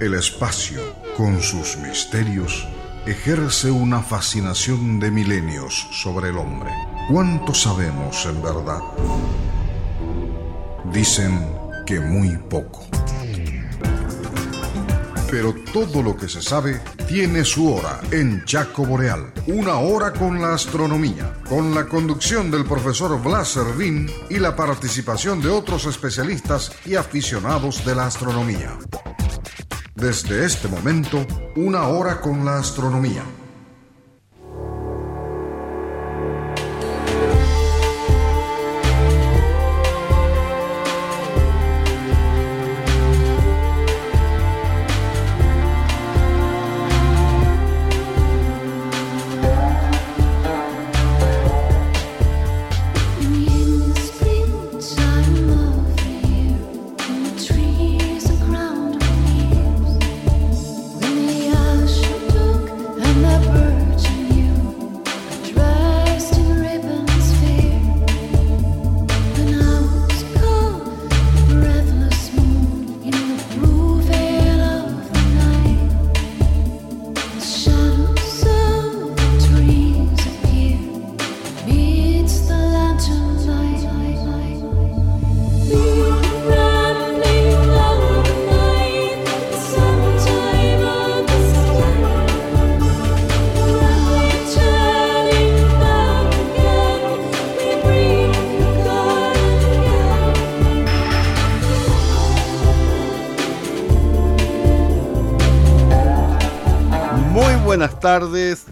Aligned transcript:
El 0.00 0.14
espacio, 0.14 0.80
con 1.16 1.42
sus 1.42 1.76
misterios, 1.76 2.68
ejerce 3.04 3.68
una 3.68 4.00
fascinación 4.00 5.00
de 5.00 5.10
milenios 5.10 5.88
sobre 5.90 6.28
el 6.28 6.38
hombre. 6.38 6.70
¿Cuánto 7.10 7.52
sabemos 7.52 8.24
en 8.26 8.40
verdad? 8.40 8.78
Dicen 10.92 11.52
que 11.84 11.98
muy 11.98 12.36
poco. 12.36 12.86
Pero 15.32 15.52
todo 15.72 16.00
lo 16.00 16.16
que 16.16 16.28
se 16.28 16.42
sabe 16.42 16.80
tiene 17.08 17.44
su 17.44 17.74
hora 17.74 18.00
en 18.12 18.44
Chaco 18.44 18.86
Boreal. 18.86 19.32
Una 19.48 19.78
hora 19.78 20.12
con 20.12 20.40
la 20.40 20.54
astronomía, 20.54 21.34
con 21.48 21.74
la 21.74 21.86
conducción 21.86 22.52
del 22.52 22.64
profesor 22.64 23.20
Blas 23.20 23.48
Servín 23.48 24.08
y 24.30 24.38
la 24.38 24.54
participación 24.54 25.42
de 25.42 25.48
otros 25.48 25.86
especialistas 25.86 26.70
y 26.86 26.94
aficionados 26.94 27.84
de 27.84 27.96
la 27.96 28.06
astronomía. 28.06 28.78
Desde 29.98 30.44
este 30.44 30.68
momento, 30.68 31.26
una 31.56 31.88
hora 31.88 32.20
con 32.20 32.44
la 32.44 32.58
astronomía 32.58 33.24
tardes 107.76 108.64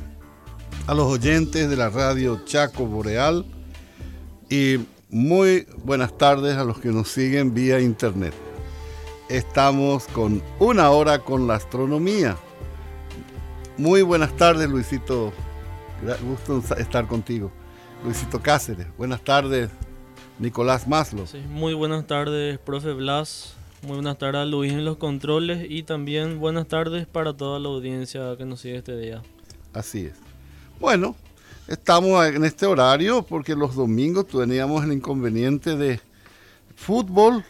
a 0.86 0.94
los 0.94 1.04
oyentes 1.04 1.68
de 1.68 1.76
la 1.76 1.90
radio 1.90 2.40
Chaco 2.46 2.86
Boreal 2.86 3.44
y 4.48 4.78
muy 5.10 5.66
buenas 5.84 6.16
tardes 6.16 6.56
a 6.56 6.64
los 6.64 6.78
que 6.78 6.88
nos 6.88 7.08
siguen 7.08 7.52
vía 7.52 7.78
internet. 7.78 8.32
Estamos 9.28 10.06
con 10.06 10.42
una 10.58 10.88
hora 10.88 11.18
con 11.18 11.46
la 11.46 11.56
astronomía. 11.56 12.38
Muy 13.76 14.00
buenas 14.00 14.34
tardes, 14.34 14.66
Luisito. 14.70 15.30
Gusto 16.26 16.62
estar 16.78 17.06
contigo. 17.06 17.52
Luisito 18.02 18.40
Cáceres. 18.40 18.86
Buenas 18.96 19.20
tardes, 19.20 19.68
Nicolás 20.38 20.88
Maslo. 20.88 21.24
muy 21.50 21.74
buenas 21.74 22.06
tardes, 22.06 22.58
profe 22.60 22.94
Blas. 22.94 23.55
Muy 23.82 23.96
buenas 23.96 24.18
tardes 24.18 24.48
Luis 24.48 24.72
en 24.72 24.84
los 24.84 24.96
controles 24.96 25.66
y 25.68 25.82
también 25.82 26.40
buenas 26.40 26.66
tardes 26.66 27.06
para 27.06 27.36
toda 27.36 27.60
la 27.60 27.68
audiencia 27.68 28.34
que 28.36 28.44
nos 28.44 28.60
sigue 28.60 28.76
este 28.76 28.96
día. 28.96 29.22
Así 29.74 30.06
es. 30.06 30.14
Bueno, 30.80 31.14
estamos 31.68 32.26
en 32.26 32.44
este 32.44 32.66
horario 32.66 33.22
porque 33.22 33.54
los 33.54 33.74
domingos 33.74 34.26
teníamos 34.28 34.82
el 34.82 34.92
inconveniente 34.92 35.76
de 35.76 36.00
fútbol 36.74 37.44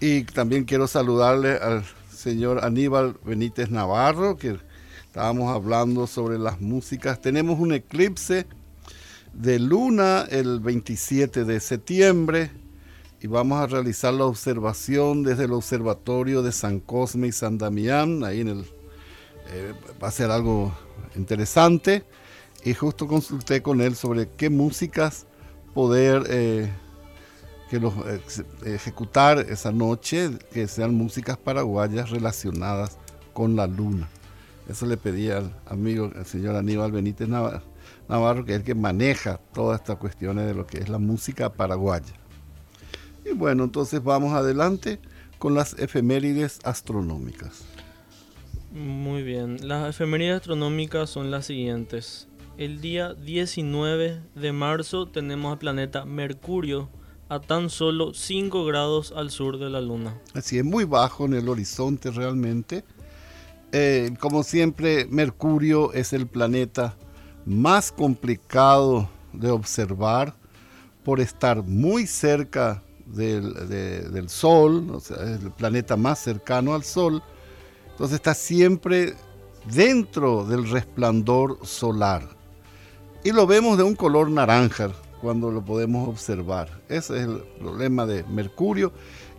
y 0.00 0.24
también 0.24 0.64
quiero 0.64 0.86
saludarle 0.88 1.52
al 1.52 1.84
señor 2.12 2.64
Aníbal 2.64 3.16
Benítez 3.24 3.70
Navarro 3.70 4.36
que 4.36 4.58
estábamos 5.06 5.54
hablando 5.54 6.08
sobre 6.08 6.38
las 6.38 6.60
músicas. 6.60 7.20
Tenemos 7.20 7.60
un 7.60 7.72
eclipse 7.72 8.46
de 9.32 9.60
luna 9.60 10.26
el 10.28 10.58
27 10.58 11.44
de 11.44 11.60
septiembre 11.60 12.50
y 13.20 13.26
vamos 13.26 13.60
a 13.60 13.66
realizar 13.66 14.14
la 14.14 14.24
observación 14.24 15.24
desde 15.24 15.44
el 15.44 15.52
observatorio 15.52 16.42
de 16.42 16.52
San 16.52 16.78
Cosme 16.78 17.28
y 17.28 17.32
San 17.32 17.58
Damián, 17.58 18.24
ahí 18.24 18.40
en 18.40 18.48
el... 18.48 18.66
Eh, 19.50 19.72
va 20.02 20.08
a 20.08 20.10
ser 20.10 20.30
algo 20.30 20.76
interesante 21.16 22.04
y 22.64 22.74
justo 22.74 23.06
consulté 23.06 23.62
con 23.62 23.80
él 23.80 23.96
sobre 23.96 24.28
qué 24.28 24.50
músicas 24.50 25.26
poder 25.72 26.24
eh, 26.28 26.70
que 27.70 27.80
los, 27.80 27.94
eh, 28.06 28.20
ejecutar 28.66 29.38
esa 29.38 29.72
noche, 29.72 30.30
que 30.52 30.68
sean 30.68 30.94
músicas 30.94 31.38
paraguayas 31.38 32.10
relacionadas 32.10 32.98
con 33.32 33.56
la 33.56 33.66
luna. 33.66 34.08
Eso 34.68 34.84
le 34.84 34.98
pedí 34.98 35.30
al 35.30 35.54
amigo, 35.66 36.10
el 36.14 36.26
señor 36.26 36.54
Aníbal 36.54 36.92
Benítez 36.92 37.26
Navarro, 37.26 38.44
que 38.44 38.52
es 38.52 38.58
el 38.58 38.64
que 38.64 38.74
maneja 38.74 39.40
todas 39.54 39.80
estas 39.80 39.96
cuestiones 39.96 40.46
de 40.46 40.54
lo 40.54 40.66
que 40.66 40.78
es 40.78 40.90
la 40.90 40.98
música 40.98 41.50
paraguaya. 41.50 42.12
Y 43.30 43.34
bueno, 43.34 43.64
entonces 43.64 44.02
vamos 44.02 44.32
adelante 44.32 44.98
con 45.38 45.54
las 45.54 45.78
efemérides 45.78 46.60
astronómicas. 46.64 47.64
Muy 48.72 49.22
bien, 49.22 49.66
las 49.66 49.88
efemérides 49.90 50.36
astronómicas 50.36 51.10
son 51.10 51.30
las 51.30 51.46
siguientes. 51.46 52.28
El 52.56 52.80
día 52.80 53.14
19 53.14 54.20
de 54.34 54.52
marzo 54.52 55.06
tenemos 55.06 55.52
al 55.52 55.58
planeta 55.58 56.04
Mercurio 56.04 56.88
a 57.28 57.40
tan 57.40 57.70
solo 57.70 58.14
5 58.14 58.64
grados 58.64 59.12
al 59.14 59.30
sur 59.30 59.58
de 59.58 59.70
la 59.70 59.80
Luna. 59.80 60.18
Así 60.34 60.58
es, 60.58 60.64
muy 60.64 60.84
bajo 60.84 61.26
en 61.26 61.34
el 61.34 61.48
horizonte 61.48 62.10
realmente. 62.10 62.84
Eh, 63.72 64.10
como 64.18 64.42
siempre, 64.42 65.06
Mercurio 65.10 65.92
es 65.92 66.12
el 66.12 66.26
planeta 66.26 66.96
más 67.44 67.92
complicado 67.92 69.08
de 69.32 69.50
observar 69.50 70.34
por 71.04 71.20
estar 71.20 71.62
muy 71.62 72.06
cerca 72.06 72.82
del, 73.14 74.28
Sol, 74.28 74.90
o 74.90 75.00
sea, 75.00 75.16
es 75.18 75.42
el 75.42 75.50
planeta 75.50 75.96
más 75.96 76.18
cercano 76.18 76.74
al 76.74 76.84
Sol, 76.84 77.22
entonces 77.90 78.16
está 78.16 78.34
siempre 78.34 79.14
dentro 79.72 80.44
del 80.44 80.68
resplandor 80.70 81.58
solar. 81.62 82.28
Y 83.24 83.32
lo 83.32 83.46
vemos 83.46 83.76
de 83.76 83.84
un 83.84 83.94
color 83.94 84.30
naranja 84.30 84.90
cuando 85.20 85.50
lo 85.50 85.64
podemos 85.64 86.08
observar. 86.08 86.80
Ese 86.88 87.16
es 87.16 87.24
el 87.24 87.42
problema 87.58 88.06
de 88.06 88.24
Mercurio. 88.24 88.92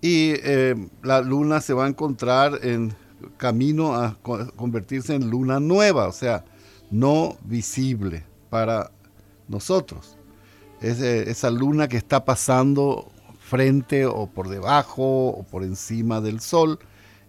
y 0.00 0.32
eh, 0.42 0.74
la 1.04 1.20
luna 1.20 1.60
se 1.60 1.74
va 1.74 1.84
a 1.84 1.88
encontrar 1.88 2.58
en 2.64 2.92
camino 3.36 3.94
a 3.94 4.16
convertirse 4.56 5.14
en 5.14 5.30
luna 5.30 5.60
nueva, 5.60 6.08
o 6.08 6.12
sea, 6.12 6.44
no 6.90 7.36
visible 7.44 8.24
para 8.48 8.90
nosotros. 9.48 10.16
Es 10.80 11.00
esa 11.00 11.50
luna 11.50 11.88
que 11.88 11.96
está 11.96 12.24
pasando 12.24 13.10
frente 13.40 14.06
o 14.06 14.26
por 14.26 14.48
debajo 14.48 15.28
o 15.28 15.42
por 15.42 15.64
encima 15.64 16.20
del 16.20 16.40
sol 16.40 16.78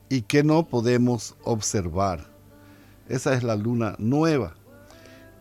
y 0.10 0.22
que 0.22 0.44
no 0.44 0.68
podemos 0.68 1.36
observar. 1.44 2.30
Esa 3.10 3.34
es 3.34 3.44
la 3.44 3.56
luna 3.56 3.96
nueva. 3.98 4.56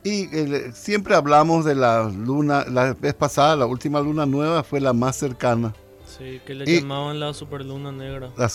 Y 0.02 0.34
eh, 0.34 0.70
siempre 0.72 1.14
hablamos 1.14 1.64
de 1.64 1.74
la 1.74 2.04
luna, 2.04 2.64
la 2.68 2.94
vez 2.94 3.14
pasada, 3.14 3.56
la 3.56 3.66
última 3.66 4.00
luna 4.00 4.24
nueva 4.24 4.62
fue 4.62 4.80
la 4.80 4.92
más 4.92 5.16
cercana. 5.16 5.74
Sí, 6.20 6.40
que 6.44 6.54
le 6.54 6.66
llamaban 6.66 7.18
la 7.18 7.32
superluna 7.32 7.90
negra. 7.92 8.30
La, 8.36 8.50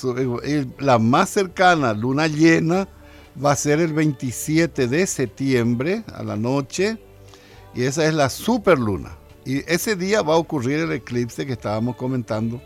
la 0.78 1.00
más 1.00 1.32
cercana, 1.32 1.94
luna 1.94 2.28
llena, 2.28 2.88
va 3.44 3.54
a 3.54 3.56
ser 3.56 3.80
el 3.80 3.92
27 3.92 4.88
de 4.88 5.08
septiembre 5.08 6.04
a 6.14 6.22
la 6.22 6.36
noche. 6.36 7.00
Y 7.74 7.84
esa 7.84 8.06
es 8.06 8.14
la 8.14 8.30
superluna. 8.30 9.18
Y 9.46 9.70
ese 9.72 9.96
día 9.96 10.22
va 10.22 10.36
a 10.36 10.38
ocurrir 10.38 10.80
el 10.80 10.92
eclipse 10.92 11.48
que 11.48 11.54
estábamos 11.54 11.96
comentando 11.96 12.62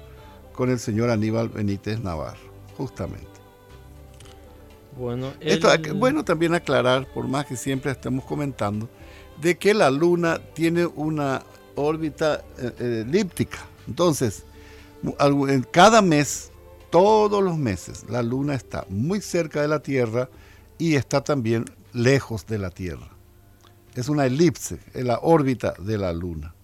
con 0.53 0.69
el 0.69 0.79
señor 0.79 1.09
Aníbal 1.09 1.47
Benítez 1.47 2.01
Navarro, 2.01 2.51
justamente. 2.75 3.27
Bueno, 4.97 5.31
Esto, 5.39 5.69
bueno 5.95 6.25
también 6.25 6.53
aclarar, 6.53 7.07
por 7.13 7.25
más 7.25 7.45
que 7.45 7.55
siempre 7.55 7.91
estemos 7.91 8.25
comentando, 8.25 8.89
de 9.41 9.57
que 9.57 9.73
la 9.73 9.89
Luna 9.89 10.41
tiene 10.53 10.85
una 10.85 11.41
órbita 11.75 12.43
eh, 12.57 12.73
eh, 12.79 13.05
elíptica. 13.07 13.59
Entonces, 13.87 14.43
en 15.03 15.63
cada 15.63 16.01
mes, 16.01 16.51
todos 16.89 17.43
los 17.43 17.57
meses, 17.57 18.05
la 18.09 18.23
Luna 18.23 18.55
está 18.55 18.85
muy 18.89 19.21
cerca 19.21 19.61
de 19.61 19.67
la 19.67 19.79
Tierra 19.79 20.29
y 20.77 20.95
está 20.95 21.23
también 21.23 21.65
lejos 21.93 22.45
de 22.47 22.57
la 22.57 22.69
Tierra. 22.69 23.09
Es 23.95 24.09
una 24.09 24.25
elipse, 24.25 24.79
en 24.93 25.07
la 25.07 25.19
órbita 25.21 25.73
de 25.79 25.97
la 25.97 26.13
Luna. 26.13 26.55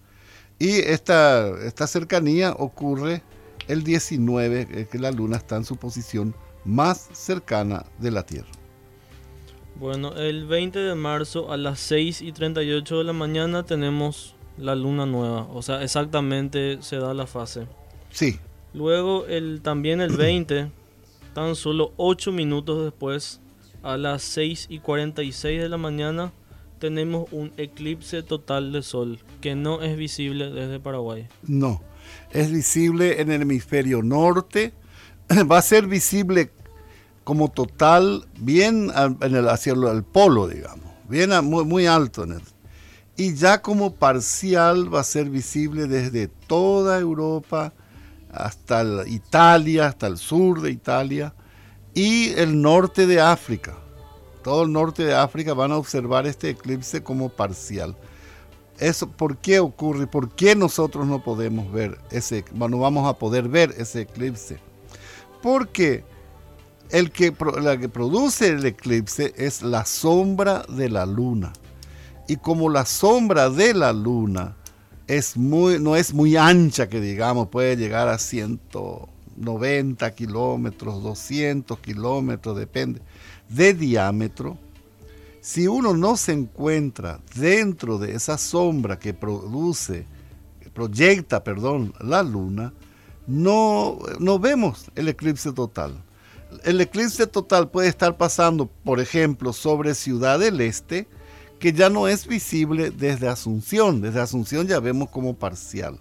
Y 0.57 0.69
esta, 0.69 1.49
esta 1.65 1.87
cercanía 1.87 2.51
ocurre 2.51 3.23
el 3.67 3.83
19, 3.83 4.67
eh, 4.71 4.87
que 4.89 4.99
la 4.99 5.11
Luna 5.11 5.37
está 5.37 5.57
en 5.57 5.65
su 5.65 5.75
posición 5.75 6.35
más 6.63 7.09
cercana 7.13 7.85
de 7.99 8.11
la 8.11 8.25
Tierra. 8.25 8.51
Bueno, 9.77 10.13
el 10.13 10.47
20 10.47 10.79
de 10.79 10.95
marzo 10.95 11.51
a 11.51 11.57
las 11.57 11.79
6 11.81 12.21
y 12.21 12.31
38 12.31 12.99
de 12.99 13.03
la 13.03 13.13
mañana 13.13 13.63
tenemos 13.63 14.35
la 14.57 14.73
luna 14.73 15.05
nueva, 15.05 15.47
o 15.53 15.61
sea, 15.61 15.83
exactamente 15.83 16.81
se 16.81 16.95
da 16.97 17.13
la 17.13 17.27
fase. 17.27 17.67
Sí. 18.15 18.39
Luego, 18.73 19.25
el, 19.25 19.59
también 19.61 19.99
el 19.99 20.15
20, 20.15 20.71
tan 21.33 21.55
solo 21.55 21.91
8 21.97 22.31
minutos 22.31 22.85
después, 22.85 23.41
a 23.83 23.97
las 23.97 24.23
6 24.23 24.67
y 24.69 24.79
46 24.79 25.61
de 25.61 25.69
la 25.69 25.77
mañana, 25.77 26.31
tenemos 26.79 27.27
un 27.31 27.51
eclipse 27.57 28.23
total 28.23 28.71
de 28.71 28.83
sol 28.83 29.19
que 29.41 29.53
no 29.55 29.81
es 29.81 29.97
visible 29.97 30.49
desde 30.49 30.79
Paraguay. 30.79 31.27
No, 31.43 31.81
es 32.31 32.49
visible 32.51 33.21
en 33.21 33.31
el 33.31 33.41
hemisferio 33.41 34.01
norte, 34.01 34.73
va 35.51 35.57
a 35.57 35.61
ser 35.61 35.85
visible 35.85 36.51
como 37.25 37.51
total 37.51 38.25
bien 38.39 38.91
en 39.21 39.35
el, 39.35 39.49
hacia 39.49 39.73
el 39.73 40.03
polo, 40.03 40.47
digamos, 40.47 40.89
bien 41.09 41.31
muy, 41.43 41.65
muy 41.65 41.85
alto 41.85 42.23
en 42.23 42.41
Y 43.17 43.35
ya 43.35 43.61
como 43.61 43.93
parcial 43.93 44.93
va 44.93 45.01
a 45.01 45.03
ser 45.03 45.29
visible 45.29 45.87
desde 45.87 46.29
toda 46.29 46.97
Europa 46.97 47.73
hasta 48.35 48.83
Italia, 49.07 49.87
hasta 49.87 50.07
el 50.07 50.17
sur 50.17 50.61
de 50.61 50.71
Italia 50.71 51.33
y 51.93 52.29
el 52.33 52.61
norte 52.61 53.07
de 53.07 53.21
África. 53.21 53.75
Todo 54.43 54.63
el 54.63 54.71
norte 54.71 55.03
de 55.03 55.15
África 55.15 55.53
van 55.53 55.71
a 55.71 55.77
observar 55.77 56.27
este 56.27 56.49
eclipse 56.49 57.01
como 57.01 57.29
parcial. 57.29 57.95
Eso, 58.77 59.09
¿Por 59.09 59.37
qué 59.37 59.59
ocurre? 59.59 60.05
¿Por 60.05 60.29
qué 60.35 60.55
nosotros 60.55 61.07
no 61.07 61.23
podemos 61.23 61.71
ver 61.71 61.97
ese, 62.11 62.43
no 62.53 62.77
vamos 62.77 63.07
a 63.07 63.17
poder 63.17 63.47
ver 63.47 63.73
ese 63.77 64.01
eclipse? 64.01 64.59
porque 65.45 66.03
el 66.89 67.11
que, 67.11 67.31
la 67.61 67.77
que 67.77 67.87
produce 67.87 68.47
el 68.47 68.65
eclipse 68.65 69.31
es 69.37 69.61
la 69.61 69.85
sombra 69.85 70.65
de 70.67 70.89
la 70.89 71.05
luna. 71.05 71.53
Y 72.27 72.37
como 72.37 72.67
la 72.67 72.83
sombra 72.83 73.51
de 73.51 73.75
la 73.75 73.93
luna 73.93 74.55
es 75.07 75.37
muy, 75.37 75.79
no 75.79 75.95
es 75.95 76.13
muy 76.13 76.35
ancha, 76.35 76.89
que 76.89 76.99
digamos, 76.99 77.49
puede 77.49 77.77
llegar 77.77 78.07
a 78.07 78.17
190 78.17 80.15
kilómetros, 80.15 81.03
200 81.03 81.79
kilómetros, 81.79 82.57
depende, 82.57 83.01
de 83.49 83.73
diámetro, 83.73 84.57
si 85.41 85.67
uno 85.67 85.93
no 85.93 86.17
se 86.17 86.33
encuentra 86.33 87.19
dentro 87.35 87.99
de 87.99 88.15
esa 88.15 88.37
sombra 88.37 88.97
que 88.97 89.13
produce, 89.13 90.07
proyecta, 90.73 91.43
perdón, 91.43 91.93
la 91.99 92.23
luna, 92.23 92.73
no, 93.27 93.99
no 94.19 94.39
vemos 94.39 94.91
el 94.95 95.07
eclipse 95.07 95.51
total. 95.51 96.03
El 96.63 96.81
eclipse 96.81 97.27
total 97.27 97.69
puede 97.69 97.89
estar 97.89 98.17
pasando, 98.17 98.67
por 98.83 98.99
ejemplo, 98.99 99.53
sobre 99.53 99.93
Ciudad 99.93 100.39
del 100.39 100.61
Este, 100.61 101.07
que 101.65 101.73
ya 101.73 101.89
no 101.89 102.07
es 102.07 102.27
visible 102.27 102.91
desde 102.91 103.27
Asunción. 103.27 103.99
Desde 103.99 104.21
Asunción 104.21 104.67
ya 104.67 104.79
vemos 104.79 105.09
como 105.09 105.33
parcial. 105.33 105.97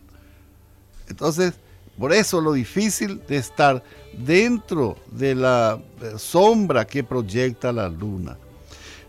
Entonces, 1.09 1.55
por 1.99 2.13
eso 2.13 2.43
lo 2.43 2.53
difícil 2.53 3.23
de 3.27 3.39
estar 3.39 3.83
dentro 4.13 4.99
de 5.11 5.35
la 5.35 5.81
eh, 6.03 6.19
sombra 6.19 6.87
que 6.87 7.03
proyecta 7.03 7.73
la 7.73 7.89
luna. 7.89 8.37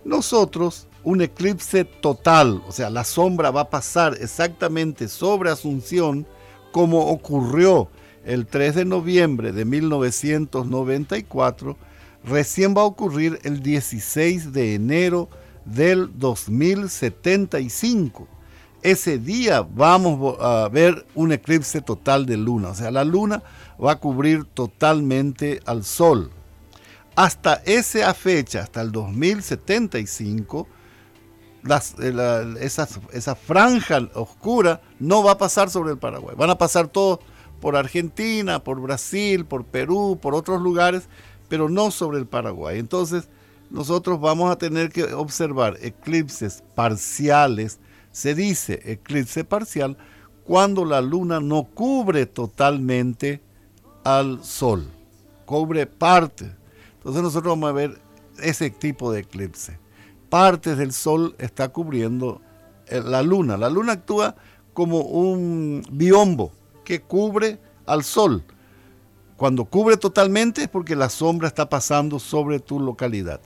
Nosotros, 0.06 0.88
un 1.04 1.22
eclipse 1.22 1.84
total, 1.84 2.64
o 2.66 2.72
sea, 2.72 2.90
la 2.90 3.04
sombra 3.04 3.52
va 3.52 3.64
a 3.64 3.70
pasar 3.70 4.18
exactamente 4.22 5.10
sobre 5.10 5.50
Asunción 5.50 6.26
como 6.72 7.08
ocurrió 7.08 7.90
el 8.24 8.48
3 8.48 8.76
de 8.76 8.86
noviembre 8.86 9.52
de 9.52 9.66
1994, 9.66 11.76
recién 12.24 12.74
va 12.78 12.84
a 12.84 12.86
ocurrir 12.86 13.42
el 13.44 13.62
16 13.62 14.54
de 14.54 14.76
enero 14.76 15.28
del 15.66 16.18
2075. 16.18 18.28
Ese 18.82 19.18
día 19.18 19.62
vamos 19.62 20.38
a 20.40 20.70
ver 20.70 21.06
un 21.16 21.32
eclipse 21.32 21.82
total 21.82 22.26
de 22.26 22.38
luna, 22.38 22.70
o 22.70 22.76
sea, 22.76 22.92
la 22.92 23.04
luna 23.04 23.42
va 23.84 23.94
a 23.94 24.00
cubrir 24.00 24.46
totalmente 24.46 25.60
al 25.66 25.84
sol. 25.84 26.32
Hasta 27.16 27.56
esa 27.66 28.14
fecha, 28.14 28.62
hasta 28.62 28.82
el 28.82 28.92
2075, 28.92 30.68
esa, 32.60 32.88
esa 33.12 33.36
franja 33.36 34.08
oscura 34.14 34.82
no 35.00 35.24
va 35.24 35.32
a 35.32 35.38
pasar 35.38 35.72
sobre 35.72 35.94
el 35.94 35.98
Paraguay. 35.98 36.36
Van 36.38 36.52
a 36.52 36.58
pasar 36.58 36.88
todos 36.88 37.20
por 37.60 37.76
Argentina, 37.76 38.64
por 38.64 38.80
Brasil, 38.82 39.46
por 39.46 39.66
Perú, 39.66 40.20
por 40.22 40.36
otros 40.36 40.62
lugares, 40.62 41.10
pero 41.48 41.70
no 41.70 41.90
sobre 41.90 42.20
el 42.20 42.28
Paraguay. 42.28 42.80
Entonces, 42.80 43.30
nosotros 43.70 44.20
vamos 44.20 44.52
a 44.52 44.58
tener 44.58 44.92
que 44.92 45.14
observar 45.14 45.78
eclipses 45.82 46.64
parciales. 46.76 47.80
Se 48.12 48.36
dice 48.36 48.82
eclipse 48.86 49.44
parcial 49.44 49.98
cuando 50.44 50.86
la 50.86 51.02
luna 51.02 51.40
no 51.40 51.64
cubre 51.64 52.26
totalmente 52.26 53.42
al 54.04 54.44
sol, 54.44 54.88
cubre 55.46 55.88
parte. 55.88 56.52
Entonces 56.98 57.24
nosotros 57.24 57.52
vamos 57.52 57.70
a 57.70 57.74
ver 57.74 58.00
ese 58.42 58.70
tipo 58.70 59.12
de 59.12 59.22
eclipse. 59.22 59.80
Partes 60.30 60.78
del 60.78 60.94
sol 60.94 61.36
está 61.40 61.70
cubriendo 61.70 62.42
eh, 62.88 63.02
la 63.04 63.24
luna. 63.24 63.58
La 63.58 63.70
luna 63.70 63.94
actúa 63.94 64.36
como 64.74 65.02
un 65.02 65.84
biombo 65.92 66.52
que 66.84 67.02
cubre 67.02 67.60
al 67.86 68.04
sol. 68.04 68.44
Cuando 69.38 69.66
cubre 69.66 69.98
totalmente 69.98 70.64
es 70.64 70.70
porque 70.70 70.96
la 70.96 71.10
sombra 71.10 71.48
está 71.48 71.68
pasando 71.68 72.20
sobre 72.20 72.60
tu 72.60 72.80
localidad. 72.80 73.42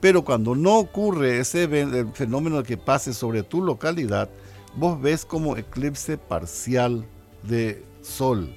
Pero 0.00 0.24
cuando 0.24 0.54
no 0.54 0.78
ocurre 0.78 1.38
ese 1.40 1.68
fenómeno 2.14 2.62
que 2.62 2.76
pase 2.76 3.12
sobre 3.12 3.42
tu 3.42 3.62
localidad, 3.62 4.28
vos 4.76 5.00
ves 5.00 5.24
como 5.24 5.56
eclipse 5.56 6.18
parcial 6.18 7.04
de 7.42 7.84
sol. 8.02 8.54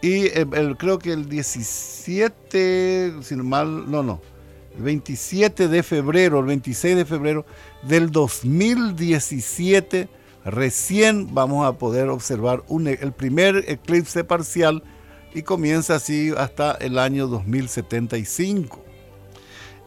Y 0.00 0.28
el, 0.28 0.76
creo 0.76 0.98
que 0.98 1.12
el 1.12 1.28
17, 1.28 3.14
sin 3.22 3.48
mal, 3.48 3.90
no, 3.90 4.02
no, 4.02 4.20
el 4.76 4.82
27 4.82 5.66
de 5.66 5.82
febrero, 5.82 6.38
el 6.38 6.46
26 6.46 6.96
de 6.96 7.04
febrero 7.04 7.44
del 7.82 8.12
2017 8.12 10.08
recién 10.44 11.34
vamos 11.34 11.66
a 11.66 11.72
poder 11.78 12.08
observar 12.08 12.62
e, 12.68 12.98
el 13.00 13.12
primer 13.12 13.64
eclipse 13.66 14.22
parcial 14.22 14.84
y 15.34 15.42
comienza 15.42 15.96
así 15.96 16.32
hasta 16.36 16.72
el 16.72 16.98
año 16.98 17.26
2075. 17.26 18.84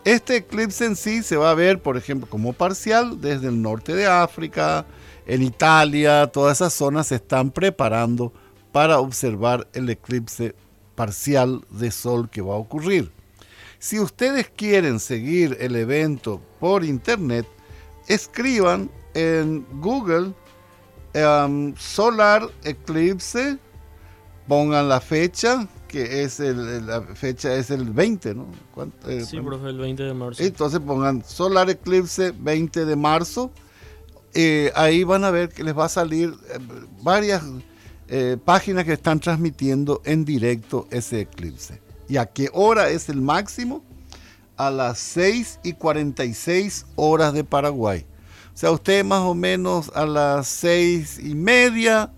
Este 0.04 0.38
eclipse 0.38 0.86
en 0.86 0.96
sí 0.96 1.24
se 1.24 1.38
va 1.38 1.52
a 1.52 1.56
ver, 1.56 1.82
por 1.82 1.98
ejemplo, 1.98 2.28
como 2.30 2.54
parcial 2.54 3.22
desde 3.22 3.48
el 3.48 3.62
norte 3.62 3.94
de 3.94 4.08
África, 4.08 4.86
en 5.28 5.44
Italia, 5.44 6.28
todas 6.28 6.58
esas 6.58 6.74
zonas 6.74 7.08
se 7.08 7.16
están 7.16 7.52
preparando 7.52 8.34
para 8.72 9.00
observar 9.00 9.68
el 9.74 9.90
eclipse 9.90 10.56
parcial 10.96 11.64
de 11.70 11.92
sol 11.92 12.30
que 12.30 12.42
va 12.42 12.56
a 12.56 12.58
ocurrir. 12.58 13.12
Si 13.78 14.00
ustedes 14.00 14.50
quieren 14.50 15.00
seguir 15.00 15.58
el 15.60 15.76
evento 15.76 16.42
por 16.60 16.84
internet, 16.84 17.46
escriban 18.08 18.90
en 19.14 19.66
Google 19.82 20.34
Em, 21.14 21.76
solar 21.76 22.48
eclipse, 22.64 23.58
pongan 24.52 24.90
la 24.90 25.00
fecha, 25.00 25.66
que 25.88 26.24
es 26.24 26.42
el, 26.42 26.86
la 26.86 27.02
fecha 27.04 27.56
es 27.56 27.72
el 27.72 27.86
20, 27.86 28.36
¿no? 28.36 28.48
Eh, 29.08 29.24
sí, 29.26 29.40
profe, 29.40 29.70
el 29.70 29.78
20 29.78 30.04
de 30.04 30.14
marzo. 30.14 30.44
Entonces 30.44 30.82
pongan 30.82 31.24
solar 31.24 31.70
eclipse 31.70 32.34
20 32.38 32.84
de 32.84 32.96
marzo 32.98 33.50
eh, 34.34 34.74
ahí 34.76 35.06
van 35.06 35.24
a 35.24 35.32
ver 35.32 35.48
que 35.48 35.64
les 35.64 35.78
va 35.78 35.86
a 35.86 35.90
salir 35.90 36.34
eh, 36.50 36.60
varias 37.02 37.44
eh, 38.10 38.36
páginas 38.44 38.84
que 38.84 38.92
están 38.92 39.22
transmitiendo 39.22 40.02
en 40.04 40.26
directo 40.26 40.86
ese 40.92 41.22
eclipse. 41.22 41.82
¿Y 42.10 42.18
a 42.18 42.26
qué 42.26 42.50
hora 42.52 42.90
es 42.90 43.08
el 43.08 43.22
máximo? 43.22 43.86
A 44.58 44.70
las 44.70 45.00
6 45.00 45.62
y 45.64 45.72
46 45.72 46.88
horas 46.98 47.32
de 47.32 47.46
Paraguay. 47.46 48.06
O 48.54 48.58
sea, 48.58 48.72
usted 48.72 49.06
más 49.06 49.22
o 49.22 49.34
menos 49.34 49.90
a 49.96 50.06
las 50.06 50.50
6 50.50 51.20
y 51.20 51.36
media 51.36 52.12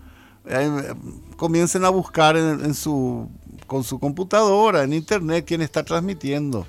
comiencen 1.44 1.84
a 1.84 1.90
buscar 1.90 2.38
en, 2.38 2.72
su, 2.72 3.28
con 3.66 3.84
su 3.84 4.00
computadora, 4.00 4.82
en 4.82 4.94
internet, 4.94 5.44
quién 5.46 5.60
está 5.60 5.84
transmitiendo. 5.84 6.66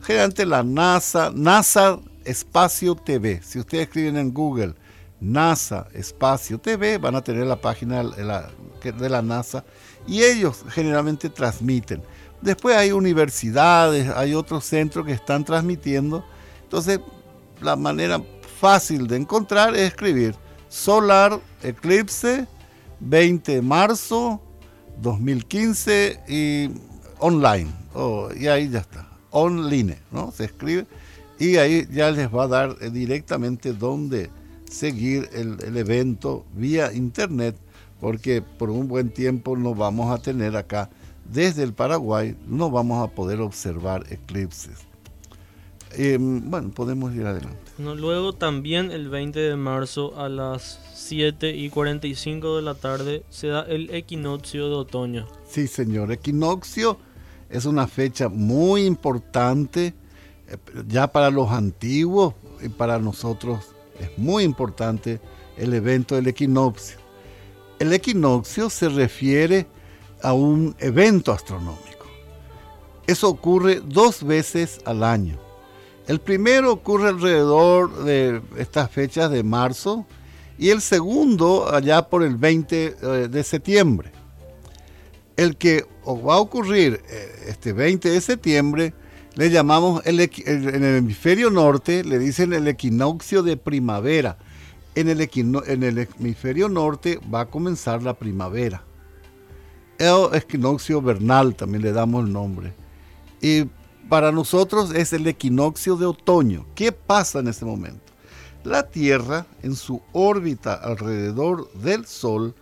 Generalmente 0.00 0.46
la 0.46 0.62
NASA, 0.62 1.30
NASA 1.34 2.00
Espacio 2.24 2.94
TV. 2.94 3.42
Si 3.42 3.58
ustedes 3.58 3.86
escriben 3.86 4.16
en 4.16 4.32
Google 4.32 4.76
NASA 5.20 5.88
Espacio 5.92 6.58
TV, 6.58 6.96
van 6.96 7.16
a 7.16 7.20
tener 7.20 7.44
la 7.44 7.60
página 7.60 8.02
de 8.02 8.24
la, 8.24 8.48
de 8.82 9.08
la 9.10 9.20
NASA 9.20 9.62
y 10.06 10.22
ellos 10.22 10.64
generalmente 10.70 11.28
transmiten. 11.28 12.02
Después 12.40 12.78
hay 12.78 12.92
universidades, 12.92 14.08
hay 14.08 14.32
otros 14.32 14.64
centros 14.64 15.04
que 15.04 15.12
están 15.12 15.44
transmitiendo. 15.44 16.24
Entonces, 16.62 16.98
la 17.60 17.76
manera 17.76 18.22
fácil 18.58 19.06
de 19.06 19.16
encontrar 19.16 19.74
es 19.74 19.82
escribir 19.82 20.34
Solar 20.70 21.38
Eclipse 21.62 22.48
20 23.04 23.52
de 23.52 23.62
marzo 23.62 24.40
2015 25.00 26.20
y 26.28 26.70
online. 27.18 27.70
Oh, 27.94 28.28
y 28.38 28.46
ahí 28.48 28.68
ya 28.68 28.80
está. 28.80 29.08
Online, 29.30 29.98
¿no? 30.12 30.30
Se 30.32 30.44
escribe 30.44 30.86
y 31.38 31.56
ahí 31.56 31.86
ya 31.90 32.10
les 32.10 32.32
va 32.32 32.44
a 32.44 32.48
dar 32.48 32.76
eh, 32.80 32.90
directamente 32.90 33.72
dónde 33.72 34.30
seguir 34.70 35.28
el, 35.32 35.58
el, 35.64 35.76
evento 35.76 36.44
vía 36.54 36.92
internet, 36.92 37.56
porque 38.00 38.42
por 38.42 38.70
un 38.70 38.88
buen 38.88 39.10
tiempo 39.10 39.56
no 39.56 39.74
vamos 39.74 40.12
a 40.12 40.22
tener 40.22 40.56
acá, 40.56 40.90
desde 41.24 41.62
el 41.62 41.72
Paraguay, 41.72 42.36
no 42.46 42.70
vamos 42.70 43.02
a 43.02 43.12
poder 43.12 43.40
observar 43.40 44.04
eclipses. 44.10 44.93
Em, 45.96 46.50
bueno, 46.50 46.70
podemos 46.70 47.14
ir 47.14 47.26
adelante. 47.26 47.58
luego 47.78 48.32
también 48.32 48.90
el 48.90 49.08
20 49.08 49.38
de 49.38 49.56
marzo 49.56 50.18
a 50.18 50.28
las 50.28 50.80
7 50.94 51.54
y 51.54 51.70
45 51.70 52.56
de 52.56 52.62
la 52.62 52.74
tarde 52.74 53.24
se 53.30 53.48
da 53.48 53.62
el 53.62 53.94
equinoccio 53.94 54.68
de 54.68 54.74
otoño. 54.74 55.26
Sí, 55.48 55.66
señor, 55.66 56.10
equinoccio 56.10 56.98
es 57.48 57.64
una 57.64 57.86
fecha 57.86 58.28
muy 58.28 58.84
importante 58.84 59.94
eh, 60.48 60.56
ya 60.88 61.06
para 61.12 61.30
los 61.30 61.50
antiguos 61.50 62.34
y 62.62 62.68
para 62.68 62.98
nosotros 62.98 63.60
es 64.00 64.10
muy 64.18 64.42
importante 64.42 65.20
el 65.56 65.72
evento 65.74 66.16
del 66.16 66.26
equinoccio. 66.26 66.98
El 67.78 67.92
equinoccio 67.92 68.70
se 68.70 68.88
refiere 68.88 69.66
a 70.22 70.32
un 70.32 70.74
evento 70.78 71.32
astronómico. 71.32 72.06
Eso 73.06 73.28
ocurre 73.28 73.82
dos 73.84 74.24
veces 74.24 74.80
al 74.86 75.04
año. 75.04 75.43
El 76.06 76.20
primero 76.20 76.72
ocurre 76.72 77.08
alrededor 77.08 78.04
de 78.04 78.42
estas 78.58 78.90
fechas 78.90 79.30
de 79.30 79.42
marzo 79.42 80.06
y 80.58 80.68
el 80.68 80.82
segundo 80.82 81.72
allá 81.72 82.08
por 82.08 82.22
el 82.22 82.36
20 82.36 82.84
eh, 82.84 83.28
de 83.30 83.42
septiembre. 83.42 84.12
El 85.36 85.56
que 85.56 85.86
va 86.06 86.34
a 86.34 86.40
ocurrir 86.40 87.00
eh, 87.08 87.46
este 87.48 87.72
20 87.72 88.10
de 88.10 88.20
septiembre 88.20 88.94
le 89.34 89.50
llamamos 89.50 90.02
en 90.04 90.20
el 90.20 90.84
hemisferio 90.96 91.50
norte, 91.50 92.04
le 92.04 92.18
dicen 92.18 92.52
el 92.52 92.68
equinoccio 92.68 93.42
de 93.42 93.56
primavera. 93.56 94.36
En 94.94 95.08
el, 95.08 95.20
en 95.22 95.82
el 95.82 95.98
hemisferio 95.98 96.68
norte 96.68 97.18
va 97.32 97.40
a 97.40 97.46
comenzar 97.46 98.02
la 98.02 98.14
primavera. 98.14 98.84
El 99.98 100.28
equinoccio 100.34 101.00
vernal 101.02 101.56
también 101.56 101.82
le 101.82 101.92
damos 101.92 102.24
el 102.24 102.32
nombre. 102.32 102.74
Y 103.40 103.64
para 104.08 104.32
nosotros 104.32 104.92
es 104.94 105.12
el 105.12 105.26
equinoccio 105.26 105.96
de 105.96 106.06
otoño. 106.06 106.66
¿Qué 106.74 106.92
pasa 106.92 107.40
en 107.40 107.48
ese 107.48 107.64
momento? 107.64 108.12
La 108.62 108.88
Tierra, 108.88 109.46
en 109.62 109.76
su 109.76 110.00
órbita 110.12 110.74
alrededor 110.74 111.70
del 111.72 112.06
Sol, 112.06 112.54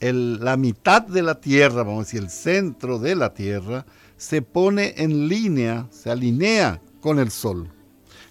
la 0.00 0.56
mitad 0.56 1.02
de 1.02 1.22
la 1.22 1.40
Tierra, 1.40 1.84
vamos 1.84 2.00
a 2.00 2.04
decir, 2.04 2.22
el 2.22 2.30
centro 2.30 2.98
de 2.98 3.14
la 3.14 3.32
Tierra, 3.32 3.86
se 4.16 4.42
pone 4.42 4.94
en 4.96 5.28
línea, 5.28 5.86
se 5.90 6.10
alinea 6.10 6.80
con 7.00 7.18
el 7.18 7.30
Sol. 7.30 7.68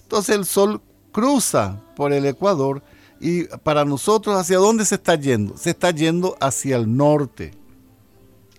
Entonces 0.02 0.36
el 0.36 0.44
Sol 0.44 0.80
cruza 1.10 1.80
por 1.96 2.12
el 2.12 2.26
Ecuador 2.26 2.82
y 3.20 3.44
para 3.44 3.84
nosotros, 3.84 4.36
¿hacia 4.36 4.58
dónde 4.58 4.84
se 4.84 4.96
está 4.96 5.14
yendo? 5.14 5.56
Se 5.56 5.70
está 5.70 5.90
yendo 5.90 6.36
hacia 6.40 6.76
el 6.76 6.96
norte. 6.96 7.52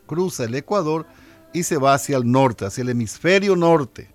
Cruza 0.06 0.46
el 0.46 0.56
Ecuador 0.56 1.06
y 1.54 1.64
se 1.64 1.78
va 1.78 1.94
hacia 1.94 2.18
el 2.18 2.30
norte, 2.30 2.66
hacia 2.66 2.82
el 2.82 2.90
hemisferio 2.90 3.56
norte. 3.56 4.10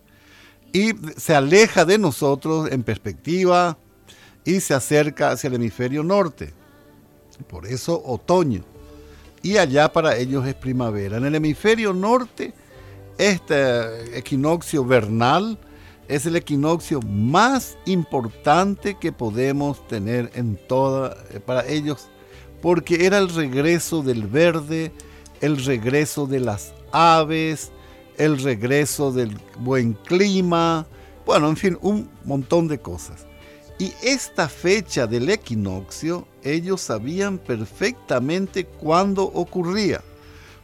Y 0.73 0.93
se 1.17 1.35
aleja 1.35 1.85
de 1.85 1.99
nosotros 1.99 2.71
en 2.71 2.83
perspectiva 2.83 3.79
y 4.45 4.61
se 4.61 4.75
acerca 4.75 5.31
hacia 5.31 5.49
el 5.49 5.55
hemisferio 5.55 6.03
norte. 6.03 6.53
Por 7.49 7.67
eso 7.67 8.03
otoño. 8.05 8.65
Y 9.43 9.57
allá 9.57 9.93
para 9.93 10.17
ellos 10.17 10.47
es 10.47 10.55
primavera. 10.55 11.17
En 11.17 11.25
el 11.25 11.35
hemisferio 11.37 11.93
norte 11.95 12.53
este 13.19 14.17
equinoccio 14.17 14.85
vernal 14.85 15.59
es 16.07 16.25
el 16.25 16.37
equinoccio 16.37 17.03
más 17.03 17.77
importante 17.85 18.95
que 18.95 19.11
podemos 19.11 19.87
tener 19.89 20.31
en 20.35 20.57
toda 20.69 21.17
para 21.45 21.67
ellos 21.67 22.09
porque 22.63 23.07
era 23.07 23.19
el 23.19 23.29
regreso 23.29 24.03
del 24.03 24.27
verde, 24.27 24.93
el 25.41 25.65
regreso 25.65 26.27
de 26.27 26.41
las 26.41 26.73
aves, 26.93 27.73
el 28.17 28.39
regreso 28.43 29.13
del 29.13 29.37
buen 29.59 29.95
clima, 29.95 30.87
bueno, 31.25 31.49
en 31.49 31.57
fin, 31.57 31.79
un 31.83 32.09
montón 32.25 32.69
de 32.69 32.79
cosas. 32.79 33.27
Y 33.79 33.93
esta 34.03 34.49
fecha 34.49 35.07
del 35.07 35.31
equinoccio, 35.31 36.27
ellos 36.43 36.81
sabían 36.81 37.39
perfectamente 37.39 38.65
cuándo 38.65 39.25
ocurría. 39.25 40.03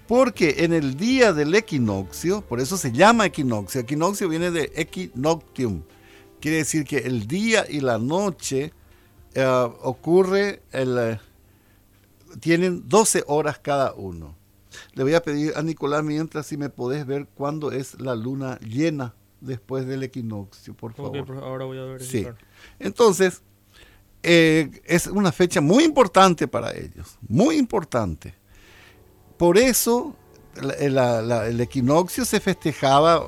Porque 0.09 0.57
en 0.59 0.73
el 0.73 0.97
día 0.97 1.33
del 1.33 1.55
equinoccio, 1.55 2.43
por 2.43 2.61
eso 2.61 2.77
se 2.77 2.93
llama 2.93 3.27
equinoccio, 3.27 3.81
equinoccio 3.81 4.29
viene 4.29 4.51
de 4.51 4.71
equinoctium, 4.75 5.83
quiere 6.41 6.59
decir 6.59 6.85
que 6.85 6.99
el 6.99 7.27
día 7.27 7.65
y 7.69 7.81
la 7.81 7.99
noche 7.99 8.73
eh, 9.35 9.45
ocurre, 9.83 10.63
el, 10.73 10.99
eh, 10.99 11.21
tienen 12.41 12.89
12 12.89 13.25
horas 13.27 13.59
cada 13.59 13.95
uno. 13.95 14.37
Le 14.95 15.03
voy 15.03 15.15
a 15.15 15.23
pedir 15.23 15.53
a 15.57 15.63
Nicolás 15.63 16.03
mientras 16.05 16.47
si 16.47 16.57
me 16.57 16.71
podés 16.71 17.07
ver 17.07 17.27
cuándo 17.35 17.73
es 17.73 18.01
la 18.01 18.15
luna 18.15 18.59
llena 18.61 19.15
después 19.41 19.87
del 19.87 20.03
equinoccio, 20.03 20.75
por 20.75 20.95
favor. 20.95 21.43
ahora 21.43 21.65
voy 21.65 21.79
a 21.79 21.85
ver. 21.85 22.03
Sí. 22.03 22.27
Entonces, 22.79 23.43
eh, 24.23 24.71
es 24.85 25.07
una 25.07 25.33
fecha 25.33 25.61
muy 25.61 25.85
importante 25.85 26.49
para 26.49 26.75
ellos, 26.75 27.19
muy 27.29 27.57
importante. 27.57 28.35
Por 29.37 29.59
eso 29.59 30.17
el 30.79 31.61
equinoccio 31.61 32.25
se 32.25 32.41
festejaba, 32.41 33.23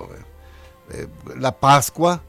eh, 0.90 1.06
la 1.38 1.58
Pascua. 1.58 2.22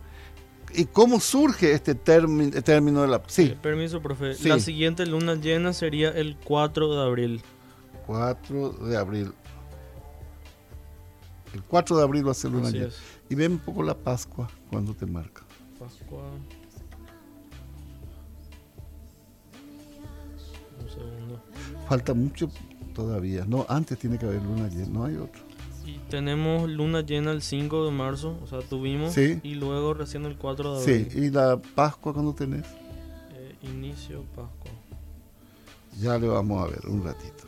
¿Y 0.74 0.86
cómo 0.86 1.22
surge 1.22 1.72
este 1.72 1.96
término 1.96 3.02
de 3.02 3.08
la... 3.08 3.24
Sí. 3.28 3.44
Eh, 3.44 3.58
permiso, 3.62 4.02
profe. 4.02 4.36
La 4.44 4.60
siguiente 4.60 5.06
luna 5.06 5.36
llena 5.36 5.72
sería 5.72 6.10
el 6.10 6.36
4 6.44 6.94
de 6.94 7.02
abril. 7.02 7.42
4 8.08 8.70
de 8.70 8.98
abril. 8.98 9.34
El 11.54 11.64
4 11.64 11.98
de 11.98 12.04
abril 12.04 12.28
va 12.28 12.32
a 12.32 12.34
ser 12.34 12.52
luna 12.52 12.72
llena. 12.72 12.90
Y 13.30 13.36
ven 13.36 13.54
un 13.54 13.60
poco 13.60 13.84
la 13.84 13.96
Pascua 13.96 14.50
cuando 14.70 14.94
te 14.94 15.06
marca. 15.06 15.44
Pascua. 15.78 16.24
Un 20.82 20.90
segundo. 20.90 21.42
Falta 21.88 22.14
mucho 22.14 22.50
todavía. 22.94 23.46
No, 23.46 23.66
antes 23.70 24.00
tiene 24.00 24.18
que 24.18 24.26
haber 24.26 24.42
luna 24.42 24.70
llena, 24.70 24.88
no 24.88 25.06
hay 25.06 25.18
otro. 25.18 25.42
Y 25.86 26.00
tenemos 26.10 26.70
luna 26.70 27.02
llena 27.02 27.32
el 27.32 27.42
5 27.42 27.86
de 27.86 27.92
marzo, 27.92 28.38
o 28.44 28.48
sea, 28.48 28.60
tuvimos. 28.60 29.18
Y 29.18 29.56
luego 29.56 29.94
recién 29.94 30.26
el 30.26 30.38
4 30.38 30.76
de 30.76 30.82
abril. 30.82 31.12
Sí, 31.12 31.20
¿y 31.20 31.30
la 31.30 31.58
Pascua 31.76 32.14
cuando 32.14 32.34
tenés? 32.34 32.66
Eh, 33.34 33.56
inicio 33.64 34.24
Pascua. 34.36 34.72
Ya 36.00 36.18
le 36.18 36.28
vamos 36.28 36.64
a 36.64 36.70
ver 36.70 36.88
un 36.88 37.04
ratito. 37.04 37.47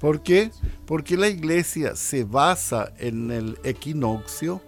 ¿Por 0.00 0.22
qué? 0.22 0.50
Porque 0.86 1.16
la 1.16 1.28
iglesia 1.28 1.96
se 1.96 2.24
basa 2.24 2.92
en 2.98 3.30
el 3.30 3.58
equinoccio 3.64 4.60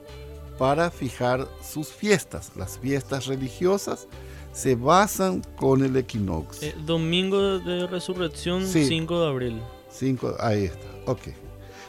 para 0.58 0.90
fijar 0.90 1.48
sus 1.62 1.88
fiestas, 1.88 2.52
las 2.56 2.78
fiestas 2.78 3.26
religiosas 3.26 4.08
se 4.52 4.74
basan 4.74 5.42
con 5.56 5.84
el 5.84 5.96
equinoccio. 5.96 6.68
Eh, 6.68 6.74
domingo 6.84 7.58
de 7.58 7.86
resurrección, 7.86 8.66
5 8.66 9.20
de 9.20 9.28
abril. 9.28 9.62
5, 9.90 10.36
ahí 10.40 10.64
está, 10.64 10.86
ok. 11.06 11.28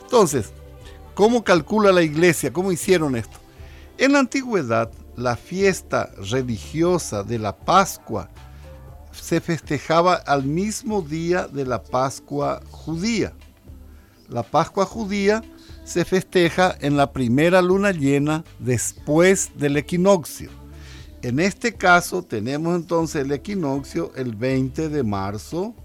Entonces, 0.04 0.52
¿cómo 1.16 1.44
calcula 1.44 1.92
la 1.92 2.02
iglesia? 2.02 2.54
¿Cómo 2.54 2.72
hicieron 2.72 3.16
esto? 3.16 3.38
En 3.98 4.14
la 4.14 4.20
antigüedad, 4.20 4.92
la 5.16 5.36
fiesta 5.36 6.12
religiosa 6.18 7.24
de 7.24 7.40
la 7.40 7.56
Pascua 7.56 8.30
se 9.14 9.42
festejaba 9.42 10.16
al 10.16 10.44
mismo 10.44 11.02
día 11.02 11.48
de 11.48 11.66
la 11.66 11.84
Pascua 11.84 12.62
judía. 12.70 13.34
La 14.30 14.44
Pascua 14.44 14.86
judía 14.86 15.44
se 15.84 16.06
festeja 16.06 16.76
en 16.80 16.96
la 16.96 17.12
primera 17.12 17.62
luna 17.62 17.92
llena 17.92 18.44
después 18.60 19.52
del 19.58 19.78
equinoccio. 19.78 20.50
En 21.22 21.40
este 21.40 21.74
caso 21.74 22.24
tenemos 22.24 22.76
entonces 22.76 23.26
el 23.26 23.32
equinoccio 23.32 24.12
el 24.16 24.36
20 24.36 24.90
de 24.90 25.04
marzo. 25.04 25.76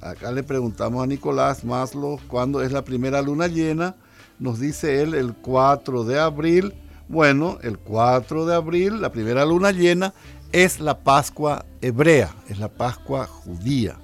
Acá 0.00 0.32
le 0.32 0.42
preguntamos 0.42 1.02
a 1.02 1.06
Nicolás 1.06 1.64
Maslow 1.64 2.20
cuándo 2.28 2.62
es 2.62 2.72
la 2.72 2.84
primera 2.84 3.22
luna 3.22 3.46
llena. 3.46 3.94
Nos 4.38 4.60
dice 4.60 5.00
él 5.00 5.14
el 5.14 5.34
4 5.34 6.04
de 6.04 6.18
abril. 6.18 6.74
Bueno, 7.08 7.58
el 7.62 7.78
4 7.78 8.44
de 8.44 8.54
abril, 8.54 9.00
la 9.00 9.12
primera 9.12 9.44
luna 9.44 9.70
llena, 9.72 10.12
es 10.54 10.78
la 10.78 11.02
Pascua 11.02 11.66
hebrea, 11.80 12.32
es 12.48 12.60
la 12.60 12.68
Pascua 12.68 13.26
judía. 13.26 13.98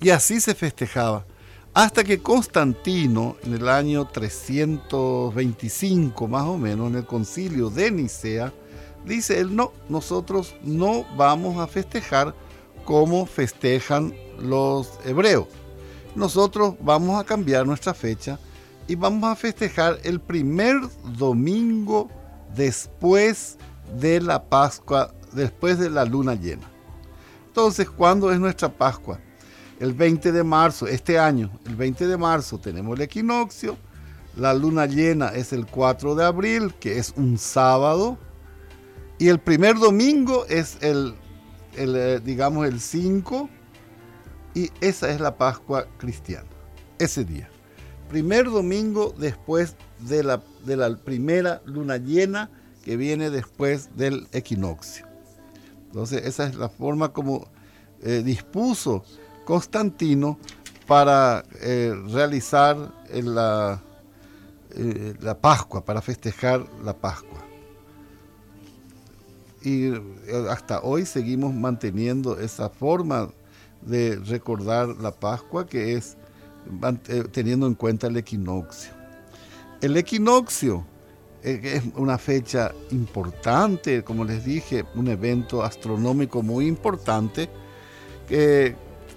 Y 0.00 0.10
así 0.10 0.40
se 0.40 0.54
festejaba 0.54 1.26
hasta 1.74 2.04
que 2.04 2.22
Constantino, 2.22 3.36
en 3.42 3.54
el 3.54 3.68
año 3.68 4.06
325 4.06 6.28
más 6.28 6.44
o 6.44 6.56
menos, 6.56 6.90
en 6.90 6.98
el 6.98 7.04
concilio 7.04 7.68
de 7.68 7.90
Nicea, 7.90 8.52
dice 9.04 9.40
él, 9.40 9.56
no, 9.56 9.72
nosotros 9.88 10.54
no 10.62 11.04
vamos 11.16 11.58
a 11.58 11.66
festejar 11.66 12.32
como 12.84 13.26
festejan 13.26 14.14
los 14.38 15.00
hebreos. 15.04 15.48
Nosotros 16.14 16.76
vamos 16.80 17.20
a 17.20 17.24
cambiar 17.24 17.66
nuestra 17.66 17.92
fecha 17.92 18.38
y 18.86 18.94
vamos 18.94 19.24
a 19.24 19.34
festejar 19.34 19.98
el 20.04 20.20
primer 20.20 20.76
domingo 21.18 22.08
después 22.54 23.58
de 23.98 24.20
la 24.20 24.44
Pascua, 24.44 25.12
después 25.36 25.78
de 25.78 25.90
la 25.90 26.04
luna 26.04 26.34
llena. 26.34 26.68
Entonces, 27.46 27.88
¿cuándo 27.88 28.32
es 28.32 28.40
nuestra 28.40 28.68
Pascua? 28.68 29.20
el 29.78 29.92
20 29.92 30.32
de 30.32 30.42
marzo, 30.42 30.86
este 30.86 31.18
año, 31.18 31.50
el 31.66 31.76
20 31.76 32.06
de 32.06 32.16
marzo 32.16 32.58
tenemos 32.58 32.96
el 32.96 33.02
equinoccio, 33.02 33.76
la 34.36 34.54
luna 34.54 34.86
llena 34.86 35.28
es 35.28 35.52
el 35.52 35.66
4 35.66 36.14
de 36.14 36.24
abril, 36.24 36.74
que 36.74 36.98
es 36.98 37.12
un 37.16 37.38
sábado, 37.38 38.18
y 39.18 39.28
el 39.28 39.38
primer 39.38 39.78
domingo 39.78 40.46
es 40.48 40.78
el, 40.82 41.14
eh, 41.76 42.20
digamos, 42.22 42.66
el 42.66 42.80
5, 42.80 43.48
y 44.54 44.70
esa 44.80 45.10
es 45.10 45.20
la 45.20 45.36
Pascua 45.36 45.86
cristiana, 45.98 46.48
ese 46.98 47.24
día. 47.24 47.48
Primer 48.08 48.46
domingo 48.46 49.14
después 49.18 49.76
de 50.00 50.22
la, 50.22 50.42
de 50.64 50.76
la 50.76 50.96
primera 50.96 51.60
luna 51.64 51.96
llena 51.96 52.50
que 52.84 52.96
viene 52.96 53.30
después 53.30 53.96
del 53.96 54.28
equinoccio. 54.32 55.05
Entonces, 55.96 56.26
esa 56.26 56.44
es 56.44 56.56
la 56.56 56.68
forma 56.68 57.10
como 57.10 57.48
eh, 58.02 58.22
dispuso 58.22 59.02
Constantino 59.46 60.38
para 60.86 61.42
eh, 61.62 61.90
realizar 62.10 62.92
la, 63.14 63.82
eh, 64.72 65.14
la 65.20 65.40
Pascua, 65.40 65.82
para 65.82 66.02
festejar 66.02 66.66
la 66.84 66.92
Pascua. 66.92 67.42
Y 69.62 69.90
hasta 70.50 70.82
hoy 70.82 71.06
seguimos 71.06 71.54
manteniendo 71.54 72.38
esa 72.40 72.68
forma 72.68 73.30
de 73.80 74.16
recordar 74.16 74.88
la 75.00 75.12
Pascua 75.12 75.66
que 75.66 75.94
es 75.94 76.18
teniendo 77.32 77.66
en 77.66 77.74
cuenta 77.74 78.08
el 78.08 78.18
equinoccio. 78.18 78.92
El 79.80 79.96
equinoccio 79.96 80.84
es 81.52 81.82
una 81.94 82.18
fecha 82.18 82.72
importante, 82.90 84.02
como 84.02 84.24
les 84.24 84.44
dije, 84.44 84.84
un 84.94 85.08
evento 85.08 85.62
astronómico 85.62 86.42
muy 86.42 86.66
importante 86.66 87.48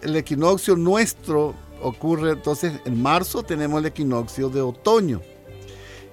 el 0.02 0.16
equinoccio 0.16 0.76
nuestro 0.76 1.54
ocurre 1.82 2.32
entonces 2.32 2.74
en 2.86 3.02
marzo 3.02 3.44
tenemos 3.44 3.80
el 3.80 3.88
equinoccio 3.88 4.50
de 4.50 4.62
otoño 4.62 5.22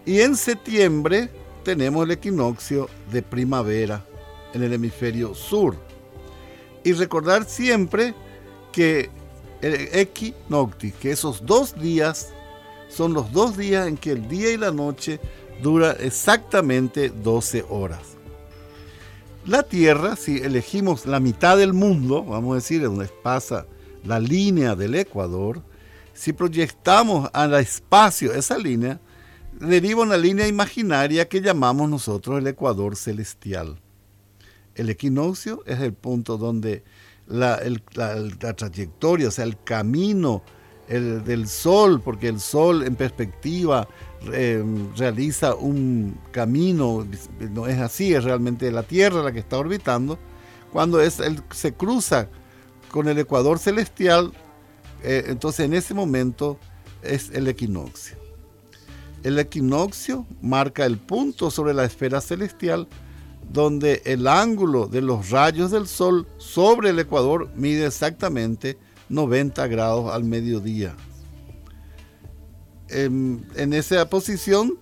y 0.04 0.20
en 0.20 0.36
septiembre 0.36 1.28
tenemos 1.64 2.04
el 2.04 2.12
equinoccio 2.12 2.88
de 3.10 3.22
primavera 3.22 4.04
en 4.54 4.62
el 4.62 4.72
hemisferio 4.72 5.34
sur. 5.34 5.76
Y 6.84 6.92
recordar 6.92 7.44
siempre 7.44 8.14
que 8.70 9.10
el 9.60 9.88
equinocti, 9.92 10.92
que 10.92 11.10
esos 11.10 11.44
dos 11.44 11.74
días 11.80 12.32
son 12.88 13.12
los 13.12 13.32
dos 13.32 13.56
días 13.56 13.88
en 13.88 13.96
que 13.96 14.12
el 14.12 14.28
día 14.28 14.52
y 14.52 14.56
la 14.56 14.70
noche 14.70 15.18
dura 15.62 15.92
exactamente 15.92 17.10
12 17.10 17.64
horas. 17.68 18.16
La 19.46 19.62
Tierra, 19.62 20.16
si 20.16 20.38
elegimos 20.38 21.06
la 21.06 21.20
mitad 21.20 21.56
del 21.56 21.72
mundo, 21.72 22.24
vamos 22.24 22.52
a 22.52 22.54
decir, 22.56 22.82
donde 22.82 23.06
pasa 23.22 23.66
la 24.04 24.18
línea 24.18 24.74
del 24.74 24.96
Ecuador, 24.96 25.62
si 26.12 26.32
proyectamos 26.32 27.30
al 27.32 27.54
espacio 27.54 28.32
esa 28.32 28.58
línea, 28.58 28.98
deriva 29.60 30.02
una 30.02 30.16
línea 30.16 30.48
imaginaria 30.48 31.28
que 31.28 31.40
llamamos 31.40 31.88
nosotros 31.88 32.38
el 32.38 32.46
Ecuador 32.46 32.96
celestial. 32.96 33.78
El 34.74 34.90
equinoccio 34.90 35.62
es 35.66 35.80
el 35.80 35.92
punto 35.92 36.36
donde 36.36 36.84
la, 37.26 37.60
trayectoria, 38.56 39.28
o 39.28 39.30
sea, 39.30 39.44
el 39.44 39.62
camino 39.62 40.42
del 40.88 41.48
sol, 41.48 42.00
porque 42.00 42.28
el 42.28 42.40
sol 42.40 42.84
en 42.84 42.94
perspectiva 42.94 43.88
em, 44.32 44.94
realiza 44.96 45.54
un 45.54 46.18
camino, 46.32 47.06
no 47.52 47.66
es 47.66 47.78
así, 47.78 48.14
es 48.14 48.24
realmente 48.24 48.70
la 48.70 48.82
Tierra 48.82 49.22
la 49.22 49.32
que 49.32 49.38
está 49.38 49.58
orbitando, 49.58 50.18
cuando 50.72 51.00
es, 51.00 51.18
se 51.50 51.74
cruza 51.74 52.28
con 52.90 53.08
el 53.08 53.18
ecuador 53.18 53.58
celestial, 53.58 54.32
eh, 55.02 55.24
entonces 55.28 55.66
en 55.66 55.74
ese 55.74 55.94
momento 55.94 56.58
es 57.02 57.30
el 57.30 57.48
equinoccio. 57.48 58.16
El 59.22 59.38
equinoccio 59.38 60.26
marca 60.40 60.86
el 60.86 60.98
punto 60.98 61.50
sobre 61.50 61.74
la 61.74 61.84
esfera 61.84 62.20
celestial 62.20 62.88
donde 63.52 64.02
el 64.04 64.26
ángulo 64.26 64.86
de 64.86 65.00
los 65.00 65.30
rayos 65.30 65.70
del 65.70 65.86
sol 65.86 66.26
sobre 66.38 66.90
el 66.90 66.98
ecuador 66.98 67.48
mide 67.54 67.86
exactamente 67.86 68.78
90 69.08 69.66
grados 69.68 70.12
al 70.12 70.24
mediodía. 70.24 70.94
En, 72.88 73.72
esa 73.72 74.08
posición, 74.08 74.78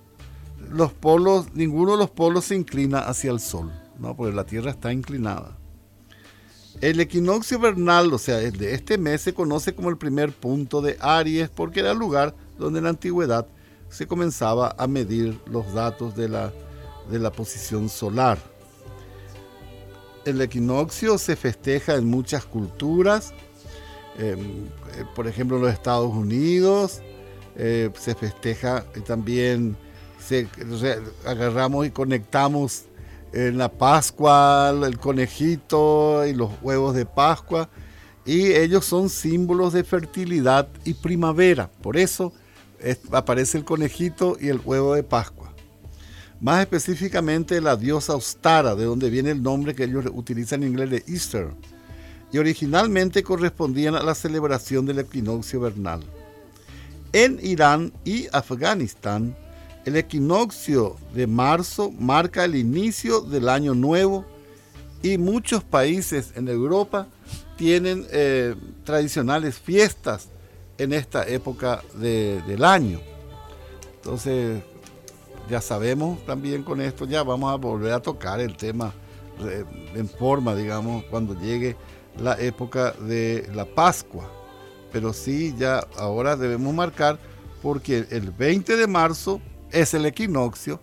los 0.71 0.93
polos, 0.93 1.55
ninguno 1.55 1.93
de 1.93 1.99
los 1.99 2.11
polos 2.11 2.47
se 2.47 2.55
inclina 2.55 2.99
hacia 2.99 3.31
el 3.31 3.40
sol, 3.40 3.73
¿no? 3.99 4.14
porque 4.17 4.35
la 4.35 4.45
Tierra 4.45 4.71
está 4.71 4.93
inclinada. 4.93 5.57
El 6.81 7.01
equinoccio 7.01 7.59
vernal, 7.59 8.12
o 8.12 8.19
sea, 8.19 8.37
de 8.37 8.75
este 8.75 8.99
mes, 8.99 9.23
se 9.23 9.33
conoce 9.33 9.75
como 9.75 9.90
el 9.90 9.97
primer 9.97 10.33
punto 10.33 10.83
de 10.83 10.97
Aries 11.01 11.49
porque 11.49 11.81
era 11.81 11.93
el 11.93 11.99
lugar 11.99 12.35
donde 12.59 12.79
en 12.79 12.85
la 12.85 12.90
antigüedad 12.90 13.47
se 13.88 14.07
comenzaba 14.07 14.75
a 14.77 14.87
medir 14.87 15.40
los 15.47 15.73
datos 15.73 16.17
de 16.17 16.29
la, 16.29 16.53
de 17.11 17.19
la 17.19 17.31
posición 17.31 17.88
solar. 17.88 18.38
El 20.25 20.40
equinoccio 20.40 21.17
se 21.17 21.37
festeja 21.37 21.95
en 21.95 22.07
muchas 22.07 22.45
culturas, 22.45 23.33
em, 24.19 24.67
eh, 24.67 25.05
por 25.14 25.29
ejemplo 25.29 25.57
en 25.59 25.62
los 25.64 25.73
Estados 25.73 26.12
Unidos, 26.12 27.03
eh, 27.57 27.90
se 27.99 28.14
festeja 28.14 28.85
también, 29.07 29.77
se, 30.19 30.49
agarramos 31.25 31.87
y 31.87 31.90
conectamos 31.90 32.85
en 33.33 33.59
la 33.59 33.69
Pascua, 33.69 34.71
el 34.71 34.99
conejito 34.99 36.25
y 36.27 36.33
los 36.33 36.51
huevos 36.62 36.95
de 36.95 37.07
Pascua. 37.07 37.69
Y 38.25 38.53
ellos 38.53 38.85
son 38.85 39.11
símbolos 39.11 39.73
de 39.73 39.85
fertilidad 39.85 40.69
y 40.85 40.95
primavera. 40.95 41.71
Por 41.83 41.97
eso 41.97 42.33
aparece 43.12 43.59
el 43.59 43.64
conejito 43.64 44.37
y 44.40 44.49
el 44.49 44.61
huevo 44.64 44.95
de 44.95 45.03
Pascua. 45.03 45.53
Más 46.40 46.61
específicamente 46.61 47.61
la 47.61 47.77
diosa 47.77 48.14
Ostara, 48.14 48.75
de 48.75 48.85
donde 48.85 49.11
viene 49.11 49.31
el 49.31 49.43
nombre 49.43 49.75
que 49.75 49.85
ellos 49.85 50.05
utilizan 50.12 50.62
en 50.62 50.71
inglés 50.71 50.90
de 50.90 51.05
Easter. 51.07 51.49
Y 52.33 52.38
originalmente 52.38 53.23
correspondían 53.23 53.95
a 53.95 54.03
la 54.03 54.14
celebración 54.14 54.87
del 54.87 54.99
equinoccio 54.99 55.61
vernal. 55.61 56.03
En 57.14 57.38
Irán 57.40 57.92
y 58.05 58.27
Afganistán, 58.33 59.37
el 59.85 59.94
equinoccio 59.94 60.96
de 61.14 61.29
marzo 61.29 61.92
marca 61.92 62.44
el 62.44 62.57
inicio 62.57 63.20
del 63.20 63.48
año 63.48 63.72
nuevo 63.72 64.24
y 65.00 65.16
muchos 65.16 65.62
países 65.62 66.33
en 66.35 66.48
Europa 66.48 67.07
tienen 67.57 68.05
eh, 68.11 68.57
tradicionales 68.83 69.57
fiestas 69.61 70.27
en 70.77 70.92
esta 70.92 71.24
época 71.29 71.85
del 71.94 72.64
año. 72.64 72.98
Entonces, 73.94 74.64
ya 75.48 75.61
sabemos 75.61 76.18
también 76.27 76.64
con 76.64 76.81
esto, 76.81 77.05
ya 77.05 77.22
vamos 77.22 77.53
a 77.53 77.57
volver 77.57 77.92
a 77.92 78.03
tocar 78.03 78.40
el 78.40 78.57
tema 78.57 78.92
eh, 79.38 79.64
en 79.94 80.09
forma, 80.09 80.57
digamos, 80.57 81.05
cuando 81.05 81.38
llegue 81.40 81.77
la 82.18 82.35
época 82.40 82.90
de 82.90 83.48
la 83.55 83.66
Pascua. 83.66 84.29
Pero 84.95 85.13
sí, 85.13 85.55
ya 85.59 85.85
ahora 85.99 86.37
debemos 86.37 86.73
marcar 86.73 87.19
porque 87.61 88.07
el 88.11 88.31
20 88.31 88.77
de 88.77 88.87
marzo 88.87 89.41
es 89.73 89.93
el 89.93 90.07
equinoccio, 90.07 90.79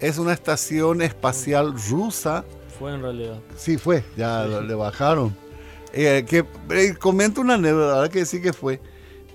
es 0.00 0.18
una 0.18 0.32
estación 0.32 1.02
espacial 1.02 1.74
rusa. 1.88 2.44
Fue 2.78 2.94
en 2.94 3.02
realidad. 3.02 3.38
Sí, 3.56 3.78
fue, 3.78 4.04
ya 4.16 4.46
le 4.46 4.74
bajaron. 4.74 5.34
Eh, 5.92 6.24
que 6.28 6.44
eh, 6.70 6.94
comento 6.98 7.40
una 7.40 7.54
anécdota, 7.54 8.08
que 8.08 8.26
sí 8.26 8.42
que 8.42 8.52
fue. 8.52 8.80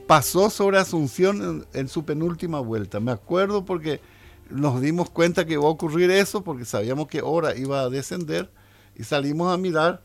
Pasó 0.07 0.49
sobre 0.49 0.77
Asunción 0.77 1.65
en, 1.73 1.79
en, 1.79 1.87
su 1.87 2.05
penúltima 2.05 2.59
vuelta. 2.59 2.99
Me 2.99 3.11
acuerdo 3.11 3.65
porque 3.65 4.01
nos 4.49 4.81
dimos 4.81 5.09
cuenta 5.09 5.45
que 5.45 5.53
iba 5.53 5.63
a 5.63 5.69
ocurrir 5.69 6.11
eso, 6.11 6.43
porque 6.43 6.65
sabíamos 6.65 7.07
que 7.07 7.21
hora 7.21 7.55
iba 7.55 7.81
a 7.81 7.89
descender 7.89 8.49
y 8.95 9.03
salimos 9.03 9.53
a 9.53 9.58
mirar 9.58 10.01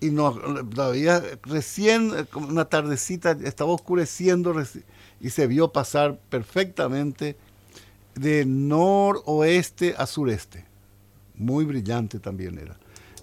y 0.00 0.10
nos 0.10 0.36
todavía 0.70 1.22
recién 1.42 2.12
una 2.34 2.66
tardecita 2.66 3.32
estaba 3.44 3.72
oscureciendo 3.72 4.54
y 5.20 5.30
se 5.30 5.46
vio 5.46 5.72
pasar 5.72 6.18
perfectamente 6.28 7.36
de 8.14 8.44
noroeste 8.44 9.94
a 9.96 10.06
sureste. 10.06 10.64
Muy 11.34 11.64
brillante 11.64 12.18
también 12.18 12.58
era. 12.58 12.76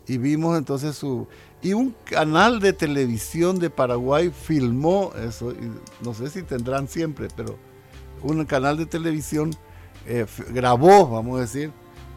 Y 0.07 0.17
vimos 0.17 0.57
entonces 0.57 0.95
su... 0.95 1.27
Y 1.61 1.73
un 1.73 1.95
canal 2.03 2.59
de 2.59 2.73
televisión 2.73 3.57
de 3.57 3.69
Paraguay 3.69 4.31
filmó 4.31 5.13
eso, 5.15 5.53
no 6.01 6.13
sé 6.13 6.29
si 6.29 6.43
tendrán 6.43 6.89
siempre, 6.89 7.29
pero 7.37 7.57
un 8.21 8.43
canal 8.45 8.77
de 8.77 8.85
televisión 8.85 9.51
eh, 10.05 10.25
grabó, 10.49 11.07
vamos 11.07 11.37
a 11.37 11.41
decir, 11.41 11.71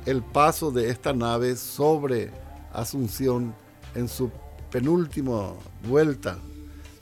el 0.04 0.22
paso 0.22 0.72
de 0.72 0.90
esta 0.90 1.12
nave 1.12 1.54
sobre 1.54 2.32
Asunción 2.76 3.54
en 3.94 4.08
su 4.08 4.30
penúltima 4.70 5.52
vuelta. 5.88 6.38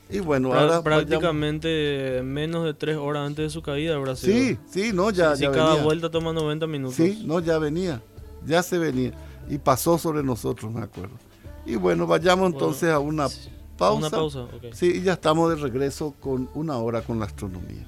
Y 0.09 0.19
bueno, 0.19 0.53
ahora 0.53 0.81
prácticamente 0.81 2.21
menos 2.23 2.63
de 2.63 2.73
tres 2.73 2.95
horas 2.95 3.27
antes 3.27 3.45
de 3.45 3.49
su 3.49 3.61
caída 3.61 3.95
sido. 4.15 4.15
Sí, 4.15 4.57
sí, 4.69 4.91
no, 4.93 5.09
ya, 5.09 5.35
sí, 5.35 5.45
cada 5.47 5.83
vuelta 5.83 6.09
toma 6.09 6.31
90 6.31 6.67
minutos. 6.67 6.95
Sí, 6.95 7.23
no, 7.25 7.39
ya 7.39 7.57
venía, 7.57 8.01
ya 8.45 8.61
se 8.61 8.77
venía. 8.77 9.13
Y 9.49 9.57
pasó 9.57 9.97
sobre 9.97 10.23
nosotros, 10.23 10.71
me 10.71 10.81
acuerdo. 10.81 11.15
Y 11.65 11.75
bueno, 11.75 12.07
vayamos 12.07 12.53
entonces 12.53 12.91
a 12.91 12.99
una 12.99 13.27
pausa. 13.77 14.07
Una 14.07 14.09
pausa, 14.09 14.47
Sí, 14.73 14.93
y 14.95 15.01
ya 15.01 15.13
estamos 15.13 15.49
de 15.49 15.55
regreso 15.55 16.13
con 16.19 16.49
una 16.53 16.77
hora 16.77 17.01
con 17.01 17.19
la 17.19 17.25
astronomía. 17.25 17.85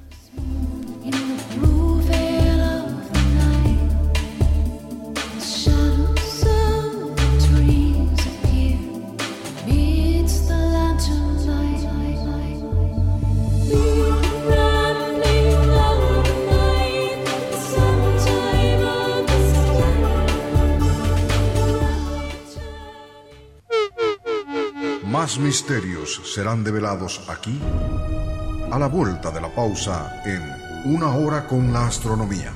Más 25.28 25.40
misterios 25.40 26.22
serán 26.24 26.64
develados 26.64 27.22
aquí 27.28 27.60
a 28.72 28.80
la 28.80 28.88
vuelta 28.88 29.30
de 29.30 29.42
la 29.42 29.54
pausa 29.54 30.22
en 30.24 30.42
Una 30.86 31.14
hora 31.18 31.46
con 31.46 31.74
la 31.74 31.86
astronomía. 31.86 32.54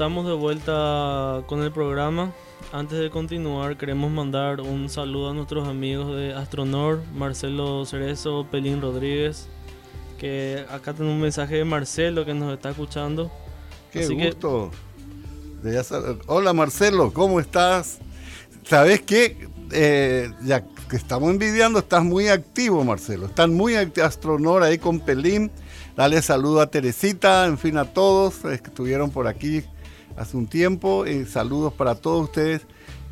Estamos 0.00 0.24
de 0.24 0.32
vuelta 0.32 1.42
con 1.46 1.62
el 1.62 1.70
programa. 1.72 2.32
Antes 2.72 2.98
de 2.98 3.10
continuar, 3.10 3.76
queremos 3.76 4.10
mandar 4.10 4.62
un 4.62 4.88
saludo 4.88 5.28
a 5.28 5.34
nuestros 5.34 5.68
amigos 5.68 6.16
de 6.16 6.32
Astronor, 6.32 7.02
Marcelo 7.14 7.84
Cerezo, 7.84 8.46
Pelín 8.50 8.80
Rodríguez, 8.80 9.46
que 10.18 10.64
acá 10.70 10.94
tengo 10.94 11.10
un 11.10 11.20
mensaje 11.20 11.56
de 11.56 11.66
Marcelo 11.66 12.24
que 12.24 12.32
nos 12.32 12.50
está 12.54 12.70
escuchando. 12.70 13.30
Qué 13.92 14.06
gusto. 14.06 14.70
Hola 16.28 16.54
Marcelo, 16.54 17.12
¿cómo 17.12 17.38
estás? 17.38 17.98
¿Sabes 18.64 19.02
qué? 19.02 19.48
Eh, 19.70 20.32
ya 20.42 20.64
que 20.88 20.96
estamos 20.96 21.28
envidiando, 21.28 21.78
estás 21.78 22.02
muy 22.02 22.28
activo, 22.28 22.82
Marcelo. 22.84 23.26
Están 23.26 23.52
muy 23.52 23.74
activos, 23.74 24.08
Astronor 24.08 24.62
ahí 24.62 24.78
con 24.78 25.00
Pelín. 25.00 25.50
Dale 25.94 26.22
saludo 26.22 26.62
a 26.62 26.68
Teresita, 26.68 27.44
en 27.44 27.58
fin, 27.58 27.76
a 27.76 27.84
todos 27.84 28.36
que 28.36 28.54
estuvieron 28.54 29.10
por 29.10 29.26
aquí 29.26 29.62
hace 30.20 30.36
un 30.36 30.46
tiempo. 30.46 31.06
Y 31.06 31.24
saludos 31.24 31.72
para 31.72 31.94
todos 31.94 32.24
ustedes. 32.24 32.62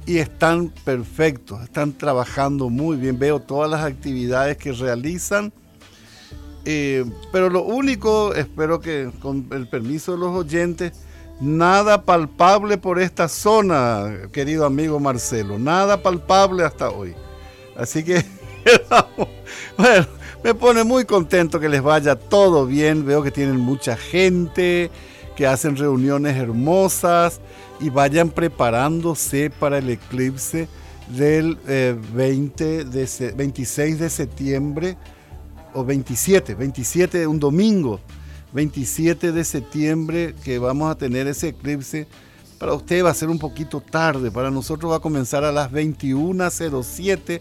Y 0.07 0.19
están 0.19 0.73
perfectos, 0.85 1.63
están 1.63 1.93
trabajando 1.93 2.71
muy 2.71 2.97
bien. 2.97 3.19
Veo 3.19 3.41
todas 3.41 3.71
las 3.71 3.85
actividades 3.85 4.57
que 4.57 4.73
realizan. 4.73 5.53
Eh, 6.65 7.05
pero 7.33 7.51
lo 7.51 7.63
único, 7.63 8.35
espero 8.35 8.81
que 8.81 9.11
con 9.21 9.49
el 9.53 9.69
permiso 9.69 10.13
de 10.13 10.19
los 10.19 10.35
oyentes, 10.35 10.93
nada 11.41 12.05
palpable 12.05 12.79
por 12.79 13.01
esta 13.01 13.29
zona, 13.29 14.29
querido 14.33 14.65
amigo 14.65 14.99
Marcelo. 15.01 15.59
Nada 15.59 16.03
palpable 16.03 16.65
hasta 16.65 16.91
hoy. 16.91 17.15
Así 17.77 18.03
que, 18.03 18.25
bueno, 19.77 20.07
me 20.43 20.55
pone 20.55 20.85
muy 20.85 21.05
contento 21.05 21.61
que 21.61 21.69
les 21.69 21.83
vaya 21.83 22.17
todo 22.17 22.67
bien. 22.67 23.05
Veo 23.05 23.23
que 23.23 23.31
tienen 23.31 23.59
mucha 23.59 23.97
gente, 23.97 24.91
que 25.39 25.47
hacen 25.47 25.77
reuniones 25.77 26.37
hermosas 26.37 27.41
y 27.79 27.91
vayan 27.91 28.29
preparándose 28.29 29.51
para 29.51 29.79
el 29.79 29.89
eclipse 29.89 30.67
del 31.17 31.55
20 32.13 32.81
eh, 32.81 32.85
de, 32.85 33.33
26 33.37 34.01
de 34.01 34.11
septiembre 34.11 34.97
o 35.75 35.85
27, 35.85 36.57
27 36.57 37.29
un 37.29 37.39
domingo, 37.39 38.01
27 38.53 39.31
de 39.31 39.45
septiembre 39.45 40.35
que 40.43 40.59
vamos 40.59 40.91
a 40.91 40.97
tener 40.97 41.29
ese 41.29 41.51
eclipse. 41.51 42.09
Para 42.59 42.75
usted 42.75 43.05
va 43.05 43.11
a 43.11 43.15
ser 43.15 43.29
un 43.29 43.39
poquito 43.39 43.81
tarde, 43.81 44.33
para 44.33 44.51
nosotros 44.51 44.91
va 44.91 44.97
a 44.97 45.01
comenzar 45.01 45.45
a 45.45 45.53
las 45.53 45.71
21.07 45.71 47.41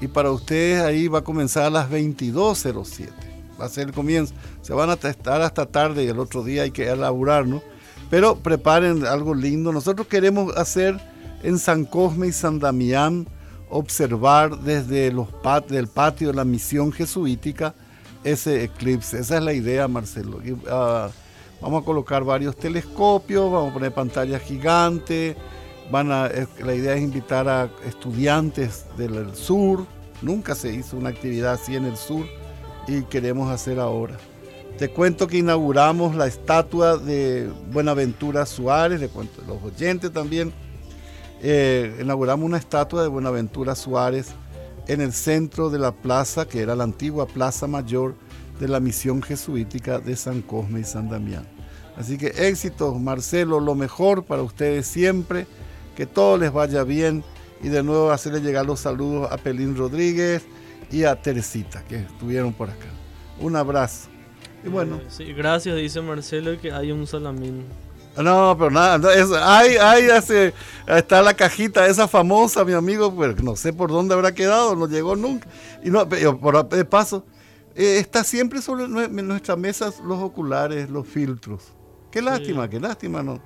y 0.00 0.06
para 0.06 0.30
ustedes 0.30 0.80
ahí 0.80 1.08
va 1.08 1.18
a 1.18 1.24
comenzar 1.24 1.64
a 1.64 1.70
las 1.70 1.90
22.07. 1.90 3.29
Ser 3.68 3.88
el 3.88 3.94
comienzo. 3.94 4.34
Se 4.62 4.72
van 4.72 4.90
a 4.90 4.94
estar 4.94 5.42
hasta 5.42 5.66
tarde 5.66 6.04
y 6.04 6.08
el 6.08 6.18
otro 6.18 6.42
día 6.42 6.62
hay 6.62 6.70
que 6.70 6.88
elaborar, 6.88 7.46
¿no? 7.46 7.62
Pero 8.08 8.36
preparen 8.36 9.06
algo 9.06 9.34
lindo. 9.34 9.72
Nosotros 9.72 10.06
queremos 10.06 10.56
hacer 10.56 10.98
en 11.42 11.58
San 11.58 11.84
Cosme 11.84 12.28
y 12.28 12.32
San 12.32 12.58
Damián, 12.58 13.26
observar 13.68 14.58
desde 14.58 15.12
los 15.12 15.28
del 15.68 15.86
patio 15.86 16.28
de 16.28 16.34
la 16.34 16.44
misión 16.44 16.92
jesuítica 16.92 17.74
ese 18.24 18.64
eclipse. 18.64 19.20
Esa 19.20 19.38
es 19.38 19.42
la 19.42 19.52
idea, 19.52 19.86
Marcelo. 19.88 20.40
Ah, 20.68 21.08
vamos 21.60 21.82
a 21.82 21.84
colocar 21.84 22.24
varios 22.24 22.56
telescopios, 22.56 23.50
vamos 23.50 23.70
a 23.70 23.74
poner 23.74 23.92
pantallas 23.92 24.42
gigantes 24.42 25.36
Van 25.90 26.12
a, 26.12 26.30
la 26.64 26.74
idea 26.74 26.94
es 26.94 27.02
invitar 27.02 27.48
a 27.48 27.68
estudiantes 27.84 28.86
del 28.96 29.34
sur. 29.34 29.86
Nunca 30.22 30.54
se 30.54 30.72
hizo 30.72 30.96
una 30.96 31.08
actividad 31.08 31.54
así 31.54 31.74
en 31.74 31.84
el 31.84 31.96
sur 31.96 32.26
y 32.86 33.02
queremos 33.02 33.50
hacer 33.50 33.78
ahora. 33.78 34.16
Te 34.78 34.88
cuento 34.88 35.26
que 35.26 35.38
inauguramos 35.38 36.16
la 36.16 36.26
estatua 36.26 36.96
de 36.96 37.50
Buenaventura 37.72 38.46
Suárez, 38.46 39.00
de 39.00 39.08
cuento, 39.08 39.42
los 39.46 39.62
oyentes 39.62 40.12
también. 40.12 40.52
Eh, 41.42 41.98
inauguramos 42.00 42.46
una 42.46 42.58
estatua 42.58 43.02
de 43.02 43.08
Buenaventura 43.08 43.74
Suárez 43.74 44.28
en 44.88 45.00
el 45.00 45.12
centro 45.12 45.70
de 45.70 45.78
la 45.78 45.92
plaza, 45.92 46.46
que 46.46 46.60
era 46.60 46.74
la 46.74 46.84
antigua 46.84 47.26
Plaza 47.26 47.66
Mayor 47.66 48.14
de 48.58 48.68
la 48.68 48.80
misión 48.80 49.22
jesuítica 49.22 49.98
de 49.98 50.16
San 50.16 50.42
Cosme 50.42 50.80
y 50.80 50.84
San 50.84 51.08
Damián. 51.08 51.46
Así 51.96 52.16
que 52.16 52.28
éxitos, 52.48 52.98
Marcelo, 52.98 53.60
lo 53.60 53.74
mejor 53.74 54.24
para 54.24 54.42
ustedes 54.42 54.86
siempre 54.86 55.46
que 55.94 56.06
todo 56.06 56.38
les 56.38 56.52
vaya 56.52 56.84
bien 56.84 57.22
y 57.62 57.68
de 57.68 57.82
nuevo 57.82 58.10
hacerle 58.10 58.40
llegar 58.40 58.64
los 58.64 58.80
saludos 58.80 59.30
a 59.30 59.36
Pelín 59.36 59.76
Rodríguez 59.76 60.42
y 60.90 61.04
a 61.04 61.20
Teresita 61.20 61.84
que 61.84 61.96
estuvieron 61.96 62.52
por 62.52 62.70
acá. 62.70 62.86
Un 63.40 63.56
abrazo. 63.56 64.08
Y 64.64 64.68
bueno. 64.68 65.00
Sí, 65.08 65.32
gracias, 65.32 65.76
dice 65.76 66.00
Marcelo, 66.00 66.60
que 66.60 66.72
hay 66.72 66.92
un 66.92 67.06
salamín. 67.06 67.64
No, 68.16 68.56
pero 68.58 68.70
nada, 68.70 69.14
es, 69.14 69.30
hay, 69.32 69.76
hay, 69.76 70.10
hace, 70.10 70.52
está 70.86 71.22
la 71.22 71.32
cajita 71.32 71.86
esa 71.86 72.08
famosa, 72.08 72.64
mi 72.64 72.72
amigo, 72.72 73.14
pues 73.14 73.40
no 73.42 73.54
sé 73.54 73.72
por 73.72 73.90
dónde 73.90 74.14
habrá 74.14 74.34
quedado, 74.34 74.74
no 74.74 74.88
llegó 74.88 75.14
nunca. 75.14 75.48
Y 75.82 75.90
no, 75.90 76.08
por 76.08 76.68
de 76.68 76.84
paso, 76.84 77.24
eh, 77.74 77.98
está 77.98 78.24
siempre 78.24 78.60
sobre 78.60 78.88
nuestras 78.88 79.56
mesas 79.56 80.00
los 80.00 80.18
oculares, 80.18 80.90
los 80.90 81.06
filtros. 81.06 81.72
Qué 82.10 82.20
lástima, 82.20 82.68
qué 82.68 82.80
lástima, 82.80 83.22
¿no? 83.22 83.40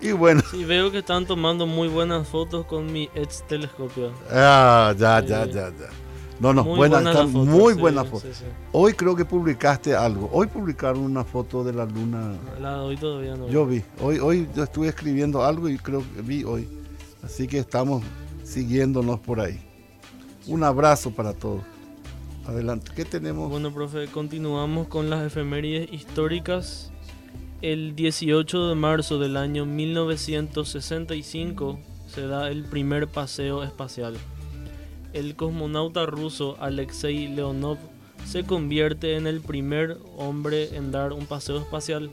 Y 0.00 0.12
bueno. 0.12 0.42
Sí, 0.50 0.64
veo 0.64 0.90
que 0.90 0.98
están 0.98 1.26
tomando 1.26 1.66
muy 1.66 1.88
buenas 1.88 2.26
fotos 2.26 2.64
con 2.66 2.90
mi 2.90 3.10
ex 3.14 3.46
telescopio. 3.46 4.12
Ah, 4.30 4.94
ya, 4.96 5.20
ya, 5.20 5.44
ya, 5.44 5.68
ya. 5.68 6.05
No, 6.38 6.52
no, 6.52 6.64
muy 6.64 6.76
buenas, 6.76 7.06
están 7.06 7.32
muy 7.32 7.74
buenas 7.74 8.08
fotos. 8.08 8.42
Hoy 8.72 8.92
creo 8.92 9.16
que 9.16 9.24
publicaste 9.24 9.94
algo. 9.94 10.28
Hoy 10.32 10.46
publicaron 10.46 11.00
una 11.00 11.24
foto 11.24 11.64
de 11.64 11.72
la 11.72 11.84
luna. 11.84 12.34
La 12.60 12.82
hoy 12.82 12.96
todavía 12.96 13.36
no. 13.36 13.48
Yo 13.48 13.66
vi. 13.66 13.82
Hoy, 14.00 14.18
hoy 14.18 14.48
yo 14.54 14.64
estuve 14.64 14.88
escribiendo 14.88 15.44
algo 15.44 15.68
y 15.68 15.78
creo 15.78 16.02
que 16.14 16.22
vi 16.22 16.44
hoy. 16.44 16.68
Así 17.22 17.46
que 17.46 17.58
estamos 17.58 18.02
siguiéndonos 18.44 19.20
por 19.20 19.40
ahí. 19.40 19.60
Un 20.46 20.62
abrazo 20.62 21.10
para 21.10 21.32
todos. 21.32 21.62
Adelante. 22.46 22.92
¿Qué 22.94 23.04
tenemos? 23.04 23.50
Bueno, 23.50 23.72
profe, 23.72 24.06
continuamos 24.06 24.86
con 24.88 25.10
las 25.10 25.26
efemérides 25.26 25.92
históricas 25.92 26.92
el 27.62 27.96
18 27.96 28.68
de 28.68 28.74
marzo 28.74 29.18
del 29.18 29.36
año 29.36 29.64
1965 29.64 31.78
se 32.06 32.26
da 32.26 32.50
el 32.50 32.64
primer 32.64 33.08
paseo 33.08 33.62
espacial. 33.62 34.18
El 35.16 35.34
cosmonauta 35.34 36.04
ruso 36.04 36.58
Alexei 36.60 37.26
Leonov 37.26 37.78
se 38.26 38.44
convierte 38.44 39.16
en 39.16 39.26
el 39.26 39.40
primer 39.40 39.96
hombre 40.18 40.76
en 40.76 40.92
dar 40.92 41.14
un 41.14 41.24
paseo 41.24 41.56
espacial. 41.56 42.10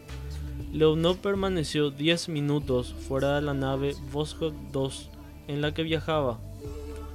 Leonov 0.71 1.17
permaneció 1.17 1.91
10 1.91 2.29
minutos 2.29 2.95
fuera 3.05 3.35
de 3.35 3.41
la 3.41 3.53
nave 3.53 3.93
Voskhod 4.13 4.53
2 4.71 5.09
en 5.49 5.61
la 5.61 5.73
que 5.73 5.83
viajaba, 5.83 6.39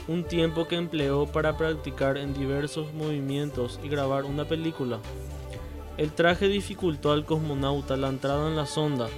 un 0.09 0.24
tiempo 0.24 0.68
que 0.68 0.77
empleó 0.77 1.24
para 1.24 1.57
practicar 1.57 2.18
en 2.18 2.35
diversos 2.35 2.92
movimientos 2.92 3.81
y 3.83 3.88
grabar 3.88 4.27
una 4.27 4.44
película. 4.44 4.98
El 5.96 6.12
traje 6.12 6.48
dificultó 6.48 7.12
al 7.12 7.24
cosmonauta 7.24 7.96
la 7.96 8.11
entrada 8.11 8.46
en 8.46 8.57
la 8.57 8.66
sonda, 8.66 9.09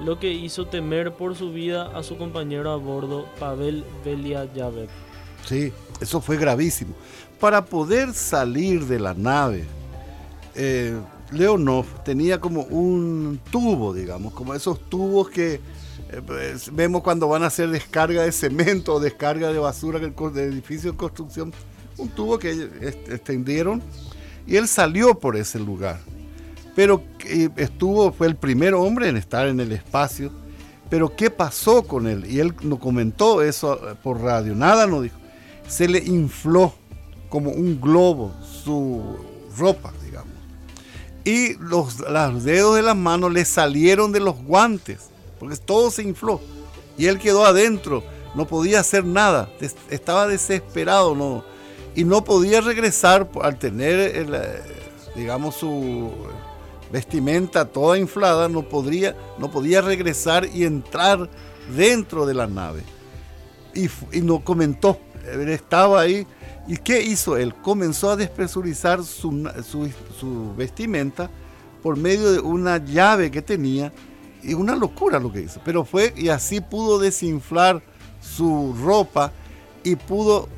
lo 0.00 0.20
que 0.20 0.32
hizo 0.32 0.66
temer 0.66 1.14
por 1.14 1.34
su 1.34 1.50
vida 1.50 1.88
a 1.88 2.04
su 2.04 2.16
compañero 2.16 2.70
a 2.70 2.76
bordo, 2.76 3.26
Pavel 3.40 3.82
Belyayev. 4.04 4.88
Sí, 5.44 5.72
eso 6.00 6.20
fue 6.20 6.36
gravísimo. 6.36 6.94
Para 7.40 7.64
poder 7.64 8.14
salir 8.14 8.86
de 8.86 8.98
la 8.98 9.14
nave, 9.14 9.64
eh, 10.54 10.96
Leonov 11.30 11.86
tenía 12.04 12.40
como 12.40 12.62
un 12.62 13.40
tubo, 13.50 13.92
digamos, 13.92 14.32
como 14.32 14.54
esos 14.54 14.80
tubos 14.88 15.28
que 15.30 15.54
eh, 15.54 15.60
pues, 16.24 16.74
vemos 16.74 17.02
cuando 17.02 17.28
van 17.28 17.42
a 17.42 17.46
hacer 17.46 17.70
descarga 17.70 18.22
de 18.22 18.32
cemento 18.32 18.94
o 18.94 19.00
descarga 19.00 19.52
de 19.52 19.58
basura 19.58 19.98
del 19.98 20.52
edificio 20.52 20.92
de 20.92 20.96
construcción. 20.96 21.52
Un 21.96 22.08
tubo 22.08 22.38
que 22.38 22.50
extendieron 23.08 23.82
y 24.46 24.56
él 24.56 24.66
salió 24.68 25.18
por 25.18 25.36
ese 25.36 25.58
lugar 25.58 25.98
pero 26.74 27.02
estuvo, 27.56 28.12
fue 28.12 28.26
el 28.26 28.36
primer 28.36 28.74
hombre 28.74 29.08
en 29.08 29.16
estar 29.16 29.46
en 29.46 29.60
el 29.60 29.72
espacio. 29.72 30.30
Pero 30.90 31.14
¿qué 31.16 31.30
pasó 31.30 31.84
con 31.84 32.06
él? 32.06 32.26
Y 32.26 32.40
él 32.40 32.54
no 32.62 32.78
comentó 32.78 33.42
eso 33.42 33.74
eh, 33.74 33.94
por 34.02 34.20
radio, 34.20 34.54
nada 34.54 34.86
no 34.86 35.00
dijo. 35.00 35.16
Se 35.68 35.88
le 35.88 35.98
infló 35.98 36.74
como 37.28 37.50
un 37.50 37.80
globo 37.80 38.32
su 38.64 39.16
ropa, 39.56 39.92
digamos. 40.04 40.34
Y 41.24 41.54
los, 41.54 42.00
los 42.00 42.44
dedos 42.44 42.76
de 42.76 42.82
las 42.82 42.96
manos 42.96 43.32
le 43.32 43.44
salieron 43.44 44.12
de 44.12 44.20
los 44.20 44.36
guantes, 44.44 45.10
porque 45.38 45.56
todo 45.56 45.90
se 45.90 46.02
infló. 46.02 46.40
Y 46.96 47.06
él 47.06 47.18
quedó 47.18 47.44
adentro, 47.44 48.04
no 48.34 48.46
podía 48.46 48.80
hacer 48.80 49.04
nada, 49.04 49.50
estaba 49.90 50.28
desesperado, 50.28 51.14
no, 51.14 51.44
y 51.94 52.04
no 52.04 52.24
podía 52.24 52.60
regresar 52.60 53.28
al 53.42 53.58
tener, 53.58 53.98
eh, 54.14 54.62
digamos, 55.14 55.56
su 55.56 56.10
vestimenta 56.92 57.64
toda 57.64 57.98
inflada, 57.98 58.48
no, 58.48 58.64
no 59.38 59.50
podía 59.50 59.80
regresar 59.80 60.48
y 60.52 60.64
entrar 60.64 61.28
dentro 61.76 62.26
de 62.26 62.34
la 62.34 62.46
nave. 62.46 62.82
Y, 63.74 63.88
y 64.12 64.20
no 64.20 64.44
comentó, 64.44 64.98
estaba 65.48 66.00
ahí. 66.00 66.26
¿Y 66.66 66.76
qué 66.76 67.02
hizo 67.02 67.36
él? 67.36 67.54
Comenzó 67.54 68.10
a 68.10 68.16
despresurizar 68.16 69.02
su, 69.04 69.50
su, 70.18 70.54
vestimenta 70.56 71.30
por 71.82 71.96
medio 71.96 72.32
de 72.32 72.40
una 72.40 72.78
llave 72.78 73.30
que 73.30 73.42
tenía 73.42 73.92
y 74.42 74.54
una 74.54 74.74
locura 74.74 75.18
lo 75.18 75.30
que 75.30 75.42
hizo. 75.42 75.60
Pero 75.64 75.84
fue 75.84 76.14
y 76.16 76.28
así 76.28 76.60
pudo 76.60 76.98
desinflar 76.98 77.82
su 78.20 78.74
ropa 78.82 79.32
y 79.82 79.96
pudo 79.96 80.48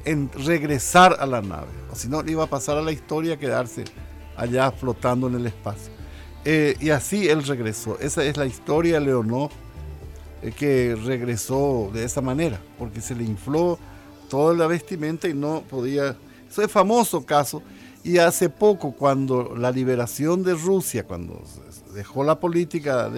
regresar 0.44 1.16
a 1.18 1.26
la 1.26 1.42
nave. 1.42 1.72
O 1.90 1.96
si 1.96 2.08
no, 2.08 2.22
iba 2.26 2.44
a 2.44 2.46
pasar 2.46 2.76
a 2.76 2.82
la 2.82 2.92
historia 2.92 3.36
quedarse 3.36 3.84
allá 4.36 4.70
flotando 4.70 5.26
en 5.26 5.34
el 5.34 5.46
espacio. 5.46 5.92
Eh, 6.44 6.76
y 6.78 6.90
así 6.90 7.28
él 7.28 7.42
regresó. 7.42 7.98
Esa 7.98 8.22
es 8.24 8.36
la 8.36 8.46
historia 8.46 9.00
de 9.00 9.06
Leonor 9.06 9.50
eh, 10.42 10.52
que 10.52 10.96
regresó 11.04 11.90
de 11.92 12.04
esa 12.04 12.20
manera, 12.20 12.60
porque 12.78 13.00
se 13.00 13.16
le 13.16 13.24
infló 13.24 13.80
toda 14.28 14.54
la 14.54 14.66
vestimenta 14.66 15.28
y 15.28 15.34
no 15.34 15.62
podía. 15.68 16.16
Eso 16.48 16.62
es 16.62 16.70
famoso 16.70 17.24
caso. 17.24 17.62
Y 18.04 18.18
hace 18.18 18.48
poco, 18.48 18.92
cuando 18.92 19.54
la 19.56 19.70
liberación 19.70 20.42
de 20.44 20.54
Rusia, 20.54 21.04
cuando 21.04 21.42
dejó 21.92 22.22
la 22.22 22.38
política 22.38 23.10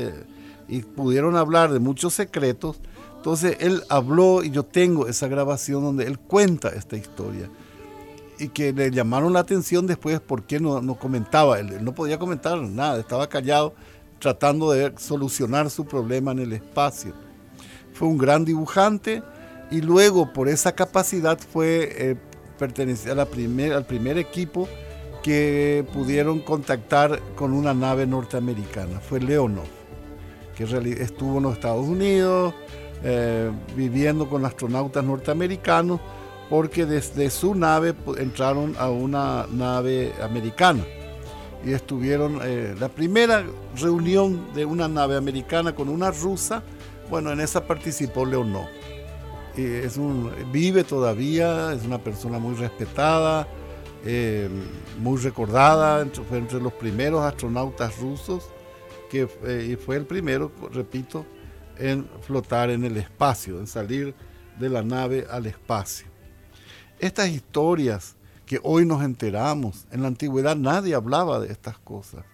y 0.67 0.81
pudieron 0.81 1.37
hablar 1.37 1.73
de 1.73 1.79
muchos 1.79 2.15
secretos, 2.15 2.81
entonces 3.17 3.59
él 3.61 3.83
habló 3.91 4.43
y 4.43 4.51
yo 4.51 4.65
tengo 4.65 5.07
esa 5.07 5.29
grabación 5.29 5.83
donde 5.83 6.07
él 6.07 6.19
cuenta 6.19 6.71
esta 6.71 6.97
historia 6.97 7.51
y 8.39 8.49
que 8.49 8.73
le 8.73 8.91
llamaron 8.91 9.33
la 9.33 9.41
atención 9.41 9.87
después 9.87 10.21
porque 10.21 10.61
no, 10.61 10.81
no 10.81 10.95
comentaba, 10.95 11.59
él, 11.59 11.85
no 11.85 11.95
podía 11.95 12.19
comentar 12.19 12.59
nada, 12.59 13.01
estaba 13.01 13.29
callado 13.29 13.75
tratando 14.19 14.71
de 14.73 14.95
solucionar 14.97 15.71
su 15.71 15.85
problema 15.85 16.33
en 16.33 16.41
el 16.41 16.53
espacio. 16.53 17.13
Fue 17.93 18.09
un 18.09 18.19
gran 18.19 18.45
dibujante 18.45 19.23
y 19.71 19.81
luego 19.81 20.33
por 20.33 20.49
esa 20.49 20.73
capacidad 20.73 21.39
fue 21.39 21.89
eh, 21.93 22.17
al 23.71 23.87
primer 23.87 24.19
equipo 24.19 24.69
que 25.23 25.85
pudieron 25.93 26.41
contactar 26.41 27.21
con 27.37 27.53
una 27.53 27.75
nave 27.75 28.07
norteamericana, 28.07 29.01
fue 29.01 29.21
Leonov, 29.21 29.67
que 30.57 30.65
estuvo 31.03 31.39
en 31.39 31.45
los 31.45 31.55
Estados 31.55 31.87
Unidos 31.87 32.55
eh, 33.03 33.51
viviendo 33.77 34.29
con 34.29 34.45
astronautas 34.45 35.05
norteamericanos 35.05 36.01
porque 36.51 36.87
desde 36.87 37.31
su 37.31 37.55
nave 37.55 37.95
entraron 38.17 38.75
a 38.79 38.91
una 38.91 39.47
nave 39.51 40.13
americana 40.23 40.83
y 41.65 41.73
estuvieron 41.73 42.41
eh, 42.43 42.75
la 42.79 42.89
primera 42.89 43.45
reunión 43.77 44.53
de 44.55 44.65
una 44.65 44.89
nave 44.89 45.17
americana 45.17 45.75
con 45.75 45.89
una 45.89 46.11
rusa, 46.11 46.63
bueno, 47.11 47.33
en 47.33 47.41
esa 47.41 47.67
participó 47.67 48.25
Leonov. 48.25 48.78
Vive 50.53 50.85
todavía, 50.85 51.73
es 51.73 51.85
una 51.85 51.99
persona 51.99 52.39
muy 52.39 52.55
respetada, 52.55 53.49
eh, 54.05 54.49
muy 55.01 55.19
recordada, 55.19 56.07
fue 56.29 56.39
entre 56.39 56.61
los 56.61 56.73
primeros 56.73 57.23
astronautas 57.23 57.99
rusos 57.99 58.45
que, 59.11 59.29
eh, 59.45 59.71
y 59.73 59.77
fue 59.77 59.97
el 59.97 60.07
primero, 60.07 60.53
repito, 60.73 61.27
en 61.77 62.09
flotar 62.23 62.71
en 62.71 62.85
el 62.85 62.97
espacio, 62.97 63.59
en 63.59 63.67
salir 63.67 64.15
de 64.59 64.69
la 64.69 64.83
nave 64.83 65.27
al 65.31 65.47
espacio. 65.47 66.07
Estas 66.99 67.29
historias 67.29 68.17
que 68.47 68.61
hoy 68.63 68.87
nos 68.87 69.03
enteramos, 69.03 69.87
en 69.91 70.03
la 70.03 70.09
antigüedad 70.09 70.57
nadie 70.57 70.95
hablaba 70.95 71.41
de 71.41 71.53
estas 71.53 71.79
cosas. 71.79 72.25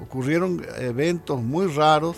Ocurrieron 0.00 0.64
eventos 0.78 1.42
muy 1.42 1.66
raros 1.66 2.16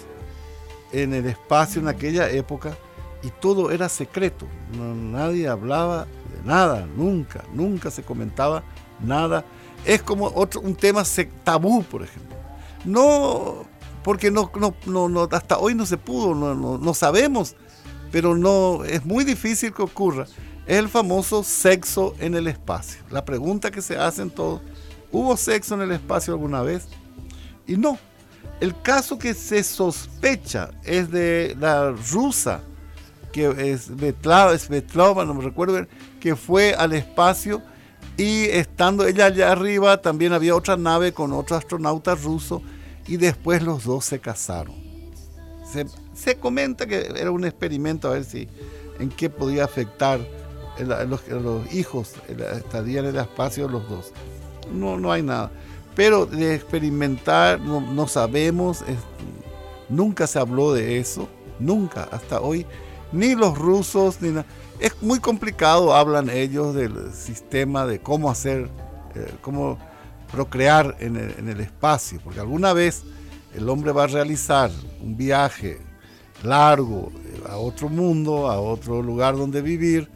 en 0.93 1.15
el 1.15 1.27
espacio 1.27 1.81
en 1.81 1.89
aquella 1.89 2.31
época 2.31 2.77
y 3.23 3.31
todo 3.41 3.71
era 3.71 3.89
secreto. 3.89 4.47
nadie 4.73 5.49
hablaba 5.49 6.05
de 6.05 6.43
nada, 6.45 6.87
nunca, 6.97 7.45
nunca 7.53 7.91
se 7.91 8.03
comentaba 8.03 8.63
nada. 9.01 9.45
Es 9.85 10.03
como 10.03 10.27
otro, 10.27 10.61
un 10.61 10.75
tema 10.75 11.03
tabú, 11.45 11.83
por 11.85 12.03
ejemplo. 12.03 12.37
No, 12.85 13.65
porque 14.03 14.31
no, 14.31 14.51
no, 14.87 15.09
no, 15.09 15.29
hasta 15.31 15.59
hoy 15.59 15.75
no 15.75 15.87
se 15.87 15.97
pudo, 15.97 16.35
no, 16.35 16.79
no 16.79 16.95
sabemos, 16.95 17.57
pero 18.11 18.37
no, 18.37 18.85
es 18.85 19.05
muy 19.05 19.25
difícil 19.25 19.73
que 19.73 19.83
ocurra 19.83 20.27
es 20.71 20.79
el 20.79 20.89
famoso 20.89 21.43
sexo 21.43 22.15
en 22.21 22.37
el 22.37 22.47
espacio. 22.47 23.03
La 23.11 23.25
pregunta 23.25 23.73
que 23.73 23.83
se 23.83 23.97
hacen 23.97 24.31
todos, 24.31 24.61
¿hubo 25.11 25.37
sexo 25.37 25.75
en 25.75 25.81
el 25.81 25.91
espacio 25.91 26.33
alguna 26.33 26.63
vez? 26.63 26.87
Y 27.67 27.77
no. 27.77 27.99
El 28.61 28.81
caso 28.81 29.19
que 29.19 29.35
se 29.35 29.65
sospecha 29.65 30.71
es 30.85 31.11
de 31.11 31.57
la 31.59 31.91
rusa, 31.91 32.61
que 33.33 33.73
es 33.73 33.83
Svetlana, 33.87 35.25
no 35.25 35.35
me 35.35 35.45
recuerdo, 35.45 35.87
que 36.21 36.37
fue 36.37 36.75
al 36.75 36.93
espacio 36.93 37.63
y 38.17 38.45
estando 38.45 39.07
ella 39.07 39.27
allá 39.27 39.53
arriba 39.53 40.01
también 40.01 40.33
había 40.33 40.55
otra 40.55 40.77
nave 40.77 41.13
con 41.13 41.33
otro 41.33 41.57
astronauta 41.57 42.15
ruso 42.15 42.63
y 43.07 43.17
después 43.17 43.63
los 43.63 43.85
dos 43.85 44.05
se 44.05 44.19
casaron. 44.19 44.75
Se, 45.71 45.87
se 46.15 46.37
comenta 46.37 46.87
que 46.87 47.13
era 47.17 47.31
un 47.31 47.45
experimento 47.45 48.09
a 48.09 48.13
ver 48.13 48.25
si 48.25 48.49
en 48.99 49.09
qué 49.09 49.31
podía 49.31 49.65
afectar 49.65 50.21
los, 50.79 51.29
los, 51.29 51.73
hijos 51.73 52.15
estarían 52.29 53.07
en 53.07 53.17
el 53.17 53.21
espacio 53.21 53.69
los 53.69 53.89
dos. 53.89 54.13
No, 54.73 54.99
no 54.99 55.13
hay 55.13 55.23
nada. 55.23 55.51
Pero 55.95 56.27
de 56.27 56.55
experimentar 56.55 57.61
no, 57.61 58.09
sabemos, 58.09 58.85
nunca 59.89 60.27
se 60.27 60.39
habló 60.39 60.73
de 60.73 60.99
eso, 60.99 61.29
nunca, 61.59 62.09
hasta 62.11 62.41
hoy, 62.41 62.67
ni 63.13 63.35
los 63.35 63.57
rusos, 63.57 64.21
ni 64.21 64.31
nada. 64.31 64.47
Es 64.79 65.03
muy 65.03 65.21
complicado, 65.21 65.95
hablan 65.95 66.31
ellos 66.31 66.75
del 66.75 67.13
sistema 67.13 67.87
de 67.87 68.01
cómo 68.01 68.31
hacer, 68.31 68.71
eh, 69.15 69.33
cómo 69.43 69.79
procrear 70.33 70.97
en 71.01 71.17
el, 71.17 71.61
espacio, 71.61 72.21
porque 72.23 72.41
alguna 72.41 72.73
vez 72.73 73.03
el 73.55 73.69
hombre 73.69 73.93
va 73.93 74.05
a 74.05 74.07
realizar 74.07 74.71
un 75.03 75.17
viaje 75.17 75.79
largo 76.43 77.11
eh, 77.25 77.43
a 77.51 77.57
otro 77.57 77.89
mundo, 77.89 78.49
a 78.49 78.61
otro 78.61 79.03
lugar 79.03 79.37
donde 79.37 79.61
vivir, 79.61 80.09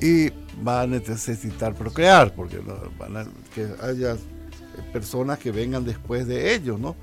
y 0.00 0.30
va 0.66 0.82
a 0.82 0.86
necesitar 0.86 1.74
procrear, 1.74 2.34
porque 2.34 2.60
van 2.98 3.16
a, 3.16 3.26
que 3.54 3.66
haya 3.82 4.16
personas 4.92 5.38
que 5.38 5.50
vengan 5.50 5.84
después 5.84 6.26
de 6.26 6.54
ellos, 6.54 6.78
¿no? 6.78 6.96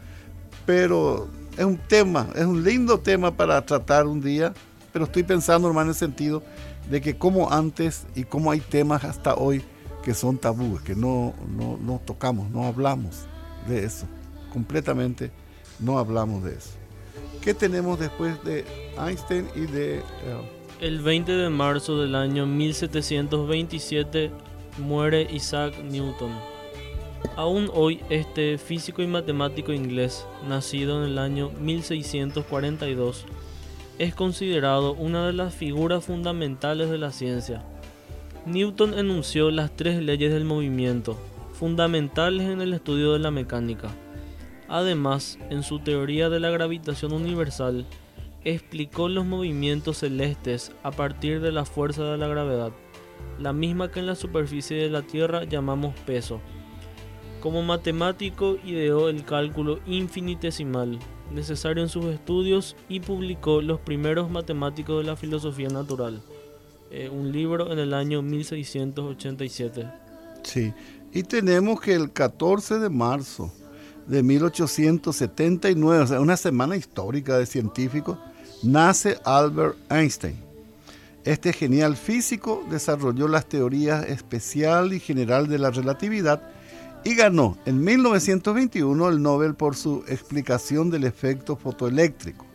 Pero 0.66 1.28
es 1.58 1.66
un 1.66 1.78
tema, 1.78 2.28
es 2.36 2.46
un 2.46 2.64
lindo 2.64 3.00
tema 3.00 3.36
para 3.36 3.66
tratar 3.66 4.06
un 4.06 4.22
día, 4.22 4.54
pero 4.98 5.06
estoy 5.06 5.22
pensando, 5.22 5.68
hermano, 5.68 5.84
en 5.84 5.90
el 5.90 5.96
sentido 5.96 6.42
de 6.90 7.02
que 7.02 7.20
como 7.20 7.52
antes 7.52 8.08
y 8.16 8.24
como 8.24 8.50
hay 8.50 8.62
temas 8.62 9.04
hasta 9.04 9.36
hoy 9.36 9.62
que 10.02 10.16
son 10.16 10.40
tabúes, 10.40 10.82
que 10.82 10.96
no, 10.96 11.36
no, 11.56 11.78
no 11.78 12.02
tocamos, 12.04 12.50
no 12.50 12.66
hablamos 12.66 13.28
de 13.68 13.86
eso, 13.86 14.08
completamente 14.52 15.30
no 15.78 16.00
hablamos 16.00 16.44
de 16.44 16.56
eso. 16.56 16.72
¿Qué 17.44 17.54
tenemos 17.54 18.00
después 18.00 18.44
de 18.44 18.66
Einstein 18.98 19.48
y 19.56 19.68
de... 19.68 20.00
Eh, 20.00 20.04
el 20.82 21.00
20 21.04 21.32
de 21.32 21.50
marzo 21.52 22.02
del 22.02 22.16
año 22.16 22.48
1727 22.48 24.32
muere 24.80 25.28
Isaac 25.32 25.76
Newton. 25.84 26.32
Aún 27.36 27.70
hoy 27.72 28.02
este 28.10 28.58
físico 28.58 29.04
y 29.04 29.08
matemático 29.08 29.72
inglés, 29.74 30.26
nacido 30.50 31.04
en 31.04 31.12
el 31.12 31.20
año 31.20 31.52
1642, 31.60 33.26
es 34.00 34.14
considerado 34.14 34.94
una 34.94 35.26
de 35.26 35.34
las 35.34 35.56
figuras 35.56 36.06
fundamentales 36.06 36.90
de 36.90 36.98
la 36.98 37.12
ciencia. 37.12 37.64
Newton 38.46 38.98
enunció 38.98 39.50
las 39.50 39.76
tres 39.76 40.02
leyes 40.02 40.32
del 40.32 40.46
movimiento, 40.46 41.18
fundamentales 41.54 42.48
en 42.48 42.62
el 42.62 42.74
estudio 42.74 43.14
de 43.14 43.20
la 43.20 43.32
mecánica. 43.32 43.90
Además, 44.70 45.40
en 45.50 45.64
su 45.64 45.80
teoría 45.80 46.30
de 46.30 46.40
la 46.40 46.50
gravitación 46.50 47.12
universal, 47.12 47.86
explicó 48.44 49.10
los 49.10 49.26
movimientos 49.26 49.98
celestes 49.98 50.72
a 50.84 50.92
partir 50.92 51.42
de 51.42 51.52
la 51.52 51.66
fuerza 51.66 52.04
de 52.04 52.18
la 52.18 52.28
gravedad, 52.28 52.72
la 53.40 53.52
misma 53.52 53.90
que 53.92 54.00
en 54.00 54.08
la 54.08 54.16
superficie 54.16 54.78
de 54.78 54.90
la 54.90 55.02
Tierra 55.02 55.44
llamamos 55.44 55.96
peso. 56.02 56.40
Como 57.42 57.64
matemático 57.64 58.58
ideó 58.64 59.10
el 59.10 59.24
cálculo 59.26 59.80
infinitesimal 59.88 61.00
necesario 61.32 61.84
en 61.84 61.90
sus 61.90 62.06
estudios 62.06 62.76
y 62.90 63.00
publicó 63.00 63.62
Los 63.62 63.80
primeros 63.80 64.30
matemáticos 64.30 65.02
de 65.02 65.10
la 65.10 65.16
filosofía 65.16 65.70
natural, 65.70 66.22
eh, 66.92 67.10
un 67.10 67.32
libro 67.32 67.72
en 67.72 67.80
el 67.80 67.94
año 67.94 68.22
1687. 68.22 69.88
Sí, 70.44 70.74
y 71.12 71.24
tenemos 71.24 71.82
que 71.82 71.94
el 71.94 72.12
14 72.12 72.80
de 72.80 72.90
marzo 72.90 73.52
de 74.08 74.24
1879, 74.24 76.04
o 76.04 76.08
sea, 76.08 76.22
una 76.22 76.38
semana 76.38 76.76
histórica 76.76 77.38
de 77.38 77.46
científicos, 77.46 78.18
nace 78.64 79.18
Albert 79.26 79.78
Einstein. 79.90 80.38
Este 81.26 81.52
genial 81.52 81.98
físico 81.98 82.64
desarrolló 82.70 83.28
las 83.28 83.48
teorías 83.48 84.06
especial 84.06 84.94
y 84.94 85.02
general 85.02 85.50
de 85.50 85.60
la 85.60 85.72
relatividad 85.72 86.42
y 87.08 87.16
ganó 87.16 87.58
en 87.66 87.82
1921 87.86 89.08
el 89.08 89.22
Nobel 89.22 89.56
por 89.56 89.78
su 89.78 90.04
explicación 90.10 90.90
del 90.90 91.06
efecto 91.06 91.56
fotoeléctrico. 91.56 92.46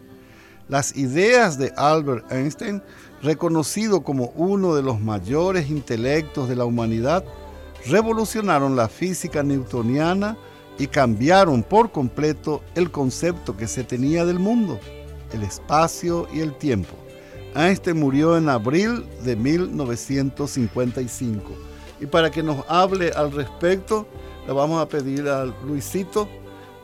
Las 0.68 0.94
ideas 0.94 1.56
de 1.56 1.72
Albert 1.74 2.30
Einstein, 2.30 2.82
reconocido 3.22 4.02
como 4.02 4.26
uno 4.36 4.74
de 4.74 4.82
los 4.82 5.00
mayores 5.00 5.70
intelectos 5.70 6.50
de 6.50 6.56
la 6.56 6.66
humanidad, 6.66 7.24
revolucionaron 7.86 8.76
la 8.76 8.90
física 8.90 9.42
newtoniana 9.42 10.36
y 10.78 10.86
cambiaron 10.86 11.62
por 11.62 11.90
completo 11.90 12.62
el 12.74 12.90
concepto 12.90 13.56
que 13.56 13.66
se 13.66 13.84
tenía 13.84 14.26
del 14.26 14.38
mundo. 14.38 14.78
el 15.32 15.44
espacio 15.44 16.28
y 16.30 16.40
el 16.40 16.52
tiempo. 16.58 16.92
Einstein 17.56 17.98
murió 17.98 18.36
en 18.36 18.50
abril 18.50 19.06
de 19.24 19.34
1955. 19.34 21.54
Y 22.02 22.06
para 22.06 22.30
que 22.30 22.42
nos 22.42 22.66
hable 22.68 23.12
al 23.12 23.32
respecto, 23.32 24.06
le 24.46 24.52
vamos 24.52 24.80
a 24.82 24.88
pedir 24.88 25.28
a 25.28 25.44
Luisito 25.44 26.28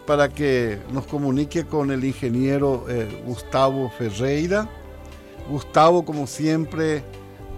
para 0.06 0.28
que 0.28 0.80
nos 0.92 1.06
comunique 1.06 1.66
con 1.66 1.90
el 1.90 2.04
ingeniero 2.04 2.86
eh, 2.88 3.22
Gustavo 3.26 3.90
Ferreira. 3.90 4.68
Gustavo, 5.50 6.04
como 6.04 6.26
siempre, 6.26 7.02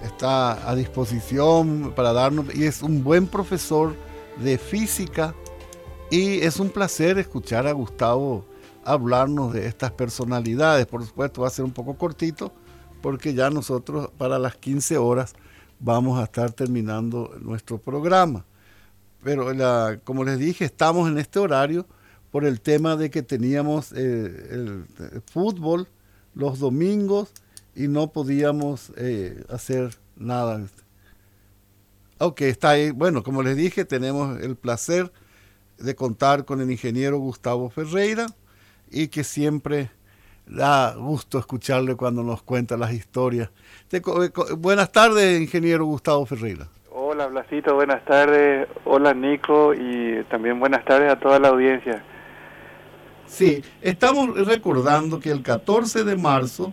está 0.03 0.69
a 0.69 0.75
disposición 0.75 1.93
para 1.95 2.13
darnos 2.13 2.55
y 2.55 2.65
es 2.65 2.83
un 2.83 3.05
buen 3.05 3.27
profesor 3.27 3.95
de 4.43 4.59
física 4.59 5.35
y 6.11 6.41
es 6.41 6.59
un 6.59 6.71
placer 6.71 7.19
escuchar 7.19 7.67
a 7.67 7.73
Gustavo 7.73 8.45
hablarnos 8.85 9.53
de 9.53 9.67
estas 9.67 9.93
personalidades. 9.93 10.87
Por 10.87 11.05
supuesto 11.05 11.43
va 11.43 11.49
a 11.49 11.51
ser 11.51 11.65
un 11.65 11.73
poco 11.73 11.95
cortito 11.95 12.53
porque 13.03 13.35
ya 13.35 13.51
nosotros 13.51 14.11
para 14.19 14.39
las 14.39 14.57
15 14.57 14.99
horas 14.99 15.35
vamos 15.79 16.19
a 16.19 16.25
estar 16.25 16.53
terminando 16.53 17.33
nuestro 17.41 17.79
programa. 17.79 18.45
Pero 19.23 19.53
como 20.05 20.25
les 20.25 20.39
dije, 20.39 20.65
estamos 20.65 21.09
en 21.09 21.19
este 21.19 21.39
horario 21.39 21.87
por 22.31 22.45
el 22.45 22.61
tema 22.61 22.97
de 22.97 23.11
que 23.11 23.23
teníamos 23.23 23.93
eh, 23.93 24.49
el, 24.51 24.85
fútbol 25.31 25.89
los 26.35 26.59
domingos 26.59 27.33
y 27.75 27.89
no 27.89 28.13
podíamos 28.13 28.93
eh, 28.97 29.45
hacer 29.49 29.97
nada. 30.17 30.65
Ok, 32.19 32.43
está 32.43 32.71
ahí. 32.71 32.91
Bueno, 32.91 33.23
como 33.23 33.43
les 33.43 33.57
dije, 33.57 33.85
tenemos 33.85 34.41
el 34.41 34.57
placer 34.57 35.13
de 35.79 35.95
contar 35.95 36.45
con 36.45 36.61
el 36.61 36.71
ingeniero 36.71 37.19
Gustavo 37.19 37.71
Ferreira 37.71 38.27
y 38.91 39.09
que 39.09 39.25
siempre 39.25 39.91
da 40.47 40.95
gusto 40.95 41.39
escucharle 41.39 41.97
cuando 41.97 42.23
nos 42.23 42.43
cuenta 42.43 42.77
las 42.77 42.93
historias. 42.93 43.51
Eh, 43.91 44.03
buenas 44.59 44.93
tardes, 44.93 45.41
ingeniero 45.41 45.85
Gustavo 45.85 46.27
Ferreira. 46.27 46.69
Hola, 47.13 47.27
Blasito, 47.27 47.75
buenas 47.75 48.05
tardes. 48.05 48.69
Hola, 48.85 49.15
Nico, 49.15 49.75
y 49.75 50.23
también 50.31 50.61
buenas 50.61 50.85
tardes 50.85 51.11
a 51.11 51.19
toda 51.19 51.41
la 51.41 51.49
audiencia. 51.49 52.05
Sí, 53.27 53.65
estamos 53.83 54.47
recordando 54.47 55.19
que 55.19 55.33
el 55.33 55.43
14 55.43 56.05
de 56.05 56.15
marzo 56.15 56.73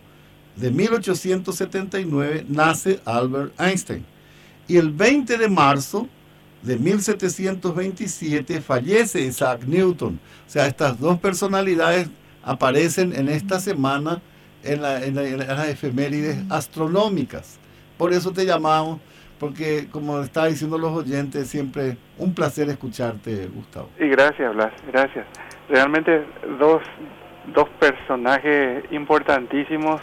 de 0.56 0.70
1879 0.70 2.46
nace 2.50 3.00
Albert 3.04 3.60
Einstein 3.60 4.06
y 4.68 4.78
el 4.78 4.92
20 4.92 5.40
de 5.40 5.50
marzo 5.50 6.08
de 6.62 6.78
1727 6.78 8.62
fallece 8.62 9.22
Isaac 9.22 9.64
Newton. 9.66 10.20
O 10.46 10.50
sea, 10.52 10.68
estas 10.68 11.00
dos 11.00 11.18
personalidades 11.18 12.10
aparecen 12.44 13.16
en 13.16 13.30
esta 13.30 13.60
semana 13.60 14.22
en, 14.64 14.84
las 14.84 15.68
efemérides 15.68 16.38
astronómicas. 16.52 17.58
Por 17.98 18.14
eso 18.14 18.32
te 18.32 18.46
llamamos, 18.46 19.00
porque 19.40 19.88
como 19.92 20.22
está 20.22 20.46
diciendo 20.46 20.78
los 20.78 20.92
oyentes, 20.92 21.48
siempre 21.48 21.98
un 22.18 22.34
placer 22.34 22.70
escucharte, 22.70 23.48
Gustavo. 23.48 23.90
Y 24.00 24.08
gracias, 24.08 24.54
Blas, 24.56 24.72
gracias. 24.92 25.26
Realmente 25.70 26.24
dos, 26.60 26.82
dos 27.54 27.70
personajes 27.80 28.84
importantísimos 28.92 30.02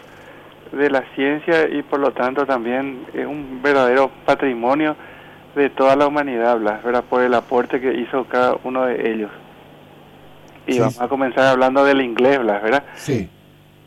de 0.72 0.90
la 0.90 1.04
ciencia 1.14 1.68
y 1.68 1.82
por 1.82 2.00
lo 2.00 2.12
tanto 2.12 2.46
también 2.46 3.06
es 3.14 3.26
un 3.26 3.60
verdadero 3.62 4.10
patrimonio 4.24 4.96
de 5.54 5.70
toda 5.70 5.96
la 5.96 6.06
humanidad, 6.06 6.58
Blas, 6.58 6.82
¿verdad? 6.82 7.04
por 7.08 7.22
el 7.22 7.34
aporte 7.34 7.80
que 7.80 7.94
hizo 7.94 8.24
cada 8.24 8.56
uno 8.64 8.86
de 8.86 9.12
ellos. 9.12 9.30
Y 10.66 10.78
vamos 10.78 11.00
a 11.00 11.08
comenzar 11.08 11.46
hablando 11.46 11.84
del 11.84 12.00
inglés, 12.00 12.38
Blas, 12.38 12.62
¿verdad? 12.62 12.84
Sí. 12.94 13.28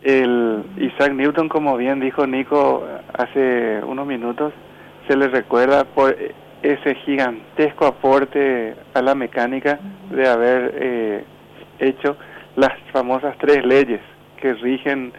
El 0.03 0.63
Isaac 0.77 1.11
Newton, 1.13 1.49
como 1.49 1.75
bien 1.75 1.99
dijo 1.99 2.25
Nico 2.27 2.85
hace 3.13 3.81
unos 3.83 4.05
minutos, 4.05 4.53
se 5.08 5.16
le 5.16 5.28
recuerda 5.28 5.84
por 5.86 6.16
ese 6.62 6.95
gigantesco 7.05 7.86
aporte 7.86 8.76
a 8.93 9.01
la 9.01 9.16
mecánica 9.16 9.80
de 10.10 10.28
haber 10.28 10.76
eh, 10.76 11.24
hecho 11.80 12.18
las 12.55 12.74
famosas 12.91 13.38
tres 13.38 13.66
leyes 13.66 14.01
que 14.41 14.53
rigen 14.53 15.14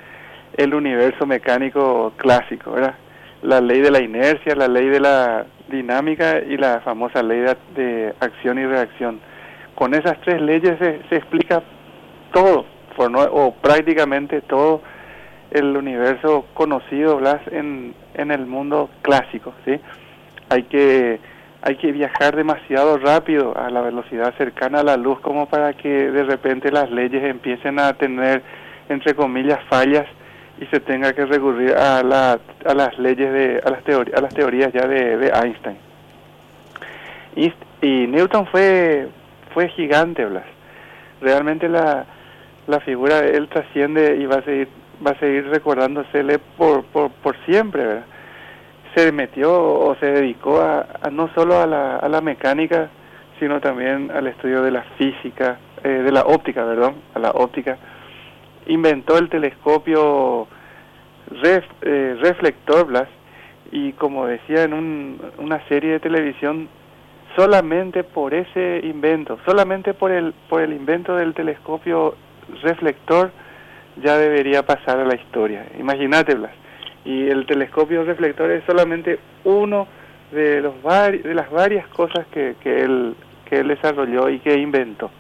el 0.56 0.74
universo 0.74 1.26
mecánico 1.26 2.12
clásico, 2.16 2.72
¿verdad? 2.72 2.94
La 3.42 3.60
ley 3.60 3.80
de 3.80 3.90
la 3.90 4.00
inercia, 4.00 4.56
la 4.56 4.66
ley 4.66 4.88
de 4.88 5.00
la 5.00 5.46
dinámica 5.68 6.40
y 6.40 6.56
la 6.56 6.80
famosa 6.80 7.22
ley 7.22 7.44
de 7.76 8.14
acción 8.20 8.58
y 8.58 8.66
reacción 8.66 9.20
con 9.78 9.94
esas 9.94 10.20
tres 10.22 10.42
leyes 10.42 10.76
se, 10.80 11.14
explica 11.14 11.62
todo, 12.32 12.66
o 12.96 13.54
prácticamente 13.62 14.40
todo 14.40 14.82
el 15.50 15.76
universo 15.76 16.46
conocido, 16.54 17.16
Blas, 17.16 17.40
en, 17.50 17.94
en 18.14 18.30
el 18.30 18.46
mundo 18.46 18.90
clásico, 19.02 19.54
¿sí? 19.64 19.80
Hay 20.50 20.64
que, 20.64 21.20
hay 21.62 21.76
que 21.76 21.92
viajar 21.92 22.36
demasiado 22.36 22.98
rápido 22.98 23.56
a 23.56 23.70
la 23.70 23.80
velocidad 23.80 24.34
cercana 24.36 24.80
a 24.80 24.84
la 24.84 24.96
luz 24.96 25.20
como 25.20 25.46
para 25.46 25.72
que 25.74 26.10
de 26.10 26.24
repente 26.24 26.70
las 26.70 26.90
leyes 26.90 27.22
empiecen 27.24 27.78
a 27.78 27.92
tener, 27.94 28.42
entre 28.88 29.14
comillas, 29.14 29.60
fallas 29.68 30.06
y 30.60 30.66
se 30.66 30.80
tenga 30.80 31.12
que 31.12 31.24
recurrir 31.24 31.74
a, 31.74 32.02
la, 32.02 32.38
a 32.64 32.74
las 32.74 32.98
leyes 32.98 33.32
de, 33.32 33.60
a 33.64 33.70
las, 33.70 33.84
teorías 33.84 34.18
a 34.18 34.20
las 34.22 34.34
teorías 34.34 34.72
ya 34.72 34.86
de, 34.86 35.16
de 35.16 35.28
Einstein. 35.28 35.76
Y, 37.36 37.52
y 37.80 38.06
Newton 38.06 38.46
fue 38.46 39.08
fue 39.54 39.68
gigante, 39.70 40.24
Blas. 40.24 40.44
Realmente 41.20 41.68
la, 41.68 42.06
la 42.66 42.80
figura 42.80 43.20
él 43.20 43.48
trasciende 43.48 44.16
y 44.16 44.26
va 44.26 44.36
a 44.36 44.42
seguir 44.42 44.68
va 45.06 45.12
a 45.12 45.18
seguir 45.18 45.48
recordándosele 45.48 46.38
por, 46.38 46.84
por, 46.84 47.10
por 47.10 47.36
siempre, 47.44 47.86
¿verdad? 47.86 48.04
Se 48.94 49.12
metió 49.12 49.52
o 49.52 49.94
se 49.96 50.06
dedicó 50.06 50.60
a, 50.60 50.86
no 51.12 51.28
solo 51.34 51.60
a 51.60 51.66
la, 51.66 51.96
a 51.96 52.08
la 52.08 52.20
mecánica, 52.20 52.88
sino 53.38 53.60
también 53.60 54.10
al 54.10 54.26
estudio 54.26 54.62
de 54.62 54.70
la 54.70 54.82
física, 54.96 55.58
eh, 55.84 55.88
de 55.88 56.10
la 56.10 56.22
óptica, 56.22 56.64
perdón, 56.64 56.96
a 57.14 57.18
la 57.18 57.30
óptica. 57.30 57.78
Inventó 58.66 59.18
el 59.18 59.28
telescopio 59.28 60.48
eh, 61.42 62.16
reflector, 62.20 62.86
Blas, 62.86 63.08
y 63.70 63.92
como 63.92 64.26
decía 64.26 64.64
en 64.64 64.72
un, 64.72 65.20
una 65.38 65.60
serie 65.68 65.92
de 65.92 66.00
televisión, 66.00 66.68
solamente 67.36 68.02
por 68.02 68.34
ese 68.34 68.80
invento, 68.82 69.38
solamente 69.46 69.94
por 69.94 70.10
el, 70.10 70.32
por 70.48 70.62
el 70.62 70.72
invento 70.72 71.14
del 71.14 71.34
telescopio 71.34 72.14
reflector, 72.62 73.30
ya 74.02 74.16
debería 74.18 74.64
pasar 74.64 74.98
a 75.00 75.04
la 75.04 75.14
historia. 75.14 75.66
Imagínate, 75.78 76.34
Blas. 76.34 76.52
Y 77.04 77.28
el 77.28 77.46
telescopio 77.46 78.04
reflector 78.04 78.50
es 78.50 78.64
solamente 78.64 79.18
uno 79.44 79.86
de, 80.32 80.60
los 80.60 80.74
de 80.82 81.34
las 81.34 81.50
varias 81.50 81.86
cosas 81.88 82.26
que, 82.32 82.56
que, 82.60 82.82
él, 82.82 83.16
que 83.48 83.60
él 83.60 83.68
desarrolló 83.68 84.28
y 84.28 84.40
que 84.40 84.58
inventó. 84.58 85.10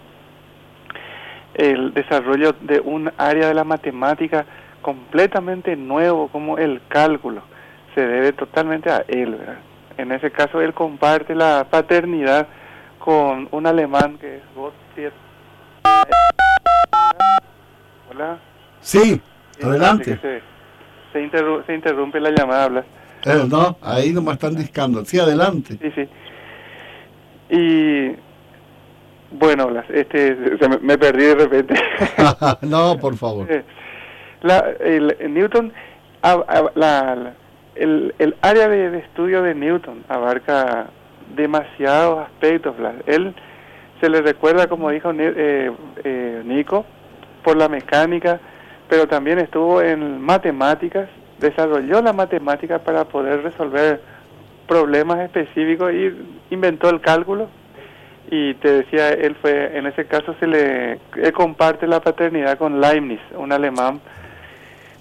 El 1.54 1.94
desarrollo 1.94 2.54
de 2.60 2.80
un 2.80 3.10
área 3.16 3.48
de 3.48 3.54
la 3.54 3.64
matemática 3.64 4.44
completamente 4.82 5.76
nuevo 5.76 6.28
como 6.28 6.58
el 6.58 6.80
cálculo 6.88 7.42
se 7.94 8.06
debe 8.06 8.32
totalmente 8.32 8.90
a 8.90 9.04
él, 9.08 9.36
en 9.96 10.12
ese 10.12 10.30
caso 10.30 10.60
él 10.60 10.72
comparte 10.72 11.34
la 11.34 11.66
paternidad 11.68 12.46
con 12.98 13.48
un 13.50 13.66
alemán 13.66 14.16
que 14.18 14.36
es 14.36 14.42
Gottfried. 14.54 15.12
Hola. 18.10 18.38
Sí, 18.88 19.20
adelante. 19.62 20.18
Se, 20.22 20.40
se, 21.12 21.74
interrumpe 21.74 22.18
la 22.20 22.30
llamada, 22.30 22.64
habla. 22.64 22.84
Eh, 23.26 23.44
no, 23.46 23.76
ahí 23.82 24.14
nomás 24.14 24.36
están 24.36 24.54
discando. 24.56 25.04
Sí, 25.04 25.18
adelante. 25.18 25.76
Sí, 25.78 25.92
sí. 25.94 26.08
Y 27.50 28.16
bueno, 29.36 29.68
este, 29.90 30.34
me, 30.80 30.96
perdí 30.96 31.24
de 31.24 31.34
repente. 31.34 31.74
no, 32.62 32.96
por 32.98 33.14
favor. 33.16 33.46
La, 34.40 34.64
el, 34.80 35.14
Newton, 35.34 35.70
la 36.74 37.34
el, 37.74 38.14
el 38.18 38.36
área 38.40 38.68
de, 38.68 39.00
estudio 39.00 39.42
de 39.42 39.54
Newton 39.54 40.02
abarca 40.08 40.86
demasiados 41.36 42.26
aspectos. 42.26 42.74
Él 43.04 43.34
se 44.00 44.08
le 44.08 44.22
recuerda, 44.22 44.66
como 44.66 44.88
dijo 44.88 45.10
eh, 45.12 45.70
eh, 46.04 46.42
Nico, 46.42 46.86
por 47.44 47.58
la 47.58 47.68
mecánica, 47.68 48.40
pero 48.88 49.06
también 49.06 49.38
estuvo 49.38 49.82
en 49.82 50.20
matemáticas, 50.20 51.08
desarrolló 51.38 52.00
la 52.00 52.12
matemática 52.12 52.78
para 52.78 53.04
poder 53.04 53.42
resolver 53.42 54.00
problemas 54.66 55.20
específicos 55.20 55.92
y 55.92 56.12
inventó 56.50 56.90
el 56.90 57.00
cálculo. 57.00 57.48
Y 58.30 58.54
te 58.54 58.70
decía, 58.82 59.10
él 59.10 59.36
fue, 59.40 59.78
en 59.78 59.86
ese 59.86 60.04
caso 60.06 60.34
se 60.38 60.46
le 60.46 61.00
comparte 61.32 61.86
la 61.86 62.00
paternidad 62.00 62.58
con 62.58 62.80
Leibniz, 62.80 63.20
un 63.34 63.52
alemán 63.52 64.00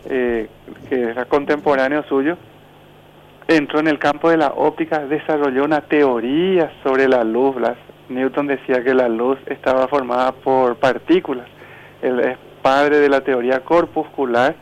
eh, 0.10 0.48
que 0.88 1.02
era 1.02 1.26
contemporáneo 1.26 2.04
suyo, 2.04 2.38
entró 3.48 3.80
en 3.80 3.88
el 3.88 4.00
campo 4.00 4.30
de 4.30 4.38
la 4.38 4.54
óptica, 4.56 5.00
desarrolló 5.06 5.66
una 5.66 5.82
teoría 5.82 6.72
sobre 6.84 7.10
la 7.10 7.24
luz. 7.26 7.56
Newton 8.08 8.48
decía 8.48 8.82
que 8.84 8.94
la 8.94 9.10
luz 9.10 9.38
estaba 9.48 9.88
formada 9.90 10.32
por 10.32 10.78
partículas. 10.78 11.48
Él 12.02 12.38
padre 12.62 13.00
de 13.00 13.10
la 13.10 13.22
teoría 13.22 13.64
corpuscular 13.64 14.56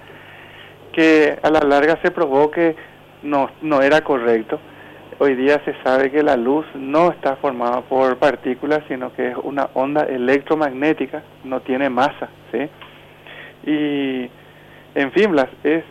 que 0.93 1.37
a 1.41 1.49
la 1.49 1.59
larga 1.59 1.99
se 2.01 2.11
probó 2.11 2.49
que 2.51 2.75
no, 3.23 3.49
no 3.61 3.81
era 3.81 4.01
correcto. 4.01 4.59
Hoy 5.19 5.35
día 5.35 5.61
se 5.63 5.73
sabe 5.83 6.11
que 6.11 6.23
la 6.23 6.35
luz 6.35 6.65
no 6.75 7.11
está 7.11 7.35
formada 7.37 7.81
por 7.81 8.17
partículas, 8.17 8.83
sino 8.87 9.13
que 9.13 9.29
es 9.29 9.35
una 9.43 9.69
onda 9.73 10.03
electromagnética, 10.03 11.23
no 11.43 11.61
tiene 11.61 11.89
masa, 11.89 12.29
¿sí? 12.51 12.69
Y, 13.69 14.29
en 14.93 15.11
fin, 15.13 15.31
Blas, 15.31 15.47
es, 15.63 15.83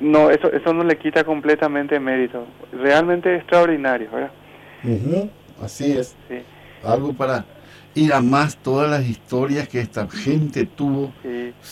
no, 0.00 0.30
eso, 0.30 0.52
eso 0.52 0.72
no 0.72 0.82
le 0.82 0.98
quita 0.98 1.24
completamente 1.24 1.98
mérito. 2.00 2.44
Realmente 2.72 3.36
extraordinario, 3.36 4.08
¿verdad? 4.10 4.30
Así 5.62 5.92
es. 5.92 6.16
Algo 6.84 7.12
para 7.12 7.44
ir 7.94 8.12
a 8.12 8.20
más 8.20 8.56
todas 8.56 8.90
las 8.90 9.06
historias 9.08 9.68
que 9.68 9.80
esta 9.80 10.08
gente 10.08 10.66
tuvo, 10.66 11.12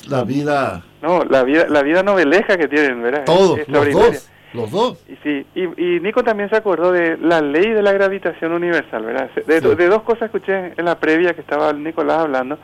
la 0.09 0.25
vida... 0.25 0.85
No, 1.03 1.25
la 1.25 1.43
vida, 1.45 1.67
la 1.69 1.83
vida 1.83 2.03
novelesca 2.03 2.57
que 2.57 2.69
tienen, 2.69 3.03
¿verdad? 3.03 3.25
Todos, 3.25 3.61
los 3.69 3.93
dos. 3.93 4.31
Los 4.53 4.71
dos. 4.71 5.05
Y, 5.09 5.17
sí, 5.23 5.47
y, 5.55 6.01
Nico 6.01 6.25
también 6.25 6.51
se 6.51 6.57
acordó 6.57 6.91
de 6.91 7.17
la 7.19 7.41
ley 7.41 7.71
de 7.71 7.83
la 7.83 7.93
gravitación 7.93 8.53
universal, 8.53 9.05
¿verdad? 9.05 9.31
De, 9.47 9.61
de, 9.61 9.89
dos 9.89 10.03
cosas 10.03 10.25
escuché 10.25 10.73
en 10.77 10.85
la 10.85 10.99
previa 10.99 11.35
que 11.35 11.41
estaba 11.41 11.73
Nicolás 11.73 12.19
hablando. 12.19 12.59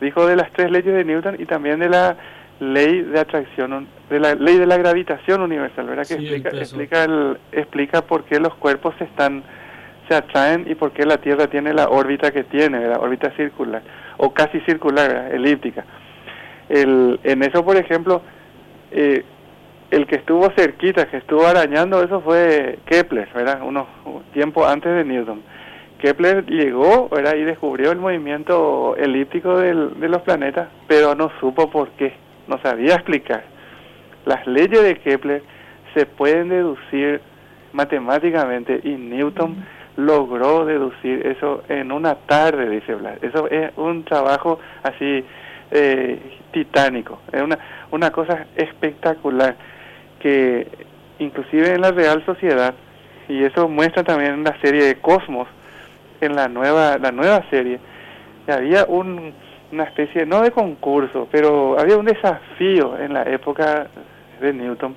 Dijo 0.00 0.26
de 0.26 0.36
las 0.36 0.52
tres 0.52 0.70
leyes 0.70 0.94
de 0.94 1.04
Newton 1.04 1.36
y 1.38 1.46
también 1.46 1.80
de 1.80 1.88
la 1.88 2.16
ley 2.60 3.02
de 3.02 3.18
atracción, 3.18 3.88
de 4.10 4.20
la 4.20 4.34
ley 4.34 4.58
de 4.58 4.66
la 4.66 4.76
gravitación 4.76 5.40
universal, 5.40 5.86
¿verdad? 5.86 6.06
Que 6.06 6.14
explica, 6.14 6.50
explica, 6.50 7.04
el, 7.04 7.38
explica 7.52 8.02
por 8.02 8.24
qué 8.24 8.38
los 8.38 8.54
cuerpos 8.56 8.94
se 8.98 9.04
están 9.04 9.42
se 10.10 10.16
atraen 10.16 10.66
y 10.68 10.74
por 10.74 10.90
qué 10.90 11.06
la 11.06 11.18
Tierra 11.18 11.46
tiene 11.46 11.72
la 11.72 11.88
órbita 11.88 12.32
que 12.32 12.42
tiene, 12.42 12.84
la 12.88 12.98
órbita 12.98 13.30
circular, 13.36 13.80
o 14.16 14.34
casi 14.34 14.58
circular, 14.62 15.30
elíptica. 15.32 15.84
El, 16.68 17.20
en 17.22 17.44
eso, 17.44 17.64
por 17.64 17.76
ejemplo, 17.76 18.20
eh, 18.90 19.22
el 19.92 20.06
que 20.08 20.16
estuvo 20.16 20.50
cerquita, 20.50 21.06
que 21.06 21.18
estuvo 21.18 21.46
arañando, 21.46 22.02
eso 22.02 22.20
fue 22.22 22.80
Kepler, 22.86 23.28
¿verdad? 23.32 23.62
Unos 23.62 23.86
tiempo 24.32 24.66
antes 24.66 24.92
de 24.92 25.04
Newton. 25.04 25.42
Kepler 25.98 26.44
llegó, 26.46 27.08
¿verdad? 27.08 27.36
Y 27.36 27.44
descubrió 27.44 27.92
el 27.92 27.98
movimiento 27.98 28.96
elíptico 28.96 29.58
del, 29.58 30.00
de 30.00 30.08
los 30.08 30.22
planetas, 30.22 30.70
pero 30.88 31.14
no 31.14 31.30
supo 31.38 31.70
por 31.70 31.90
qué, 31.90 32.14
no 32.48 32.58
sabía 32.62 32.94
explicar. 32.94 33.44
Las 34.26 34.44
leyes 34.48 34.82
de 34.82 34.98
Kepler 34.98 35.42
se 35.94 36.04
pueden 36.04 36.48
deducir 36.48 37.20
matemáticamente 37.72 38.80
y 38.82 38.90
Newton 38.96 39.64
logró 40.06 40.64
deducir 40.64 41.26
eso 41.26 41.62
en 41.68 41.92
una 41.92 42.14
tarde, 42.14 42.68
dice 42.68 42.94
Blas. 42.94 43.22
Eso 43.22 43.48
es 43.48 43.70
un 43.76 44.04
trabajo 44.04 44.58
así 44.82 45.24
eh, 45.70 46.18
titánico, 46.52 47.20
es 47.32 47.42
una, 47.42 47.58
una 47.90 48.10
cosa 48.10 48.46
espectacular 48.56 49.54
que 50.18 50.66
inclusive 51.18 51.74
en 51.74 51.80
la 51.80 51.92
Real 51.92 52.24
Sociedad, 52.24 52.74
y 53.28 53.44
eso 53.44 53.68
muestra 53.68 54.02
también 54.02 54.34
en 54.34 54.44
la 54.44 54.60
serie 54.60 54.84
de 54.84 54.96
Cosmos, 54.96 55.46
en 56.20 56.34
la 56.34 56.48
nueva, 56.48 56.98
la 56.98 57.12
nueva 57.12 57.44
serie, 57.50 57.78
había 58.48 58.84
un, 58.86 59.32
una 59.70 59.84
especie, 59.84 60.26
no 60.26 60.42
de 60.42 60.50
concurso, 60.50 61.28
pero 61.30 61.78
había 61.78 61.96
un 61.96 62.06
desafío 62.06 62.98
en 62.98 63.12
la 63.14 63.22
época 63.22 63.86
de 64.40 64.52
Newton 64.52 64.96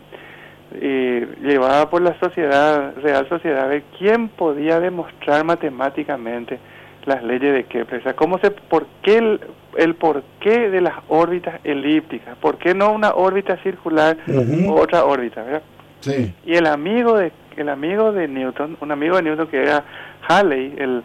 y 0.81 1.25
llevada 1.41 1.89
por 1.89 2.01
la 2.01 2.17
sociedad, 2.19 2.95
Real 2.97 3.27
Sociedad, 3.29 3.69
de 3.69 3.83
quién 3.97 4.29
podía 4.29 4.79
demostrar 4.79 5.43
matemáticamente 5.43 6.59
las 7.05 7.23
leyes 7.23 7.53
de 7.53 7.65
Kepler, 7.65 7.99
o 7.99 8.03
sea, 8.03 8.15
cómo 8.15 8.39
se, 8.39 8.51
por 8.51 8.85
qué 9.01 9.17
el, 9.17 9.41
el 9.77 9.95
porqué 9.95 10.69
de 10.69 10.81
las 10.81 10.95
órbitas 11.09 11.59
elípticas, 11.63 12.37
por 12.37 12.57
qué 12.57 12.73
no 12.73 12.91
una 12.91 13.13
órbita 13.13 13.57
circular 13.57 14.17
u 14.27 14.73
otra 14.73 15.03
órbita, 15.03 15.43
¿verdad? 15.43 15.63
Sí. 15.99 16.33
Y 16.45 16.55
el 16.55 16.65
amigo 16.65 17.17
de 17.17 17.31
el 17.57 17.69
amigo 17.69 18.11
de 18.11 18.27
Newton, 18.27 18.77
un 18.81 18.91
amigo 18.91 19.17
de 19.17 19.23
Newton 19.23 19.47
que 19.47 19.61
era 19.61 19.83
Halley, 20.27 20.73
el, 20.77 21.03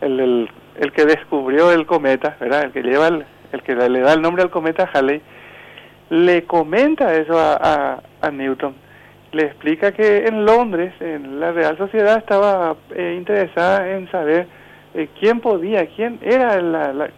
el, 0.00 0.50
el, 0.80 0.92
que 0.92 1.04
descubrió 1.04 1.70
el 1.70 1.86
cometa, 1.86 2.36
¿verdad? 2.40 2.64
El 2.64 2.72
que 2.72 2.82
lleva 2.82 3.08
el, 3.08 3.24
el 3.52 3.62
que 3.62 3.76
le 3.76 4.00
da 4.00 4.12
el 4.12 4.20
nombre 4.20 4.42
al 4.42 4.50
cometa 4.50 4.90
Halley, 4.92 5.22
le 6.10 6.44
comenta 6.44 7.14
eso 7.14 7.38
a, 7.38 8.02
a 8.20 8.30
Newton 8.32 8.74
le 9.34 9.46
explica 9.46 9.92
que 9.92 10.26
en 10.26 10.44
Londres, 10.44 10.94
en 11.00 11.40
la 11.40 11.52
Real 11.52 11.76
Sociedad, 11.76 12.18
estaba 12.18 12.76
eh, 12.94 13.14
interesada 13.18 13.90
en 13.90 14.10
saber 14.10 14.46
eh, 14.94 15.08
quién 15.18 15.40
podía, 15.40 15.86
quién 15.86 16.18
era 16.22 16.60
la, 16.60 17.10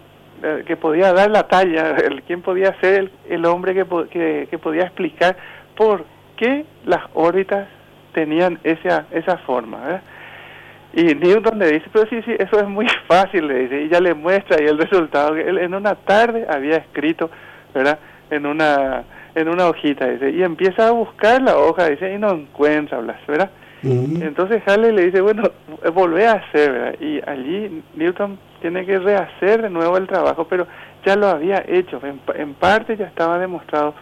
que 0.66 0.76
podía 0.76 1.12
dar 1.12 1.30
la 1.30 1.44
talla, 1.44 1.96
el, 2.04 2.22
quién 2.22 2.42
podía 2.42 2.78
ser 2.80 3.10
el, 3.28 3.44
hombre 3.44 3.74
que, 3.74 4.48
que, 4.50 4.58
podía 4.58 4.84
explicar 4.84 5.36
por 5.76 6.04
qué 6.36 6.64
las 6.84 7.02
órbitas 7.14 7.68
tenían 8.12 8.58
esa, 8.64 9.06
esa 9.10 9.38
forma. 9.38 10.00
Y 10.94 11.14
Newton 11.14 11.58
le 11.58 11.72
dice, 11.72 11.86
pero 11.92 12.08
sí, 12.08 12.22
sí, 12.22 12.34
eso 12.38 12.58
es 12.58 12.66
muy 12.66 12.86
fácil, 13.06 13.46
le 13.46 13.60
dice, 13.60 13.82
y 13.82 13.88
ya 13.88 14.00
le 14.00 14.14
muestra 14.14 14.62
y 14.62 14.66
el 14.66 14.78
resultado, 14.78 15.34
que 15.34 15.42
él 15.42 15.58
en 15.58 15.74
una 15.74 15.94
tarde 15.94 16.46
había 16.48 16.76
escrito, 16.76 17.30
¿verdad? 17.74 17.98
En 18.30 18.46
una 18.46 19.04
en 19.36 19.48
una 19.48 19.68
hojita, 19.68 20.06
dice, 20.08 20.30
y 20.30 20.42
empieza 20.42 20.88
a 20.88 20.92
buscar 20.92 21.42
la 21.42 21.58
hoja, 21.58 21.90
dice, 21.90 22.12
y 22.12 22.18
no 22.18 22.30
encuentra, 22.30 23.00
¿verdad? 23.28 23.50
Entonces 23.82 24.62
Halley 24.66 24.90
le 24.90 25.04
dice, 25.06 25.20
bueno, 25.20 25.44
volvé 25.94 26.26
a 26.26 26.32
hacer, 26.32 26.72
¿verdad? 26.72 26.94
Y 26.98 27.20
allí 27.24 27.82
Newton 27.94 28.38
tiene 28.60 28.84
que 28.84 28.98
rehacer 28.98 29.62
de 29.62 29.70
nuevo 29.70 29.96
el 29.98 30.08
trabajo, 30.08 30.48
pero 30.48 30.66
ya 31.04 31.14
lo 31.14 31.28
había 31.28 31.62
hecho, 31.68 32.00
en, 32.02 32.18
en 32.34 32.54
parte 32.54 32.96
ya 32.96 33.04
estaba 33.04 33.38
demostrado. 33.38 33.94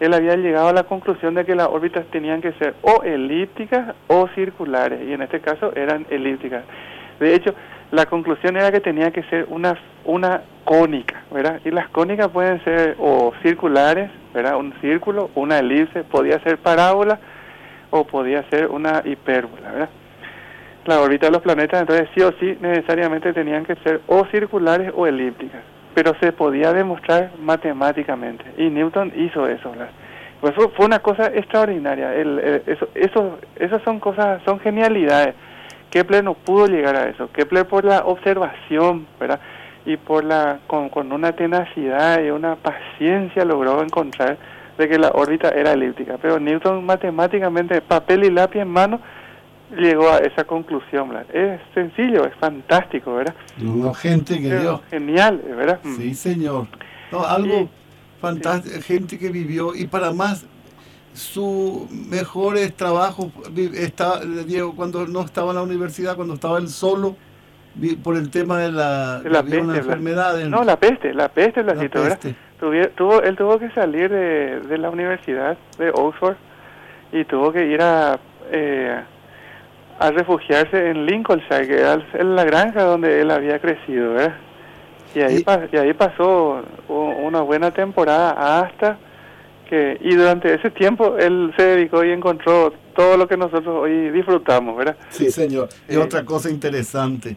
Él 0.00 0.12
había 0.14 0.34
llegado 0.34 0.68
a 0.68 0.72
la 0.72 0.82
conclusión 0.84 1.34
de 1.34 1.44
que 1.44 1.54
las 1.54 1.68
órbitas 1.68 2.06
tenían 2.06 2.40
que 2.40 2.52
ser 2.54 2.74
o 2.82 3.04
elípticas 3.04 3.94
o 4.08 4.26
circulares, 4.34 5.00
y 5.06 5.12
en 5.12 5.22
este 5.22 5.40
caso 5.40 5.72
eran 5.76 6.06
elípticas. 6.10 6.64
De 7.20 7.34
hecho, 7.34 7.54
la 7.92 8.06
conclusión 8.06 8.56
era 8.56 8.72
que 8.72 8.80
tenía 8.80 9.12
que 9.12 9.22
ser 9.24 9.46
una, 9.50 9.78
una 10.04 10.42
cónica, 10.64 11.22
¿verdad? 11.30 11.60
Y 11.64 11.70
las 11.70 11.88
cónicas 11.90 12.28
pueden 12.28 12.64
ser 12.64 12.96
o 12.98 13.32
circulares, 13.42 14.10
¿verdad? 14.34 14.56
Un 14.56 14.74
círculo, 14.80 15.30
una 15.34 15.60
elipse, 15.60 16.04
podía 16.04 16.38
ser 16.40 16.58
parábola 16.58 17.18
o 17.90 18.04
podía 18.04 18.42
ser 18.50 18.66
una 18.66 19.02
hipérbola, 19.04 19.70
¿verdad? 19.70 19.88
La 20.84 21.00
órbita 21.00 21.26
de 21.26 21.32
los 21.32 21.40
planetas, 21.40 21.80
entonces 21.80 22.08
sí 22.14 22.20
o 22.20 22.32
sí 22.38 22.58
necesariamente 22.60 23.32
tenían 23.32 23.64
que 23.64 23.76
ser 23.76 24.02
o 24.06 24.26
circulares 24.26 24.92
o 24.94 25.06
elípticas, 25.06 25.62
pero 25.94 26.12
se 26.20 26.32
podía 26.32 26.72
demostrar 26.72 27.30
matemáticamente 27.40 28.44
y 28.58 28.68
Newton 28.68 29.12
hizo 29.16 29.48
eso, 29.48 29.70
¿verdad? 29.70 29.90
Pues 30.42 30.52
fue 30.76 30.84
una 30.84 30.98
cosa 30.98 31.28
extraordinaria, 31.28 32.14
el, 32.14 32.62
esas 33.56 33.82
son 33.82 33.98
cosas, 33.98 34.42
son 34.44 34.60
genialidades 34.60 35.34
Kepler 35.94 36.24
no 36.24 36.34
pudo 36.34 36.66
llegar 36.66 36.96
a 36.96 37.08
eso. 37.08 37.30
Kepler 37.30 37.68
por 37.68 37.84
la 37.84 38.00
observación, 38.00 39.06
¿verdad? 39.20 39.38
Y 39.86 39.96
por 39.96 40.24
la 40.24 40.60
con, 40.66 41.12
una 41.12 41.32
tenacidad 41.32 42.22
y 42.22 42.30
una 42.30 42.56
paciencia 42.56 43.44
logró 43.44 43.82
encontrar 43.82 44.38
de 44.78 44.88
que 44.88 44.98
la 44.98 45.10
órbita 45.10 45.50
era 45.50 45.72
elíptica. 45.72 46.18
Pero 46.20 46.40
Newton 46.40 46.84
matemáticamente, 46.84 47.80
papel 47.80 48.24
y 48.24 48.30
lápiz 48.30 48.60
en 48.60 48.68
mano, 48.68 49.00
llegó 49.76 50.10
a 50.10 50.18
esa 50.18 50.44
conclusión. 50.44 51.10
¿verdad? 51.10 51.26
Es 51.34 51.60
sencillo, 51.74 52.24
es 52.24 52.34
fantástico, 52.36 53.14
¿verdad? 53.14 53.34
No, 53.58 53.92
gente 53.92 54.40
que 54.40 54.58
dio. 54.58 54.80
Genial, 54.90 55.42
¿verdad? 55.56 55.80
Sí, 55.96 56.14
señor. 56.14 56.66
algo 57.12 57.68
fantástico, 58.20 58.80
gente 58.80 59.18
que 59.18 59.28
vivió 59.28 59.74
y 59.74 59.86
para 59.86 60.12
más 60.12 60.46
sus 61.12 61.88
mejores 61.90 62.74
trabajos 62.74 63.28
está 63.74 64.20
Diego 64.24 64.74
cuando 64.74 65.06
no 65.06 65.20
estaba 65.20 65.50
en 65.50 65.56
la 65.56 65.62
universidad 65.62 66.16
cuando 66.16 66.34
estaba 66.34 66.58
él 66.58 66.68
solo 66.68 67.16
por 68.02 68.16
el 68.16 68.30
tema 68.30 68.58
de 68.58 68.72
la, 68.72 69.20
la 69.24 69.42
peste, 69.42 69.58
enfermedad 69.58 70.38
no 70.44 70.62
la 70.62 70.78
peste 70.78 71.12
la 71.12 71.28
peste 71.28 71.62
la, 71.62 71.74
la 71.74 71.88
tuvo 72.96 73.22
él 73.22 73.36
tuvo 73.36 73.58
que 73.58 73.70
salir 73.70 74.10
de, 74.10 74.60
de, 74.60 74.78
la 74.78 74.90
universidad 74.90 75.56
de 75.78 75.90
Oxford 75.90 76.36
y 77.12 77.24
tuvo 77.24 77.52
que 77.52 77.66
ir 77.66 77.82
a 77.82 78.18
eh, 78.52 79.00
a 79.98 80.10
refugiarse 80.10 80.90
en 80.90 81.06
Lincolnshire 81.06 81.66
que 81.66 81.80
era 81.80 81.98
la 82.22 82.44
granja 82.44 82.84
donde 82.84 83.20
él 83.20 83.30
había 83.30 83.58
crecido 83.58 84.14
¿verdad? 84.14 84.34
y 85.14 85.20
ahí 85.20 85.44
y 85.72 85.76
ahí 85.76 85.92
pasó 85.94 86.62
una 86.88 87.40
buena 87.40 87.70
temporada 87.72 88.60
hasta 88.60 88.98
que 89.68 89.98
y 90.00 90.14
durante 90.14 90.54
ese 90.54 90.70
tiempo 90.70 91.16
él 91.18 91.52
se 91.56 91.62
dedicó 91.62 92.04
y 92.04 92.10
encontró 92.10 92.72
todo 92.94 93.16
lo 93.16 93.26
que 93.26 93.36
nosotros 93.36 93.74
hoy 93.82 94.10
disfrutamos, 94.10 94.76
¿verdad? 94.76 94.96
Sí, 95.10 95.30
señor. 95.30 95.68
Y 95.88 95.96
otra 95.96 96.24
cosa 96.24 96.50
interesante, 96.50 97.36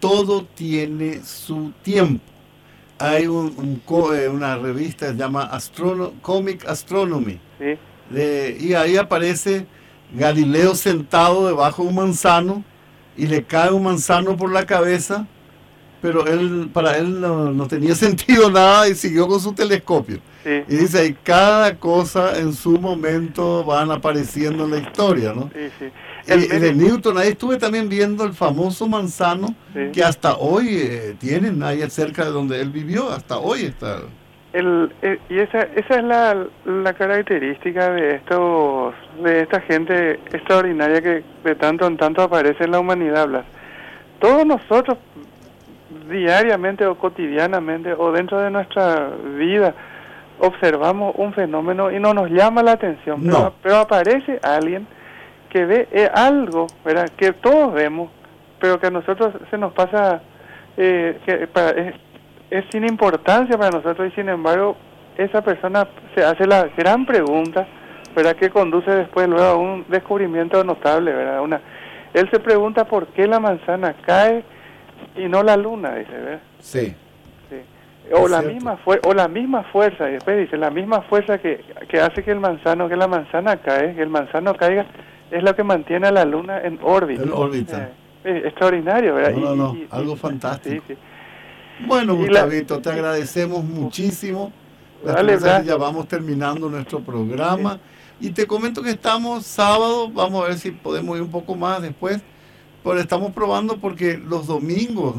todo 0.00 0.44
tiene 0.44 1.22
su 1.24 1.72
tiempo. 1.82 2.24
Hay 2.98 3.26
un, 3.26 3.82
eh, 4.14 4.28
una 4.28 4.56
revista 4.56 5.06
que 5.06 5.12
se 5.12 5.18
llama 5.18 5.44
Astrono 5.44 6.14
Comic 6.22 6.66
Astronomy. 6.66 7.38
Sí. 7.58 7.78
y 8.60 8.74
ahí 8.74 8.96
aparece 8.96 9.66
Galileo 10.12 10.74
sentado 10.74 11.46
debajo 11.46 11.82
de 11.82 11.88
un 11.88 11.94
manzano 11.94 12.64
y 13.16 13.26
le 13.26 13.44
cae 13.44 13.72
un 13.72 13.82
manzano 13.82 14.36
por 14.36 14.52
la 14.52 14.66
cabeza 14.66 15.26
pero 16.06 16.26
él 16.26 16.70
para 16.72 16.96
él 16.98 17.20
no, 17.20 17.66
tenía 17.66 17.94
sentido 18.06 18.50
nada 18.50 18.88
y 18.88 18.94
siguió 18.94 19.26
con 19.26 19.40
su 19.40 19.52
telescopio. 19.52 20.20
Y 20.44 20.76
dice, 20.76 21.04
y 21.06 21.12
cada 21.12 21.74
cosa 21.74 22.38
en 22.38 22.52
su 22.52 22.78
momento 22.78 23.64
van 23.64 23.90
apareciendo 23.90 24.64
en 24.64 24.70
la 24.70 24.78
historia, 24.78 25.32
¿no? 25.32 25.50
Sí, 25.52 25.68
sí. 25.76 25.86
Y, 26.26 26.46
de 26.46 26.74
Newton, 26.74 27.18
ahí 27.18 27.28
estuve 27.28 27.56
también 27.56 27.88
viendo 27.88 28.24
el 28.24 28.32
famoso 28.32 28.88
manzano 28.88 29.48
que 29.92 30.02
hasta 30.02 30.36
hoy 30.36 30.68
eh, 30.70 31.16
tienen 31.18 31.62
ahí 31.62 31.80
cerca 31.90 32.24
de 32.24 32.30
donde 32.30 32.60
él 32.60 32.70
vivió, 32.70 33.10
hasta 33.10 33.38
hoy 33.38 33.66
está. 33.66 34.00
El, 34.52 34.92
eh, 35.02 35.18
y 35.28 35.38
esa, 35.38 35.62
esa 35.62 35.96
es 35.96 36.04
la, 36.04 36.46
la 36.64 36.92
característica 36.94 37.90
de 37.90 38.16
estos 38.16 38.94
de 39.22 39.42
esta 39.42 39.60
gente 39.60 40.12
extraordinaria 40.32 41.02
que 41.02 41.22
de 41.44 41.54
tanto 41.54 41.86
en 41.86 41.96
tanto 41.96 42.22
aparece 42.22 42.64
en 42.64 42.70
la 42.70 42.80
humanidad, 42.80 43.28
Blas. 43.28 43.44
Todos 44.18 44.46
nosotros 44.46 44.98
diariamente 46.08 46.86
o 46.86 46.96
cotidianamente 46.96 47.92
o 47.92 48.12
dentro 48.12 48.40
de 48.40 48.50
nuestra 48.50 49.10
vida 49.38 49.74
observamos 50.38 51.14
un 51.16 51.32
fenómeno 51.32 51.90
y 51.90 51.98
no 51.98 52.14
nos 52.14 52.30
llama 52.30 52.62
la 52.62 52.72
atención, 52.72 53.22
pero, 53.62 53.76
aparece 53.76 54.38
alguien 54.42 54.86
que 55.56 55.64
ve 55.64 55.88
eh, 55.90 56.10
algo, 56.12 56.66
¿verdad? 56.84 57.08
que 57.16 57.32
todos 57.32 57.72
vemos, 57.72 58.10
pero 58.60 58.78
que 58.78 58.88
a 58.88 58.90
nosotros 58.90 59.32
se 59.50 59.56
nos 59.56 59.72
pasa, 59.72 60.20
eh, 60.76 61.18
que 61.24 61.48
es, 62.50 62.64
sin 62.70 62.84
importancia 62.84 63.56
para 63.56 63.70
nosotros 63.70 64.12
y 64.12 64.14
sin 64.14 64.28
embargo 64.28 64.76
esa 65.16 65.40
persona 65.40 65.88
se 66.14 66.22
hace 66.22 66.46
la 66.46 66.68
gran 66.76 67.06
pregunta, 67.06 67.66
¿verdad? 68.14 68.36
que 68.36 68.50
conduce 68.50 68.90
después 68.90 69.26
luego 69.28 69.46
a 69.46 69.56
un 69.56 69.86
descubrimiento 69.88 70.62
notable, 70.62 71.10
¿verdad? 71.10 71.40
Una, 71.40 71.60
él 72.12 72.28
se 72.30 72.38
pregunta 72.38 72.84
por 72.84 73.06
qué 73.06 73.26
la 73.26 73.40
manzana 73.40 73.94
cae 74.04 74.44
y 75.16 75.26
no 75.26 75.42
la 75.42 75.56
luna, 75.56 75.94
dice, 75.94 76.12
¿verdad? 76.12 76.40
Sí. 76.58 76.94
O 78.12 78.28
la, 78.28 78.42
misma 78.42 78.78
o 78.84 79.14
la 79.14 79.26
misma 79.26 79.64
fuerza, 79.64 80.08
y 80.08 80.12
después 80.12 80.38
dice, 80.38 80.56
la 80.58 80.70
misma 80.70 81.00
fuerza 81.02 81.38
que, 81.38 81.64
que 81.88 81.98
hace 81.98 82.22
que 82.22 82.30
el 82.30 82.40
manzano, 82.40 82.88
que 82.88 82.94
la 82.94 83.08
manzana 83.08 83.56
cae, 83.56 83.94
que 83.94 84.02
el 84.02 84.10
manzano 84.10 84.54
caiga, 84.54 84.86
es 85.30 85.42
lo 85.42 85.54
que 85.54 85.62
mantiene 85.62 86.08
a 86.08 86.12
la 86.12 86.24
luna 86.24 86.60
en 86.60 86.78
órbita. 86.82 87.22
En 87.22 87.32
órbita. 87.32 87.90
Eh, 88.24 88.42
extraordinario, 88.46 89.14
¿verdad? 89.14 89.32
No, 89.32 89.54
no, 89.54 89.76
algo 89.90 90.16
fantástico. 90.16 90.82
Bueno, 91.86 92.14
Gustavito, 92.14 92.80
te 92.80 92.90
agradecemos 92.90 93.62
muchísimo. 93.62 94.52
Dale, 95.04 95.38
ya 95.38 95.76
vamos 95.76 96.08
terminando 96.08 96.68
nuestro 96.68 97.00
programa. 97.00 97.78
Y 98.18 98.30
te 98.30 98.46
comento 98.46 98.82
que 98.82 98.90
estamos 98.90 99.44
sábado, 99.44 100.10
vamos 100.10 100.42
a 100.42 100.48
ver 100.48 100.58
si 100.58 100.70
podemos 100.70 101.16
ir 101.16 101.22
un 101.22 101.30
poco 101.30 101.54
más 101.54 101.82
después 101.82 102.22
pero 102.86 103.00
estamos 103.00 103.32
probando 103.32 103.78
porque 103.78 104.16
los 104.16 104.46
domingos, 104.46 105.16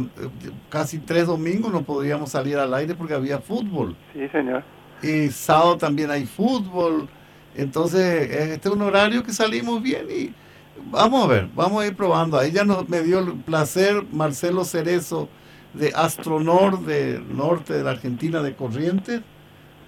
casi 0.69 0.99
tres 0.99 1.27
domingos, 1.27 1.69
no 1.69 1.81
podríamos 1.81 2.31
salir 2.31 2.57
al 2.57 2.73
aire 2.73 2.95
porque 2.95 3.13
había 3.13 3.39
fútbol. 3.39 3.93
Sí, 4.13 4.25
señor. 4.29 4.63
Y 5.03 5.27
sábado 5.27 5.77
también 5.77 6.09
hay 6.09 6.25
fútbol. 6.25 7.09
Entonces, 7.57 8.29
este 8.31 8.69
es 8.69 8.73
un 8.73 8.83
horario 8.83 9.23
que 9.23 9.33
salimos 9.33 9.81
bien 9.81 10.05
y 10.09 10.31
vamos 10.91 11.25
a 11.25 11.27
ver, 11.27 11.49
vamos 11.55 11.83
a 11.83 11.87
ir 11.87 11.95
probando. 11.95 12.37
Ahí 12.37 12.51
ya 12.51 12.63
nos, 12.63 12.87
me 12.87 13.01
dio 13.01 13.19
el 13.19 13.33
placer 13.33 14.05
Marcelo 14.11 14.63
Cerezo 14.63 15.27
de 15.73 15.91
Astronor 15.95 16.85
del 16.85 17.35
norte 17.35 17.73
de 17.73 17.83
la 17.83 17.91
Argentina 17.91 18.43
de 18.43 18.55
Corrientes, 18.55 19.21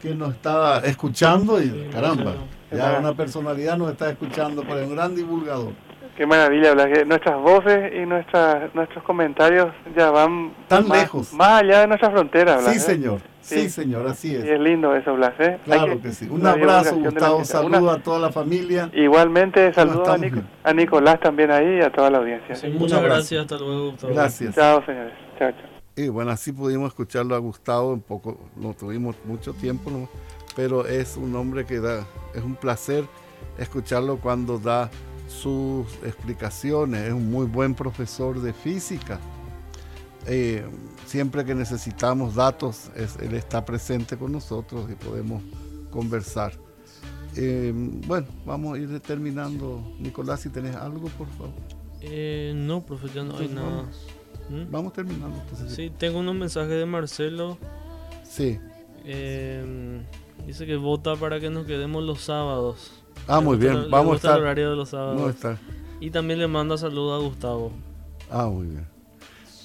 que 0.01 0.15
nos 0.15 0.33
estaba 0.33 0.79
escuchando 0.79 1.61
y 1.61 1.89
caramba, 1.91 2.35
ya 2.71 2.97
una 2.99 3.13
personalidad 3.13 3.77
nos 3.77 3.91
está 3.91 4.09
escuchando, 4.09 4.63
por 4.63 4.77
un 4.77 4.95
gran 4.95 5.15
divulgador. 5.15 5.73
Qué 6.19 6.25
maravilla, 6.25 6.75
que 6.93 7.05
nuestras 7.05 7.39
voces 7.39 7.93
y 7.95 8.05
nuestras, 8.05 8.75
nuestros 8.75 9.01
comentarios 9.05 9.73
ya 9.95 10.11
van 10.11 10.53
tan 10.67 10.89
lejos, 10.89 11.31
más 11.31 11.61
allá 11.61 11.79
de 11.79 11.87
nuestra 11.87 12.11
frontera. 12.11 12.57
Blas, 12.57 12.73
sí, 12.73 12.77
¿eh? 12.77 12.79
señor, 12.81 13.21
sí. 13.39 13.69
señor, 13.69 14.05
así 14.05 14.35
es. 14.35 14.43
Y 14.43 14.49
es 14.49 14.59
lindo 14.59 14.93
eso, 14.93 15.13
Blas. 15.13 15.31
¿eh? 15.39 15.59
Claro 15.63 16.01
que, 16.01 16.11
sí. 16.11 16.27
Un 16.29 16.45
abrazo, 16.45 16.97
Gustavo, 16.97 17.45
saludo 17.45 17.91
a 17.91 17.99
toda 17.99 18.19
la 18.19 18.33
familia. 18.33 18.89
Igualmente, 18.91 19.73
saludo 19.73 20.03
a, 20.11 20.73
Nicolás 20.73 21.21
también 21.21 21.51
ahí 21.51 21.77
y 21.77 21.81
a 21.81 21.89
toda 21.89 22.09
la 22.09 22.17
audiencia. 22.17 22.69
muchas 22.77 23.01
gracias, 23.01 23.41
hasta 23.43 23.57
luego, 23.57 23.91
Gustavo. 23.91 24.13
Gracias. 24.13 24.55
Chao, 24.55 24.85
señores. 24.85 25.13
Chao, 25.39 25.51
chao. 25.51 25.69
Y 25.95 26.09
bueno, 26.09 26.31
así 26.31 26.51
pudimos 26.51 26.89
escucharlo 26.89 27.33
a 27.33 27.37
Gustavo, 27.37 27.93
un 27.93 28.01
poco, 28.01 28.37
no 28.57 28.73
tuvimos 28.73 29.15
mucho 29.23 29.53
tiempo, 29.53 30.09
pero 30.53 30.85
es 30.85 31.15
un 31.15 31.33
hombre 31.37 31.65
que 31.65 31.79
da, 31.79 32.05
es 32.35 32.43
un 32.43 32.55
placer 32.55 33.05
escucharlo 33.57 34.17
cuando 34.17 34.57
da 34.57 34.89
sus 35.29 35.87
explicaciones, 36.03 37.07
es 37.07 37.13
un 37.13 37.29
muy 37.29 37.45
buen 37.45 37.75
profesor 37.75 38.41
de 38.41 38.51
física. 38.51 39.19
Eh, 40.25 40.65
siempre 41.05 41.45
que 41.45 41.55
necesitamos 41.55 42.35
datos, 42.35 42.89
él 43.21 43.33
está 43.35 43.63
presente 43.63 44.17
con 44.17 44.31
nosotros 44.31 44.89
y 44.91 44.95
podemos 44.95 45.41
conversar. 45.91 46.53
Eh, 47.35 47.71
bueno, 47.75 48.27
vamos 48.45 48.75
a 48.75 48.81
ir 48.81 48.99
terminando. 49.01 49.95
Nicolás, 49.99 50.41
si 50.41 50.49
tenés 50.49 50.75
algo, 50.75 51.07
por 51.09 51.27
favor. 51.29 51.53
Eh, 52.01 52.53
no, 52.55 52.81
profe, 52.81 53.07
ya 53.13 53.23
no 53.23 53.37
hay 53.37 53.49
nada. 53.49 53.83
¿Mm? 54.49 54.71
Vamos, 54.71 54.93
terminando. 54.93 55.41
Sí, 55.67 55.91
tengo 55.97 56.19
unos 56.19 56.35
mensajes 56.35 56.71
de 56.71 56.85
Marcelo. 56.85 57.57
Sí. 58.23 58.59
dice 59.05 60.65
que 60.65 60.75
vota 60.75 61.15
para 61.15 61.39
que 61.39 61.51
nos 61.51 61.67
quedemos 61.67 62.03
los 62.03 62.21
sábados. 62.21 63.03
Ah, 63.27 63.41
muy 63.41 63.57
bien. 63.57 63.89
Vamos 63.89 64.13
a 64.13 64.15
estar. 64.17 64.37
El 64.37 64.43
horario 64.43 64.69
de 64.71 64.75
los 64.75 64.89
sábados. 64.89 65.35
Y 65.99 66.11
también 66.11 66.39
le 66.39 66.47
manda 66.47 66.77
saludos 66.77 67.21
a 67.21 67.25
Gustavo. 67.25 67.71
Ah, 68.31 68.47
muy 68.47 68.67
bien. 68.67 68.87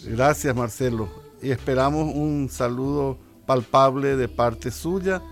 Gracias, 0.04 0.54
Marcelo. 0.54 1.08
Y 1.42 1.50
esperamos 1.50 2.14
un 2.14 2.48
saludo 2.50 3.18
palpable 3.46 4.16
de 4.16 4.28
parte 4.28 4.70
suya. 4.70 5.22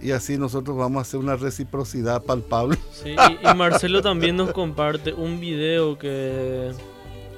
Y 0.00 0.10
así 0.10 0.36
nosotros 0.36 0.76
vamos 0.76 0.98
a 0.98 1.02
hacer 1.02 1.20
una 1.20 1.36
reciprocidad 1.36 2.22
palpable. 2.22 2.76
Sí, 2.92 3.16
y, 3.16 3.54
Marcelo 3.54 4.02
también 4.02 4.36
nos 4.36 4.52
comparte 4.52 5.12
un 5.14 5.40
video 5.40 5.98
que 5.98 6.72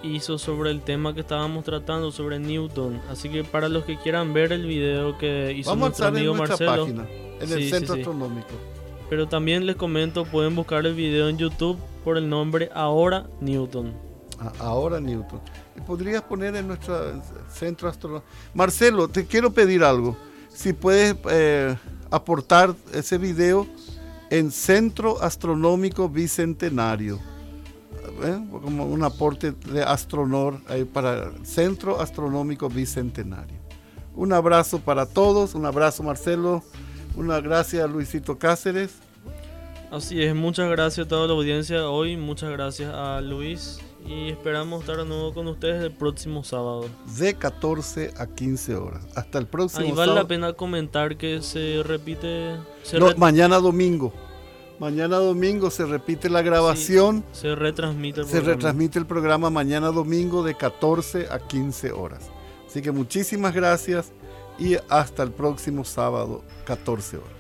hizo 0.02 0.38
sobre 0.38 0.70
el 0.70 0.82
tema 0.82 1.14
que 1.14 1.20
estábamos 1.20 1.64
tratando, 1.64 2.10
sobre 2.10 2.38
Newton. 2.38 3.00
Así 3.10 3.28
que 3.28 3.44
para 3.44 3.68
los 3.68 3.84
que 3.84 3.96
quieran 3.96 4.32
ver 4.32 4.52
el 4.52 4.66
video 4.66 5.16
que 5.18 5.52
hizo 5.56 5.74
nuestro 5.76 6.06
amigo 6.06 6.32
en 6.32 6.38
Marcelo. 6.38 6.84
Página, 6.84 7.06
en 7.40 7.52
el 7.52 7.70
Centro 7.70 7.94
Astronómico. 7.94 8.54
Pero 9.08 9.26
también 9.28 9.66
les 9.66 9.76
comento, 9.76 10.24
pueden 10.24 10.54
buscar 10.54 10.84
el 10.86 10.94
video 10.94 11.28
en 11.28 11.38
YouTube 11.38 11.78
por 12.04 12.18
el 12.18 12.28
nombre 12.28 12.70
Ahora 12.74 13.26
Newton. 13.40 13.92
Ahora 14.60 15.00
Newton. 15.00 15.40
¿Podrías 15.86 16.22
poner 16.22 16.54
en 16.56 16.68
nuestro 16.68 17.22
centro 17.50 17.88
astronómico? 17.88 18.26
Marcelo, 18.54 19.08
te 19.08 19.26
quiero 19.26 19.52
pedir 19.52 19.82
algo. 19.82 20.16
Si 20.48 20.72
puedes 20.72 21.16
eh, 21.30 21.76
aportar 22.10 22.74
ese 22.92 23.18
video 23.18 23.66
en 24.30 24.50
Centro 24.50 25.20
Astronómico 25.22 26.08
Bicentenario. 26.08 27.18
¿eh? 28.22 28.38
Como 28.50 28.86
un 28.86 29.02
aporte 29.02 29.52
de 29.52 29.82
Astronor 29.82 30.60
para 30.92 31.32
Centro 31.44 32.00
Astronómico 32.00 32.68
Bicentenario. 32.68 33.58
Un 34.14 34.32
abrazo 34.32 34.80
para 34.80 35.06
todos, 35.06 35.54
un 35.54 35.64
abrazo 35.64 36.02
Marcelo. 36.02 36.62
Una 37.18 37.40
gracias 37.40 37.90
Luisito 37.90 38.38
Cáceres. 38.38 38.92
Así 39.90 40.22
es, 40.22 40.36
muchas 40.36 40.70
gracias 40.70 41.06
a 41.06 41.08
toda 41.08 41.26
la 41.26 41.32
audiencia 41.32 41.90
hoy, 41.90 42.16
muchas 42.16 42.48
gracias 42.50 42.94
a 42.94 43.20
Luis 43.20 43.80
y 44.06 44.28
esperamos 44.28 44.82
estar 44.82 44.98
de 44.98 45.04
nuevo 45.04 45.34
con 45.34 45.48
ustedes 45.48 45.82
el 45.82 45.90
próximo 45.90 46.44
sábado. 46.44 46.86
De 47.18 47.34
14 47.34 48.12
a 48.16 48.28
15 48.28 48.76
horas. 48.76 49.04
Hasta 49.16 49.38
el 49.40 49.48
próximo 49.48 49.84
Ahí 49.84 49.90
vale 49.90 50.14
la 50.14 50.28
pena 50.28 50.52
comentar 50.52 51.16
que 51.16 51.42
se 51.42 51.82
repite... 51.84 52.54
mañana 53.16 53.56
domingo. 53.58 54.12
Mañana 54.78 55.16
domingo 55.16 55.72
se 55.72 55.86
repite 55.86 56.30
la 56.30 56.42
grabación. 56.42 57.24
se 57.32 57.56
retransmite 57.56 58.20
el 58.20 58.26
Se 58.28 58.40
retransmite 58.40 58.96
el 58.96 59.06
programa 59.06 59.50
mañana 59.50 59.88
domingo 59.88 60.44
de 60.44 60.54
14 60.54 61.26
a 61.32 61.40
15 61.40 61.90
horas. 61.90 62.30
Así 62.68 62.80
que 62.80 62.92
muchísimas 62.92 63.52
gracias 63.52 64.12
y 64.58 64.76
hasta 64.88 65.22
el 65.22 65.30
próximo 65.30 65.84
sábado, 65.84 66.42
14 66.64 67.18
horas. 67.18 67.37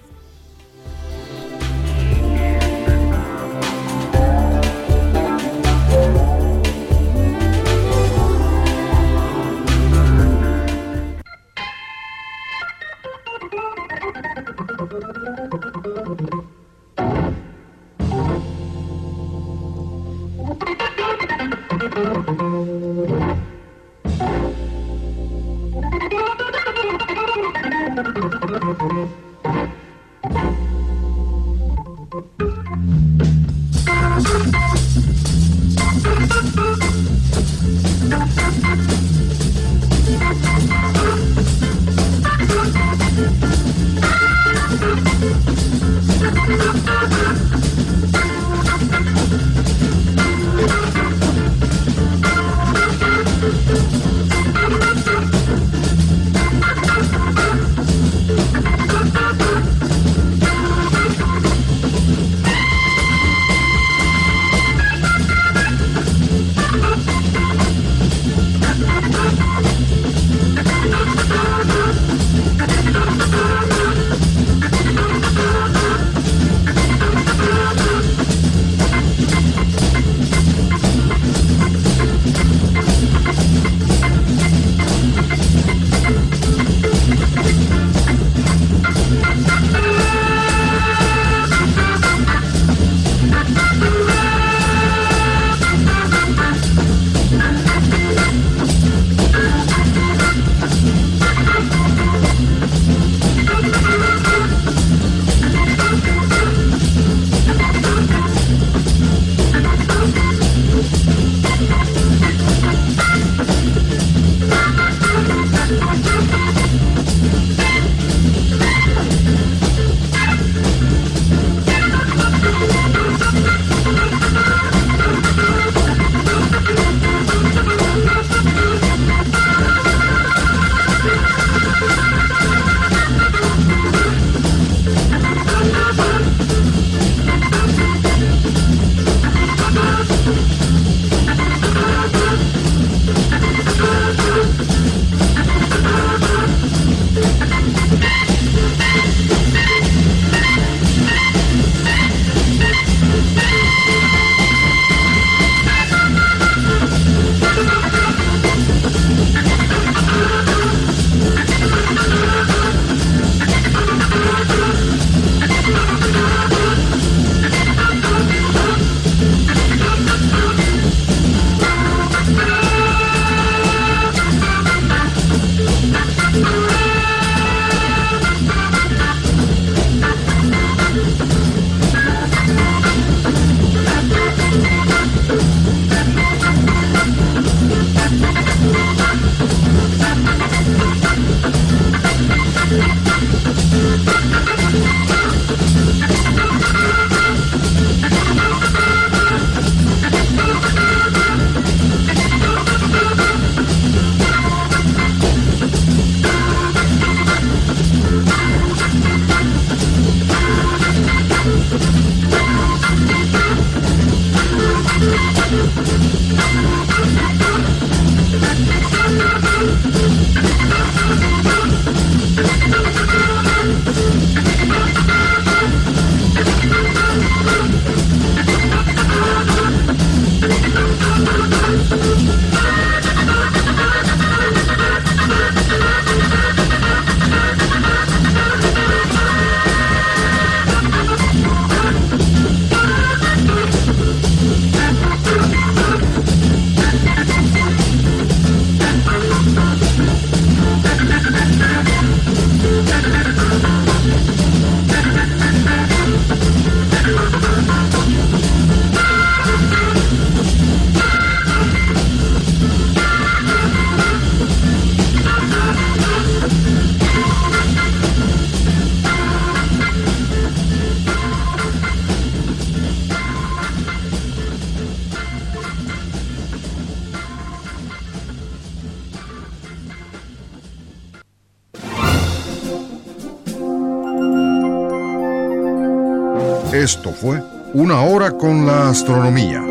Con 288.38 288.66
la 288.66 288.88
Astronomía 288.88 289.67